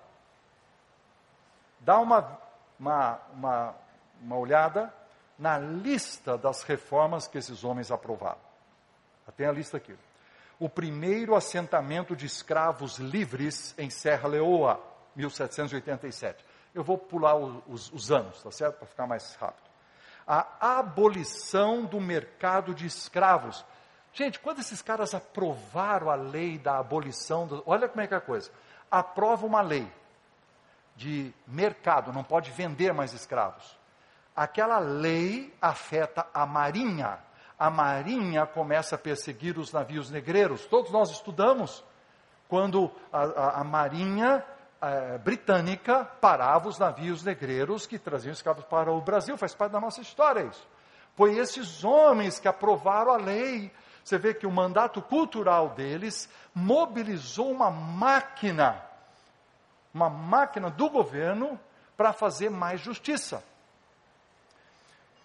Dá 1.80 1.98
uma, 1.98 2.38
uma, 2.78 3.20
uma, 3.32 3.74
uma 4.22 4.36
olhada 4.36 4.94
na 5.38 5.58
lista 5.58 6.38
das 6.38 6.62
reformas 6.62 7.26
que 7.26 7.38
esses 7.38 7.64
homens 7.64 7.90
aprovaram. 7.90 8.38
Tem 9.36 9.46
a 9.46 9.52
lista 9.52 9.76
aqui. 9.76 9.96
O 10.58 10.68
primeiro 10.68 11.34
assentamento 11.34 12.16
de 12.16 12.26
escravos 12.26 12.98
livres 12.98 13.74
em 13.76 13.90
Serra 13.90 14.28
Leoa, 14.28 14.80
1787. 15.14 16.44
Eu 16.74 16.82
vou 16.82 16.96
pular 16.96 17.36
os, 17.36 17.90
os 17.92 18.10
anos, 18.10 18.42
tá 18.42 18.50
certo? 18.50 18.76
Para 18.78 18.86
ficar 18.86 19.06
mais 19.06 19.34
rápido. 19.36 19.66
A 20.26 20.78
abolição 20.78 21.84
do 21.84 22.00
mercado 22.00 22.74
de 22.74 22.86
escravos. 22.86 23.64
Gente, 24.12 24.40
quando 24.40 24.60
esses 24.60 24.82
caras 24.82 25.14
aprovaram 25.14 26.10
a 26.10 26.14
lei 26.14 26.58
da 26.58 26.78
abolição, 26.78 27.46
do, 27.46 27.62
olha 27.66 27.88
como 27.88 28.00
é 28.00 28.06
que 28.06 28.14
é 28.14 28.16
a 28.16 28.20
coisa. 28.20 28.50
Aprova 28.90 29.46
uma 29.46 29.60
lei 29.60 29.86
de 30.96 31.32
mercado, 31.46 32.12
não 32.12 32.24
pode 32.24 32.50
vender 32.50 32.92
mais 32.92 33.12
escravos. 33.12 33.78
Aquela 34.34 34.78
lei 34.78 35.54
afeta 35.60 36.26
a 36.32 36.44
marinha. 36.44 37.18
A 37.58 37.70
marinha 37.70 38.44
começa 38.46 38.96
a 38.96 38.98
perseguir 38.98 39.58
os 39.58 39.72
navios 39.72 40.10
negreiros. 40.10 40.66
Todos 40.66 40.90
nós 40.90 41.10
estudamos 41.10 41.82
quando 42.48 42.90
a, 43.12 43.22
a- 43.22 43.60
a 43.60 43.64
marinha 43.64 44.44
eh, 44.82 45.18
britânica 45.18 46.04
parava 46.20 46.68
os 46.68 46.78
navios 46.78 47.22
negreiros 47.24 47.86
que 47.86 47.98
traziam 47.98 48.32
escravos 48.32 48.64
para 48.64 48.92
o 48.92 49.00
Brasil. 49.00 49.36
Faz 49.38 49.54
parte 49.54 49.72
da 49.72 49.80
nossa 49.80 50.00
história 50.02 50.42
isso. 50.44 50.66
Foi 51.16 51.36
esses 51.38 51.82
homens 51.82 52.38
que 52.38 52.46
aprovaram 52.46 53.10
a 53.12 53.16
lei. 53.16 53.72
Você 54.04 54.18
vê 54.18 54.34
que 54.34 54.46
o 54.46 54.50
mandato 54.52 55.00
cultural 55.00 55.70
deles 55.70 56.28
mobilizou 56.54 57.50
uma 57.50 57.70
máquina 57.70 58.82
uma 59.94 60.10
máquina 60.10 60.68
do 60.68 60.90
governo 60.90 61.58
para 61.96 62.12
fazer 62.12 62.50
mais 62.50 62.82
justiça. 62.82 63.42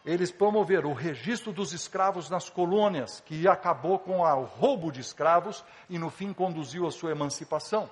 Eles 0.05 0.31
promoveram 0.31 0.91
o 0.91 0.95
registro 0.95 1.51
dos 1.51 1.73
escravos 1.73 2.29
nas 2.29 2.49
colônias, 2.49 3.21
que 3.21 3.47
acabou 3.47 3.99
com 3.99 4.19
o 4.19 4.43
roubo 4.43 4.91
de 4.91 4.99
escravos 4.99 5.63
e 5.89 5.99
no 5.99 6.09
fim 6.09 6.33
conduziu 6.33 6.87
à 6.87 6.91
sua 6.91 7.11
emancipação. 7.11 7.89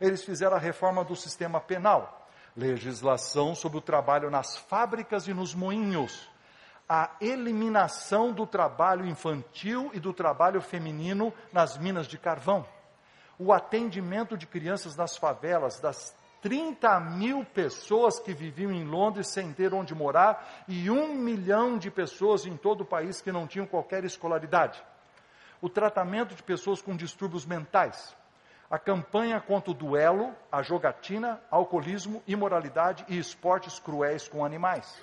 Eles 0.00 0.24
fizeram 0.24 0.56
a 0.56 0.60
reforma 0.60 1.04
do 1.04 1.16
sistema 1.16 1.60
penal, 1.60 2.28
legislação 2.56 3.54
sobre 3.54 3.78
o 3.78 3.82
trabalho 3.82 4.30
nas 4.30 4.56
fábricas 4.56 5.26
e 5.26 5.34
nos 5.34 5.54
moinhos, 5.54 6.28
a 6.88 7.10
eliminação 7.20 8.32
do 8.32 8.46
trabalho 8.46 9.04
infantil 9.04 9.90
e 9.92 9.98
do 9.98 10.12
trabalho 10.12 10.60
feminino 10.60 11.34
nas 11.52 11.76
minas 11.76 12.06
de 12.06 12.16
carvão 12.16 12.64
o 13.38 13.52
atendimento 13.52 14.36
de 14.36 14.46
crianças 14.46 14.96
nas 14.96 15.16
favelas, 15.16 15.78
das 15.78 16.14
30 16.40 17.00
mil 17.00 17.44
pessoas 17.44 18.20
que 18.20 18.32
viviam 18.32 18.70
em 18.70 18.84
Londres 18.84 19.28
sem 19.28 19.52
ter 19.52 19.74
onde 19.74 19.94
morar 19.94 20.64
e 20.68 20.90
um 20.90 21.14
milhão 21.14 21.76
de 21.76 21.90
pessoas 21.90 22.46
em 22.46 22.56
todo 22.56 22.82
o 22.82 22.86
país 22.86 23.20
que 23.20 23.32
não 23.32 23.46
tinham 23.46 23.66
qualquer 23.66 24.04
escolaridade. 24.04 24.82
O 25.60 25.68
tratamento 25.68 26.34
de 26.34 26.42
pessoas 26.42 26.80
com 26.80 26.96
distúrbios 26.96 27.44
mentais. 27.44 28.16
A 28.70 28.78
campanha 28.78 29.40
contra 29.40 29.70
o 29.70 29.74
duelo, 29.74 30.34
a 30.52 30.62
jogatina, 30.62 31.40
alcoolismo, 31.50 32.22
imoralidade 32.26 33.04
e 33.08 33.18
esportes 33.18 33.78
cruéis 33.78 34.28
com 34.28 34.44
animais. 34.44 34.94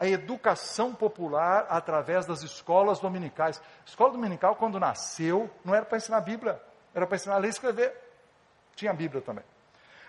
A 0.00 0.08
educação 0.08 0.94
popular 0.94 1.66
através 1.68 2.26
das 2.26 2.42
escolas 2.42 2.98
dominicais. 2.98 3.62
Escola 3.86 4.12
dominical, 4.12 4.56
quando 4.56 4.80
nasceu, 4.80 5.48
não 5.64 5.74
era 5.74 5.84
para 5.84 5.98
ensinar 5.98 6.16
a 6.16 6.22
Bíblia, 6.22 6.60
era 6.92 7.06
para 7.06 7.16
ensinar 7.16 7.36
a 7.36 7.38
ler 7.38 7.48
e 7.48 7.50
escrever. 7.50 7.94
Tinha 8.74 8.90
a 8.90 8.94
Bíblia 8.94 9.22
também. 9.22 9.44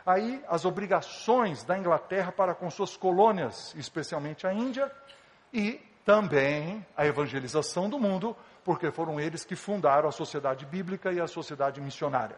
Aí, 0.06 0.44
as 0.50 0.66
obrigações 0.66 1.64
da 1.64 1.78
Inglaterra 1.78 2.32
para 2.32 2.54
com 2.54 2.70
suas 2.70 2.98
colônias, 2.98 3.74
especialmente 3.76 4.46
a 4.46 4.54
Índia, 4.54 4.92
e 5.54 5.80
também 6.04 6.86
a 6.96 7.06
evangelização 7.06 7.90
do 7.90 7.98
mundo, 7.98 8.36
porque 8.66 8.92
foram 8.92 9.20
eles 9.20 9.46
que 9.46 9.56
fundaram 9.56 10.10
a 10.10 10.12
sociedade 10.12 10.66
bíblica 10.66 11.12
e 11.12 11.22
a 11.22 11.28
sociedade 11.28 11.80
missionária. 11.80 12.38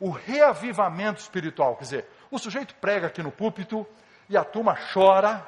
O 0.00 0.10
reavivamento 0.10 1.20
espiritual, 1.20 1.76
quer 1.76 1.84
dizer, 1.84 2.08
o 2.30 2.38
sujeito 2.38 2.74
prega 2.76 3.06
aqui 3.06 3.22
no 3.22 3.30
púlpito 3.30 3.86
e 4.28 4.36
a 4.36 4.44
turma 4.44 4.74
chora, 4.94 5.46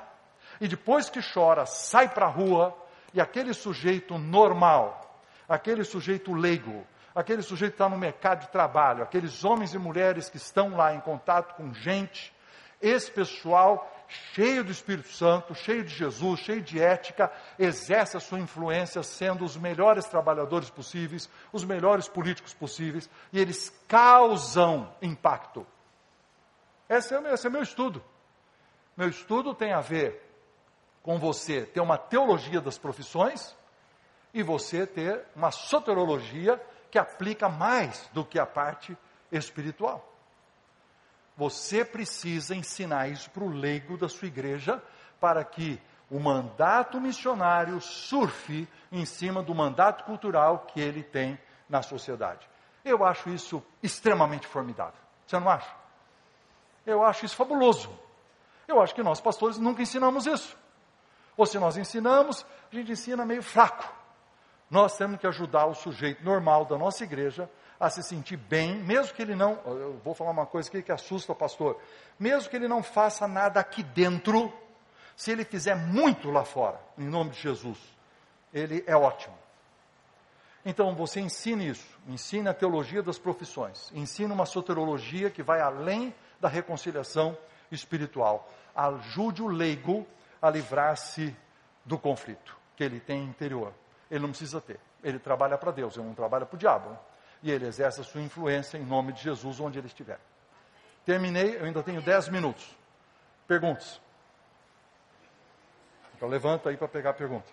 e 0.60 0.68
depois 0.68 1.08
que 1.08 1.20
chora, 1.32 1.64
sai 1.64 2.08
para 2.08 2.26
a 2.26 2.30
rua, 2.30 2.76
e 3.14 3.20
aquele 3.20 3.54
sujeito 3.54 4.18
normal, 4.18 5.22
aquele 5.48 5.84
sujeito 5.84 6.32
leigo, 6.34 6.86
aquele 7.14 7.42
sujeito 7.42 7.72
está 7.74 7.88
no 7.88 7.96
mercado 7.96 8.40
de 8.40 8.48
trabalho, 8.48 9.02
aqueles 9.02 9.44
homens 9.44 9.72
e 9.74 9.78
mulheres 9.78 10.28
que 10.28 10.36
estão 10.36 10.76
lá 10.76 10.94
em 10.94 11.00
contato 11.00 11.54
com 11.54 11.72
gente, 11.72 12.34
esse 12.82 13.10
pessoal 13.10 13.90
cheio 14.08 14.62
do 14.62 14.70
Espírito 14.70 15.08
Santo, 15.08 15.54
cheio 15.54 15.82
de 15.82 15.94
Jesus, 15.94 16.40
cheio 16.40 16.60
de 16.60 16.80
ética, 16.80 17.32
exerce 17.58 18.16
a 18.16 18.20
sua 18.20 18.38
influência 18.38 19.02
sendo 19.02 19.44
os 19.44 19.56
melhores 19.56 20.04
trabalhadores 20.06 20.68
possíveis, 20.68 21.30
os 21.52 21.64
melhores 21.64 22.08
políticos 22.08 22.52
possíveis, 22.52 23.08
e 23.32 23.40
eles 23.40 23.70
causam 23.88 24.92
impacto. 25.00 25.66
Esse 26.88 27.14
é, 27.14 27.20
meu- 27.20 27.32
esse 27.32 27.46
é 27.46 27.50
meu 27.50 27.62
estudo. 27.62 28.04
Meu 28.96 29.08
estudo 29.08 29.54
tem 29.54 29.72
a 29.72 29.80
ver 29.80 30.20
com 31.02 31.18
você 31.18 31.62
ter 31.64 31.80
uma 31.80 31.96
teologia 31.96 32.60
das 32.60 32.76
profissões 32.76 33.56
e 34.32 34.42
você 34.42 34.86
ter 34.86 35.24
uma 35.34 35.50
soterologia 35.50 36.60
que 36.94 36.98
aplica 37.00 37.48
mais 37.48 38.08
do 38.12 38.24
que 38.24 38.38
a 38.38 38.46
parte 38.46 38.96
espiritual. 39.32 40.08
Você 41.36 41.84
precisa 41.84 42.54
ensinar 42.54 43.08
isso 43.08 43.28
para 43.32 43.42
o 43.42 43.48
leigo 43.48 43.98
da 43.98 44.08
sua 44.08 44.28
igreja, 44.28 44.80
para 45.18 45.42
que 45.42 45.82
o 46.08 46.20
mandato 46.20 47.00
missionário 47.00 47.80
surfe 47.80 48.68
em 48.92 49.04
cima 49.04 49.42
do 49.42 49.52
mandato 49.52 50.04
cultural 50.04 50.66
que 50.68 50.80
ele 50.80 51.02
tem 51.02 51.36
na 51.68 51.82
sociedade. 51.82 52.48
Eu 52.84 53.04
acho 53.04 53.28
isso 53.28 53.60
extremamente 53.82 54.46
formidável. 54.46 55.00
Você 55.26 55.36
não 55.40 55.50
acha? 55.50 55.74
Eu 56.86 57.02
acho 57.02 57.26
isso 57.26 57.34
fabuloso. 57.34 57.90
Eu 58.68 58.80
acho 58.80 58.94
que 58.94 59.02
nós, 59.02 59.20
pastores, 59.20 59.58
nunca 59.58 59.82
ensinamos 59.82 60.26
isso. 60.26 60.56
Ou 61.36 61.44
se 61.44 61.58
nós 61.58 61.76
ensinamos, 61.76 62.46
a 62.70 62.76
gente 62.76 62.92
ensina 62.92 63.26
meio 63.26 63.42
fraco. 63.42 63.92
Nós 64.70 64.96
temos 64.96 65.20
que 65.20 65.26
ajudar 65.26 65.66
o 65.66 65.74
sujeito 65.74 66.24
normal 66.24 66.64
da 66.64 66.76
nossa 66.76 67.04
igreja 67.04 67.48
a 67.78 67.90
se 67.90 68.02
sentir 68.02 68.36
bem, 68.36 68.76
mesmo 68.82 69.14
que 69.14 69.22
ele 69.22 69.34
não, 69.34 69.58
eu 69.66 70.00
vou 70.04 70.14
falar 70.14 70.30
uma 70.30 70.46
coisa 70.46 70.68
aqui 70.68 70.82
que 70.82 70.92
assusta 70.92 71.32
o 71.32 71.34
pastor, 71.34 71.80
mesmo 72.18 72.48
que 72.48 72.56
ele 72.56 72.68
não 72.68 72.82
faça 72.82 73.28
nada 73.28 73.60
aqui 73.60 73.82
dentro, 73.82 74.52
se 75.16 75.30
ele 75.30 75.44
fizer 75.44 75.74
muito 75.74 76.30
lá 76.30 76.44
fora, 76.44 76.80
em 76.98 77.04
nome 77.04 77.30
de 77.30 77.40
Jesus, 77.40 77.78
ele 78.52 78.82
é 78.86 78.96
ótimo. 78.96 79.36
Então 80.64 80.94
você 80.94 81.20
ensine 81.20 81.68
isso, 81.68 81.98
ensine 82.08 82.48
a 82.48 82.54
teologia 82.54 83.02
das 83.02 83.18
profissões, 83.18 83.92
ensine 83.92 84.32
uma 84.32 84.46
soterologia 84.46 85.30
que 85.30 85.42
vai 85.42 85.60
além 85.60 86.14
da 86.40 86.48
reconciliação 86.48 87.36
espiritual. 87.70 88.50
Ajude 88.74 89.42
o 89.42 89.46
leigo 89.46 90.06
a 90.40 90.48
livrar-se 90.48 91.36
do 91.84 91.98
conflito 91.98 92.56
que 92.76 92.82
ele 92.82 92.98
tem 92.98 93.22
interior. 93.24 93.72
Ele 94.10 94.20
não 94.20 94.30
precisa 94.30 94.60
ter. 94.60 94.78
Ele 95.02 95.18
trabalha 95.18 95.56
para 95.58 95.70
Deus, 95.70 95.96
ele 95.96 96.06
não 96.06 96.14
trabalha 96.14 96.46
para 96.46 96.56
o 96.56 96.58
diabo. 96.58 96.98
E 97.42 97.50
ele 97.50 97.66
exerce 97.66 98.00
a 98.00 98.04
sua 98.04 98.20
influência 98.22 98.78
em 98.78 98.84
nome 98.84 99.12
de 99.12 99.22
Jesus 99.22 99.60
onde 99.60 99.78
ele 99.78 99.86
estiver. 99.86 100.18
Terminei, 101.04 101.58
eu 101.58 101.64
ainda 101.64 101.82
tenho 101.82 102.00
10 102.00 102.28
minutos. 102.28 102.74
Perguntas. 103.46 104.00
Então 106.16 106.28
levanta 106.28 106.70
aí 106.70 106.76
para 106.76 106.88
pegar 106.88 107.10
a 107.10 107.14
pergunta. 107.14 107.52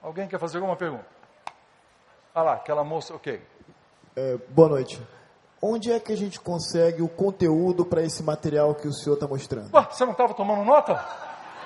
Alguém 0.00 0.28
quer 0.28 0.38
fazer 0.38 0.58
alguma 0.58 0.76
pergunta? 0.76 1.06
Ah 2.34 2.42
lá, 2.42 2.54
aquela 2.54 2.84
moça, 2.84 3.14
ok. 3.14 3.42
É, 4.14 4.36
boa 4.48 4.68
noite. 4.68 5.02
Onde 5.60 5.90
é 5.90 5.98
que 5.98 6.12
a 6.12 6.16
gente 6.16 6.38
consegue 6.38 7.02
o 7.02 7.08
conteúdo 7.08 7.84
para 7.84 8.02
esse 8.02 8.22
material 8.22 8.74
que 8.74 8.86
o 8.86 8.92
senhor 8.92 9.14
está 9.14 9.26
mostrando? 9.26 9.74
Ué, 9.74 9.86
você 9.90 10.04
não 10.04 10.12
estava 10.12 10.32
tomando 10.34 10.64
nota? 10.64 11.04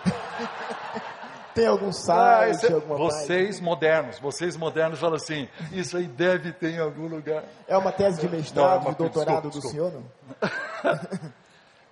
Tem 1.55 1.67
algum 1.67 1.91
Ah, 1.91 1.93
site, 1.93 2.55
isso 2.57 2.67
é- 2.67 2.73
alguma 2.73 2.97
vocês 2.97 3.61
modernos, 3.61 4.19
vocês 4.19 4.57
modernos 4.57 4.99
falam 4.99 5.17
assim, 5.17 5.47
isso 5.71 5.99
aí 5.99 6.07
deve 6.07 6.51
ter 6.53 6.71
em 6.71 6.79
algum 6.79 7.07
lugar. 7.07 7.43
página? 7.43 7.53
É 7.69 7.77
uma 7.77 7.93
tese 7.93 8.21
de 8.21 8.27
Não, 8.27 8.33
é 8.33 8.37
mestrado, 8.39 8.81
uma- 8.83 8.91
de 8.93 8.97
doutorado 8.97 9.51
desculpa, 9.51 9.67
do 9.69 9.71
senhor, 9.71 9.93
não? 9.93 10.03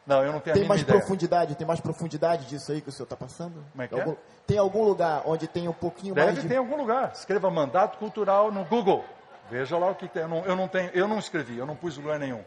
Não, 0.07 0.25
eu 0.25 0.33
não 0.33 0.41
tenho 0.41 0.55
a 0.55 0.55
Tem 0.55 0.63
mínima 0.63 0.69
mais 0.71 0.81
ideia. 0.81 0.99
profundidade, 0.99 1.55
tem 1.55 1.67
mais 1.67 1.79
profundidade 1.79 2.47
disso 2.47 2.73
aí 2.73 2.81
que 2.81 2.89
o 2.89 2.93
senhor 2.93 3.05
está 3.05 3.15
passando? 3.15 3.63
Como 3.71 3.83
é 3.83 3.87
que 3.87 3.95
é? 3.95 4.01
Algum- 4.01 4.17
Tem 4.45 4.59
algum 4.59 4.83
lugar 4.83 5.23
onde 5.25 5.47
tem 5.47 5.69
um 5.69 5.73
pouquinho 5.73 6.15
Deve 6.15 6.27
mais 6.33 6.43
de... 6.43 6.49
ter 6.49 6.57
algum 6.57 6.77
lugar. 6.77 7.13
Escreva 7.15 7.49
mandato 7.49 7.97
cultural 7.99 8.51
no 8.51 8.65
Google. 8.65 9.05
Veja 9.51 9.77
lá 9.77 9.91
o 9.91 9.95
que 9.95 10.09
tem. 10.09 10.23
Eu 10.23 10.29
não, 10.29 10.45
eu 10.45 10.57
não 10.57 10.69
tenho, 10.69 10.91
eu 10.91 11.09
não 11.09 11.19
escrevi, 11.19 11.59
eu 11.59 11.67
não 11.67 11.75
pus 11.75 11.97
lugar 11.97 12.19
nenhum. 12.19 12.45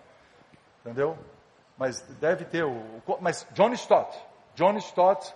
Entendeu? 0.81 1.17
Mas 1.77 2.01
deve 2.19 2.45
ter 2.45 2.63
o. 2.63 3.01
Mas 3.19 3.45
John 3.51 3.73
Stott. 3.73 4.17
John 4.55 4.77
Stott, 4.77 5.33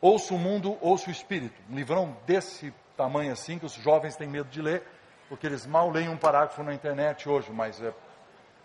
Ouça 0.00 0.34
o 0.34 0.38
Mundo, 0.38 0.76
Ouça 0.80 1.08
o 1.08 1.12
Espírito. 1.12 1.54
Um 1.70 1.76
livrão 1.76 2.16
desse 2.26 2.74
tamanho 2.96 3.32
assim, 3.32 3.58
que 3.58 3.66
os 3.66 3.74
jovens 3.74 4.16
têm 4.16 4.28
medo 4.28 4.48
de 4.48 4.60
ler, 4.60 4.82
porque 5.28 5.46
eles 5.46 5.66
mal 5.66 5.90
leem 5.90 6.08
um 6.08 6.16
parágrafo 6.16 6.62
na 6.62 6.74
internet 6.74 7.28
hoje, 7.28 7.52
mas 7.52 7.80
é, 7.80 7.92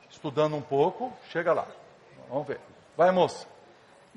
estudando 0.09 0.55
um 0.55 0.61
pouco, 0.61 1.13
chega 1.29 1.53
lá. 1.53 1.67
Vamos 2.29 2.47
ver. 2.47 2.59
Vai, 2.97 3.11
moça. 3.11 3.47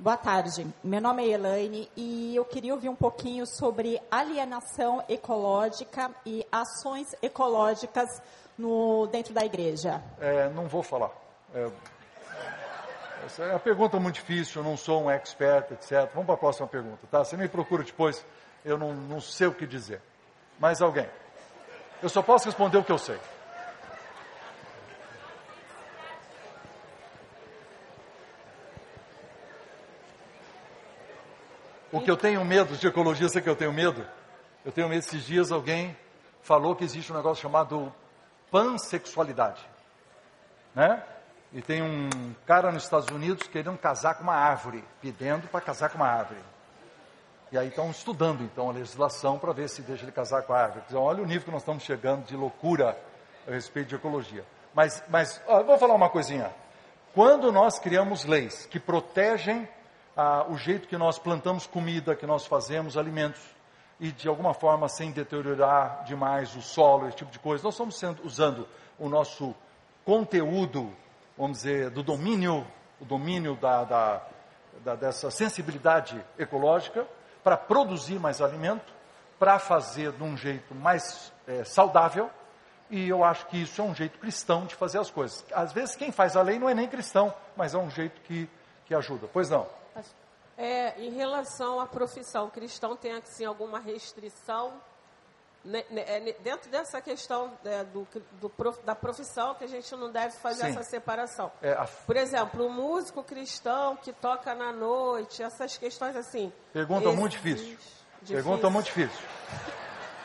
Boa 0.01 0.17
tarde, 0.17 0.65
meu 0.85 1.01
nome 1.01 1.25
é 1.25 1.33
Elaine 1.33 1.91
e 1.97 2.37
eu 2.37 2.45
queria 2.45 2.73
ouvir 2.73 2.89
um 2.89 2.95
pouquinho 2.95 3.45
sobre 3.45 4.01
alienação 4.09 5.03
ecológica 5.09 6.13
e 6.25 6.47
ações 6.53 7.17
ecológicas 7.21 8.23
no, 8.57 9.09
dentro 9.09 9.35
da 9.35 9.45
igreja. 9.45 10.01
É, 10.21 10.49
não 10.51 10.69
vou 10.69 10.85
falar. 10.85 11.11
É, 11.53 11.69
essa 13.27 13.43
é 13.43 13.51
uma 13.51 13.59
pergunta 13.59 13.99
muito 13.99 14.15
difícil, 14.15 14.63
eu 14.63 14.69
não 14.69 14.77
sou 14.77 15.03
um 15.03 15.11
expert, 15.11 15.73
etc. 15.73 16.09
Vamos 16.13 16.27
para 16.27 16.35
a 16.37 16.39
próxima 16.39 16.69
pergunta, 16.69 17.01
tá? 17.11 17.25
Você 17.25 17.37
me 17.37 17.49
procura 17.49 17.83
depois, 17.83 18.25
eu 18.65 18.79
não, 18.79 18.95
não 18.95 19.21
sei 19.21 19.49
o 19.49 19.53
que 19.53 19.67
dizer. 19.67 20.01
Mais 20.61 20.81
alguém? 20.81 21.09
Eu 22.01 22.09
só 22.09 22.23
posso 22.23 22.45
responder 22.47 22.79
o 22.79 22.85
que 22.85 22.93
eu 22.93 22.99
sei. 22.99 23.19
O 31.91 32.01
que 32.01 32.11
eu 32.11 32.17
tenho 32.17 32.45
medo 32.45 32.77
de 32.77 32.87
ecologia, 32.87 33.29
sei 33.29 33.41
que 33.41 33.49
eu 33.49 33.57
tenho 33.57 33.73
medo. 33.73 34.05
Eu 34.65 34.71
tenho 34.71 34.89
medo, 34.89 34.99
esses 34.99 35.25
dias 35.25 35.51
alguém 35.51 35.97
falou 36.43 36.77
que 36.77 36.85
existe 36.85 37.11
um 37.13 37.17
negócio 37.17 37.43
chamado 37.43 37.93
pansexualidade. 38.51 39.65
Né? 40.75 41.03
E 41.53 41.63
tem 41.63 41.83
um 41.83 42.35
cara 42.47 42.71
nos 42.71 42.85
Estados 42.85 43.09
Unidos 43.09 43.49
querendo 43.49 43.79
casar 43.79 44.15
com 44.15 44.23
uma 44.23 44.35
árvore, 44.35 44.85
pedindo 45.01 45.49
para 45.49 45.61
casar 45.63 45.89
com 45.89 45.97
uma 45.97 46.09
árvore. 46.09 46.41
E 47.51 47.57
aí 47.57 47.69
estão 47.69 47.91
estudando 47.91 48.43
então 48.43 48.69
a 48.69 48.73
legislação 48.73 49.39
para 49.39 49.53
ver 49.53 49.71
se 49.71 49.81
deixa 49.81 50.05
ele 50.05 50.13
casar 50.13 50.43
com 50.43 50.53
a 50.53 50.61
árvore. 50.61 50.85
Então, 50.87 51.03
olha 51.03 51.23
o 51.23 51.27
nível 51.27 51.45
que 51.45 51.51
nós 51.51 51.63
estamos 51.63 51.83
chegando 51.83 52.27
de 52.27 52.37
loucura 52.37 52.99
a 53.47 53.51
respeito 53.51 53.89
de 53.89 53.95
ecologia. 53.95 54.45
Mas, 54.75 55.03
mas 55.09 55.41
ó, 55.47 55.63
vou 55.63 55.79
falar 55.79 55.95
uma 55.95 56.11
coisinha. 56.11 56.53
Quando 57.15 57.51
nós 57.51 57.79
criamos 57.79 58.27
leis 58.27 58.67
que 58.67 58.79
protegem 58.79 59.67
ah, 60.21 60.45
o 60.49 60.57
jeito 60.59 60.89
que 60.89 60.97
nós 60.99 61.17
plantamos 61.17 61.65
comida, 61.65 62.17
que 62.17 62.27
nós 62.27 62.45
fazemos 62.45 62.97
alimentos, 62.97 63.41
e 64.01 64.11
de 64.11 64.29
alguma 64.29 64.53
forma 64.53 64.89
sem 64.89 65.13
deteriorar 65.13 66.03
demais 66.05 66.55
o 66.57 66.61
solo, 66.61 67.07
esse 67.07 67.19
tipo 67.19 67.31
de 67.31 67.39
coisa, 67.39 67.63
nós 67.63 67.75
estamos 67.75 67.97
sendo, 67.97 68.25
usando 68.25 68.67
o 68.99 69.09
nosso 69.09 69.55
conteúdo, 70.05 70.93
vamos 71.37 71.59
dizer, 71.59 71.91
do 71.91 72.03
domínio, 72.03 72.67
o 73.01 73.05
domínio 73.05 73.55
da, 73.57 73.85
da, 73.85 74.23
da- 74.85 74.95
dessa 74.97 75.31
sensibilidade 75.31 76.21
ecológica 76.37 77.07
para 77.45 77.57
produzir 77.57 78.19
mais 78.19 78.41
alimento, 78.41 78.93
para 79.39 79.59
fazer 79.61 80.11
de 80.13 80.23
um 80.25 80.37
jeito 80.37 80.75
mais 80.75 81.33
eh, 81.47 81.63
saudável, 81.63 82.29
e 82.91 83.09
eu 83.09 83.23
acho 83.23 83.47
que 83.47 83.63
isso 83.63 83.81
é 83.81 83.85
um 83.85 83.95
jeito 83.95 84.19
cristão 84.19 84.67
de 84.67 84.75
fazer 84.75 84.99
as 84.99 85.11
coisas. 85.11 85.45
Às 85.53 85.73
vezes 85.73 85.95
quem 85.95 86.11
faz 86.11 86.37
a 86.37 86.43
lei 86.43 86.59
não 86.59 86.69
é 86.69 86.75
nem 86.75 86.89
cristão, 86.89 87.33
mas 87.57 87.75
é 87.75 87.79
um 87.79 87.91
jeito 87.91 88.21
que, 88.23 88.49
que 88.87 88.95
ajuda. 88.95 89.29
Pois 89.33 89.49
não. 89.51 89.67
É, 90.57 91.01
em 91.01 91.11
relação 91.11 91.79
à 91.81 91.87
profissão, 91.87 92.47
o 92.47 92.51
cristão 92.51 92.97
tem 92.97 93.13
assim 93.13 93.45
alguma 93.45 93.79
restrição 93.79 94.73
né, 95.65 95.85
né, 95.91 96.05
é, 96.07 96.33
dentro 96.41 96.71
dessa 96.71 97.01
questão 97.01 97.53
é, 97.65 97.85
do, 97.85 98.07
do 98.41 98.49
prof- 98.49 98.81
da 98.85 98.95
profissão 98.95 99.55
que 99.55 99.65
a 99.65 99.69
gente 99.69 99.95
não 99.97 100.11
deve 100.11 100.37
fazer 100.39 100.63
Sim. 100.65 100.71
essa 100.71 100.83
separação. 100.85 101.51
É, 101.63 101.73
a- 101.73 101.87
Por 102.07 102.17
exemplo, 102.17 102.67
o 102.67 102.71
músico 102.73 103.23
cristão 103.23 103.97
que 103.97 104.13
toca 104.13 104.55
na 104.55 104.73
noite, 104.73 105.43
essas 105.43 105.77
questões 105.77 106.17
assim. 106.17 106.53
Pergunta 106.73 107.11
muito 107.13 107.33
difícil. 107.33 107.67
difícil. 107.77 107.97
Pergunta 108.27 108.71
muito 108.71 108.87
difícil. 108.87 109.21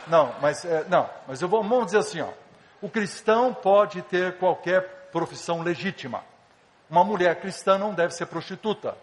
Não, 0.08 0.34
mas 0.42 0.66
é, 0.66 0.84
não, 0.86 1.10
mas 1.28 1.42
eu 1.42 1.48
vou, 1.48 1.62
vamos 1.64 1.86
dizer 1.88 2.00
assim, 2.00 2.22
ó. 2.22 2.30
O 2.82 2.90
cristão 2.90 3.54
pode 3.54 4.02
ter 4.04 4.38
qualquer 4.38 5.10
profissão 5.12 5.62
legítima. 5.62 6.24
Uma 6.90 7.04
mulher 7.04 7.40
cristã 7.40 7.78
não 7.78 7.94
deve 7.94 8.14
ser 8.14 8.26
prostituta. 8.26 8.96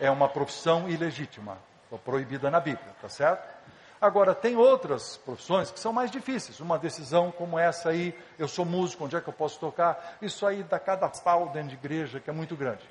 É 0.00 0.10
uma 0.10 0.28
profissão 0.28 0.88
ilegítima, 0.88 1.58
proibida 2.04 2.50
na 2.50 2.60
Bíblia, 2.60 2.94
tá 3.00 3.08
certo? 3.08 3.62
Agora, 4.00 4.34
tem 4.34 4.56
outras 4.56 5.16
profissões 5.18 5.70
que 5.70 5.78
são 5.78 5.92
mais 5.92 6.10
difíceis. 6.10 6.58
Uma 6.58 6.76
decisão 6.76 7.30
como 7.30 7.56
essa 7.56 7.90
aí, 7.90 8.18
eu 8.36 8.48
sou 8.48 8.64
músico, 8.64 9.04
onde 9.04 9.14
é 9.14 9.20
que 9.20 9.28
eu 9.28 9.32
posso 9.32 9.60
tocar? 9.60 10.16
Isso 10.20 10.44
aí 10.44 10.64
dá 10.64 10.78
cada 10.78 11.08
pau 11.08 11.50
dentro 11.50 11.68
de 11.68 11.74
igreja, 11.76 12.18
que 12.18 12.28
é 12.28 12.32
muito 12.32 12.56
grande. 12.56 12.82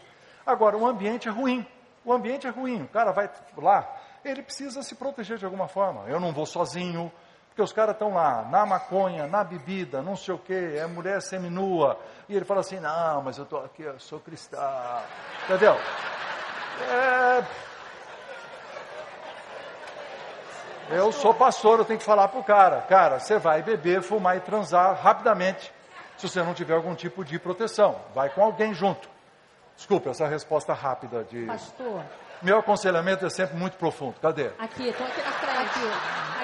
Agora, 0.45 0.77
o 0.77 0.87
ambiente 0.87 1.27
é 1.27 1.31
ruim. 1.31 1.67
O 2.05 2.13
ambiente 2.13 2.47
é 2.47 2.49
ruim. 2.49 2.83
O 2.83 2.87
cara 2.87 3.11
vai 3.11 3.29
lá, 3.57 3.93
ele 4.23 4.41
precisa 4.41 4.81
se 4.83 4.95
proteger 4.95 5.37
de 5.37 5.43
alguma 5.43 5.67
forma. 5.67 6.05
Eu 6.07 6.17
não 6.17 6.31
vou 6.31 6.45
sozinho, 6.45 7.11
porque 7.49 7.61
os 7.61 7.73
caras 7.73 7.95
estão 7.95 8.13
lá, 8.13 8.43
na 8.43 8.65
maconha, 8.65 9.27
na 9.27 9.43
bebida, 9.43 10.01
não 10.01 10.15
sei 10.15 10.33
o 10.33 10.37
quê, 10.37 10.75
é 10.77 10.87
mulher 10.87 11.21
seminua. 11.21 11.99
E 12.29 12.35
ele 12.37 12.45
fala 12.45 12.61
assim, 12.61 12.79
não, 12.79 13.21
mas 13.21 13.37
eu 13.37 13.43
estou 13.43 13.65
aqui, 13.65 13.83
eu 13.83 13.99
sou 13.99 14.21
cristão. 14.21 14.61
Entendeu? 15.43 15.75
É... 16.81 17.43
Eu 20.89 21.11
sou 21.13 21.33
pastor, 21.33 21.79
eu 21.79 21.85
tenho 21.85 21.99
que 21.99 22.05
falar 22.05 22.27
pro 22.27 22.43
cara, 22.43 22.81
cara, 22.81 23.17
você 23.19 23.37
vai 23.37 23.61
beber, 23.61 24.01
fumar 24.01 24.35
e 24.35 24.41
transar 24.41 24.93
rapidamente, 25.01 25.71
se 26.17 26.27
você 26.27 26.43
não 26.43 26.53
tiver 26.53 26.73
algum 26.73 26.93
tipo 26.93 27.23
de 27.23 27.39
proteção. 27.39 27.95
Vai 28.13 28.29
com 28.29 28.43
alguém 28.43 28.73
junto. 28.73 29.09
Desculpa, 29.77 30.09
essa 30.09 30.27
resposta 30.27 30.73
rápida 30.73 31.23
de. 31.23 31.45
Pastor, 31.45 32.03
Meu 32.41 32.59
aconselhamento 32.59 33.25
é 33.25 33.29
sempre 33.29 33.55
muito 33.55 33.77
profundo. 33.77 34.15
Cadê? 34.21 34.51
aqui, 34.59 34.89
estou 34.89 35.07
aqui 35.07 35.21
na 35.21 35.31
frente. 35.31 35.79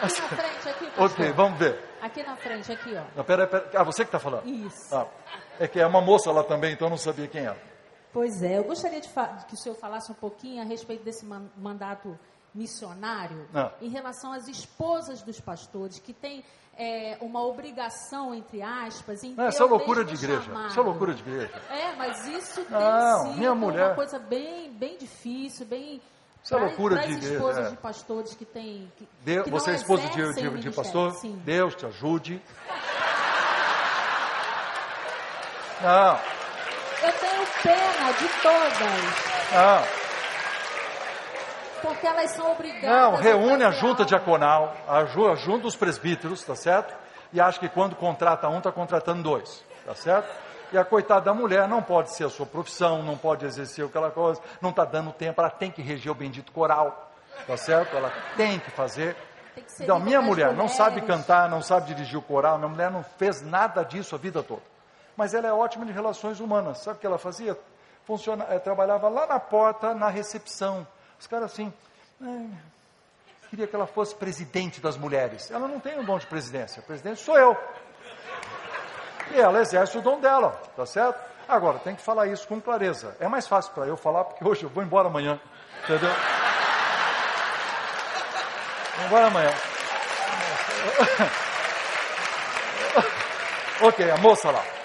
Aqui 0.01 0.21
na 0.21 0.27
frente, 0.37 0.69
aqui, 0.69 0.85
pastor. 0.85 1.05
Ok, 1.05 1.31
vamos 1.33 1.59
ver. 1.59 1.83
Aqui 2.01 2.23
na 2.23 2.35
frente, 2.37 2.71
aqui, 2.71 2.95
ó. 2.95 3.01
Não, 3.17 3.23
pera, 3.25 3.45
pera. 3.47 3.69
Ah, 3.75 3.83
você 3.83 4.03
que 4.05 4.07
está 4.07 4.19
falando? 4.19 4.47
Isso. 4.47 4.95
Ah, 4.95 5.05
é 5.59 5.67
que 5.67 5.79
é 5.79 5.85
uma 5.85 5.99
moça 6.01 6.31
lá 6.31 6.43
também, 6.43 6.71
então 6.71 6.87
eu 6.87 6.91
não 6.91 6.97
sabia 6.97 7.27
quem 7.27 7.43
era. 7.43 7.57
Pois 8.13 8.41
é, 8.41 8.57
eu 8.57 8.63
gostaria 8.63 8.99
de 9.01 9.07
que 9.47 9.53
o 9.53 9.57
senhor 9.57 9.75
falasse 9.75 10.11
um 10.11 10.15
pouquinho 10.15 10.61
a 10.61 10.65
respeito 10.65 11.03
desse 11.03 11.25
man- 11.25 11.49
mandato 11.57 12.17
missionário 12.55 13.47
Ah. 13.53 13.71
em 13.81 13.89
relação 13.89 14.31
às 14.33 14.47
esposas 14.47 15.21
dos 15.21 15.39
pastores 15.39 15.99
que 15.99 16.13
têm 16.13 16.43
é, 16.79 17.17
uma 17.21 17.43
obrigação, 17.43 18.35
entre 18.35 18.61
aspas, 18.61 19.23
em 19.23 19.33
Não, 19.33 19.45
essa 19.45 19.63
é 19.63 19.65
loucura 19.65 20.05
de 20.05 20.13
igreja. 20.13 20.43
chamado. 20.43 20.67
Isso 20.69 20.79
é 20.79 20.83
loucura 20.83 21.13
de 21.15 21.21
igreja. 21.21 21.51
É, 21.71 21.95
mas 21.95 22.27
isso 22.27 22.63
tem 22.65 22.69
Não, 22.79 23.25
sido 23.25 23.37
minha 23.39 23.55
mulher- 23.55 23.87
uma 23.87 23.95
coisa 23.95 24.19
bem, 24.19 24.71
bem 24.73 24.95
difícil, 24.95 25.65
bem... 25.65 25.99
Isso 26.43 26.55
é 26.55 26.59
loucura 26.59 26.99
de 26.99 27.13
igreja, 27.13 27.33
esposas 27.33 27.65
é. 27.65 27.69
de 27.71 27.77
pastores 27.77 28.35
que 28.35 28.45
têm... 28.45 28.91
Que, 28.95 29.07
De- 29.23 29.43
que 29.43 29.49
você 29.49 29.71
é 29.71 29.73
esposa 29.73 30.07
de, 30.09 30.33
de- 30.35 30.57
de 30.59 30.69
pastor? 30.71 31.13
Sim. 31.15 31.41
Deus 31.43 31.73
te 31.73 31.85
ajude. 31.87 32.39
Não, 35.81 36.19
Eu 37.03 37.13
tenho 37.13 37.47
pena 37.63 38.11
de 38.13 38.27
todas, 38.41 38.79
não. 38.79 39.83
porque 41.81 42.07
elas 42.07 42.31
são 42.31 42.51
obrigadas 42.51 42.89
Não, 42.89 43.15
reúne 43.15 43.63
a 43.63 43.67
fazer 43.67 43.79
junta 43.81 44.05
diaconal, 44.05 44.75
a 44.87 45.05
ju- 45.05 45.29
a 45.29 45.35
junta 45.35 45.63
dos 45.63 45.75
presbíteros, 45.75 46.43
tá 46.43 46.55
certo? 46.55 46.93
E 47.31 47.39
acha 47.39 47.59
que 47.59 47.69
quando 47.69 47.95
contrata 47.95 48.47
um, 48.49 48.57
está 48.57 48.71
contratando 48.71 49.21
dois, 49.21 49.63
tá 49.85 49.93
certo? 49.93 50.27
E 50.71 50.77
a 50.77 50.83
coitada 50.83 51.21
da 51.21 51.33
mulher 51.33 51.67
não 51.67 51.81
pode 51.81 52.13
ser 52.13 52.25
a 52.25 52.29
sua 52.29 52.45
profissão, 52.45 53.01
não 53.03 53.17
pode 53.17 53.45
exercer 53.45 53.85
aquela 53.85 54.09
coisa, 54.11 54.41
não 54.61 54.71
está 54.71 54.83
dando 54.83 55.11
tempo, 55.11 55.39
ela 55.39 55.49
tem 55.49 55.69
que 55.71 55.81
reger 55.81 56.11
o 56.11 56.15
bendito 56.15 56.51
coral, 56.51 57.09
tá 57.45 57.55
certo? 57.55 57.95
Ela 57.95 58.11
tem 58.35 58.59
que 58.59 58.71
fazer. 58.71 59.15
Tem 59.55 59.63
que 59.63 59.83
Então, 59.83 59.99
minha 59.99 60.21
mulher 60.21 60.53
não 60.53 60.67
sabe 60.67 60.99
mulheres. 61.01 61.15
cantar, 61.25 61.49
não 61.49 61.61
sabe 61.61 61.87
dirigir 61.93 62.17
o 62.17 62.21
coral, 62.21 62.57
minha 62.57 62.69
mulher 62.69 62.91
não 62.91 63.03
fez 63.17 63.41
nada 63.41 63.83
disso 63.83 64.15
a 64.15 64.17
vida 64.17 64.41
toda. 64.43 64.61
Mas 65.17 65.33
ela 65.33 65.47
é 65.47 65.51
ótima 65.51 65.83
de 65.83 65.91
relações 65.91 66.39
humanas. 66.39 66.77
Sabe 66.77 66.97
o 66.97 66.99
que 67.01 67.07
ela 67.07 67.17
fazia? 67.17 67.57
Funciona, 68.05 68.45
eh, 68.49 68.59
trabalhava 68.59 69.09
lá 69.09 69.25
na 69.25 69.39
porta, 69.39 69.95
na 69.95 70.09
recepção. 70.09 70.87
Os 71.19 71.25
caras 71.25 71.51
assim, 71.51 71.73
"Ai, 72.21 72.47
queria 73.49 73.65
que 73.65 73.75
ela 73.75 73.87
fosse 73.87 74.13
presidente 74.15 74.79
das 74.79 74.95
mulheres. 74.95 75.49
Ela 75.49 75.67
não 75.67 75.79
tem 75.79 75.99
o 75.99 76.05
dom 76.05 76.19
de 76.19 76.27
presidência. 76.27 76.83
Presidente 76.83 77.19
sou 77.19 77.37
eu. 77.37 77.57
E 79.31 79.39
ela 79.39 79.59
exerce 79.59 79.97
o 79.97 80.01
dom 80.01 80.19
dela, 80.19 80.51
tá 80.75 80.85
certo? 80.85 81.19
Agora, 81.49 81.79
tem 81.79 81.95
que 81.95 82.01
falar 82.01 82.27
isso 82.27 82.47
com 82.47 82.61
clareza. 82.61 83.17
É 83.19 83.27
mais 83.27 83.47
fácil 83.47 83.73
para 83.73 83.87
eu 83.87 83.97
falar, 83.97 84.23
porque 84.25 84.45
hoje 84.47 84.63
eu 84.63 84.69
vou 84.69 84.83
embora 84.83 85.07
amanhã. 85.07 85.39
Entendeu? 85.83 86.11
Vou 88.97 89.05
embora 89.05 89.27
amanhã. 89.27 89.51
ok, 93.81 94.11
a 94.11 94.17
moça 94.17 94.51
lá. 94.51 94.76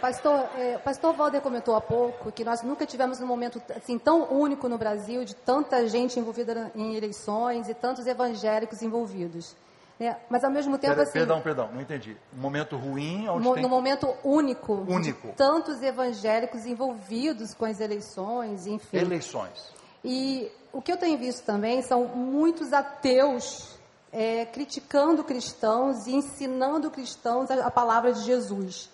Pastor, 0.00 0.48
eh, 0.56 0.78
pastor 0.78 1.14
Walder 1.16 1.40
comentou 1.40 1.74
há 1.74 1.80
pouco 1.80 2.30
que 2.30 2.44
nós 2.44 2.62
nunca 2.62 2.86
tivemos 2.86 3.20
um 3.20 3.26
momento 3.26 3.60
assim 3.74 3.98
tão 3.98 4.32
único 4.32 4.68
no 4.68 4.78
Brasil 4.78 5.24
de 5.24 5.34
tanta 5.34 5.88
gente 5.88 6.20
envolvida 6.20 6.70
em 6.74 6.94
eleições 6.94 7.68
e 7.68 7.74
tantos 7.74 8.06
evangélicos 8.06 8.80
envolvidos. 8.80 9.56
né? 9.98 10.16
Mas 10.30 10.44
ao 10.44 10.50
mesmo 10.52 10.78
tempo 10.78 10.92
Pera- 10.94 11.02
assim, 11.02 11.12
Perdão, 11.18 11.40
perdão, 11.40 11.68
não 11.74 11.80
entendi. 11.80 12.16
Um 12.36 12.40
momento 12.40 12.76
ruim 12.76 13.28
onde 13.28 13.42
mo- 13.44 13.54
tem... 13.54 13.62
no 13.64 13.68
momento 13.68 14.14
único, 14.22 14.72
Único. 14.88 15.28
de 15.28 15.32
tantos 15.34 15.82
evangélicos 15.82 16.64
envolvidos 16.64 17.52
com 17.52 17.64
as 17.64 17.80
eleições, 17.80 18.68
enfim. 18.68 18.96
eleições. 18.98 19.72
E 20.04 20.48
o 20.72 20.80
que 20.80 20.92
eu 20.92 20.96
tenho 20.96 21.18
visto 21.18 21.44
também 21.44 21.82
são 21.82 22.04
muitos 22.04 22.72
ateus 22.72 23.76
é, 24.12 24.46
criticando 24.46 25.24
cristãos 25.24 26.06
e 26.06 26.14
ensinando 26.14 26.88
cristãos 26.88 27.50
a, 27.50 27.66
a 27.66 27.70
palavra 27.70 28.12
de 28.12 28.20
Jesus. 28.22 28.88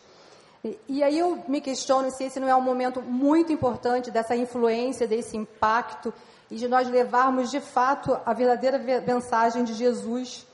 E, 0.65 0.79
e 0.89 1.03
aí 1.03 1.19
eu 1.19 1.45
me 1.47 1.61
questiono 1.61 2.11
se 2.11 2.25
esse 2.25 2.41
não 2.41 2.49
é 2.49 2.57
um 2.57 2.61
momento 2.63 3.03
muito 3.03 3.53
importante 3.53 4.11
dessa 4.11 4.35
influência, 4.35 5.07
desse 5.07 5.37
impacto 5.37 6.13
e 6.51 6.57
de 6.57 6.67
nós 6.67 6.89
levarmos 6.89 7.51
de 7.51 7.61
fato 7.61 8.19
a 8.25 8.33
verdadeira 8.33 8.79
ve- 8.79 9.01
mensagem 9.01 9.63
de 9.63 9.75
Jesus 9.75 10.47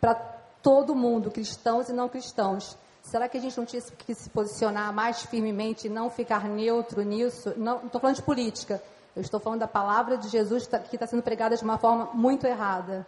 para 0.00 0.14
todo 0.62 0.94
mundo, 0.94 1.30
cristãos 1.30 1.88
e 1.88 1.92
não 1.92 2.08
cristãos. 2.08 2.76
Será 3.02 3.28
que 3.28 3.38
a 3.38 3.40
gente 3.40 3.56
não 3.56 3.64
tinha 3.64 3.82
que 3.82 4.14
se 4.14 4.28
posicionar 4.30 4.92
mais 4.92 5.22
firmemente 5.22 5.86
e 5.86 5.90
não 5.90 6.10
ficar 6.10 6.44
neutro 6.48 7.02
nisso? 7.02 7.52
Não 7.56 7.86
estou 7.86 8.00
falando 8.00 8.16
de 8.16 8.22
política. 8.22 8.82
Eu 9.14 9.22
estou 9.22 9.40
falando 9.40 9.60
da 9.60 9.68
palavra 9.68 10.18
de 10.18 10.28
Jesus 10.28 10.66
que 10.66 10.76
está- 10.76 10.88
está 10.92 11.06
sendo 11.06 11.22
pregada 11.22 11.56
de 11.56 11.62
uma 11.64 11.78
forma 11.78 12.10
muito 12.12 12.46
errada. 12.46 13.06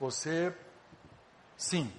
Você, 0.00 0.54
sim. 1.56 1.84
Sim. 1.84 1.92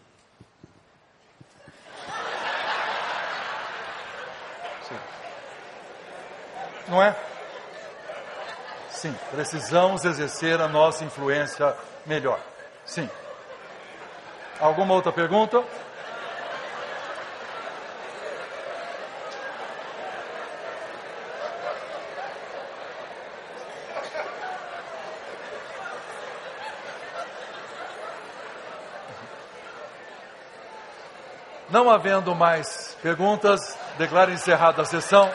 Não 6.90 7.04
é? 7.04 7.16
Sim, 8.90 9.16
precisamos 9.30 10.04
exercer 10.04 10.60
a 10.60 10.68
nossa 10.68 11.06
influência 11.06 11.76
melhor. 12.06 12.40
Sim. 12.84 13.08
Alguma 14.60 14.96
outra 14.96 15.12
pergunta? 15.12 15.64
Não 31.70 31.88
havendo 31.88 32.34
mais 32.34 32.98
perguntas, 33.00 33.78
declaro 33.96 34.32
encerrada 34.32 34.82
a 34.82 34.86
sessão. 34.86 35.32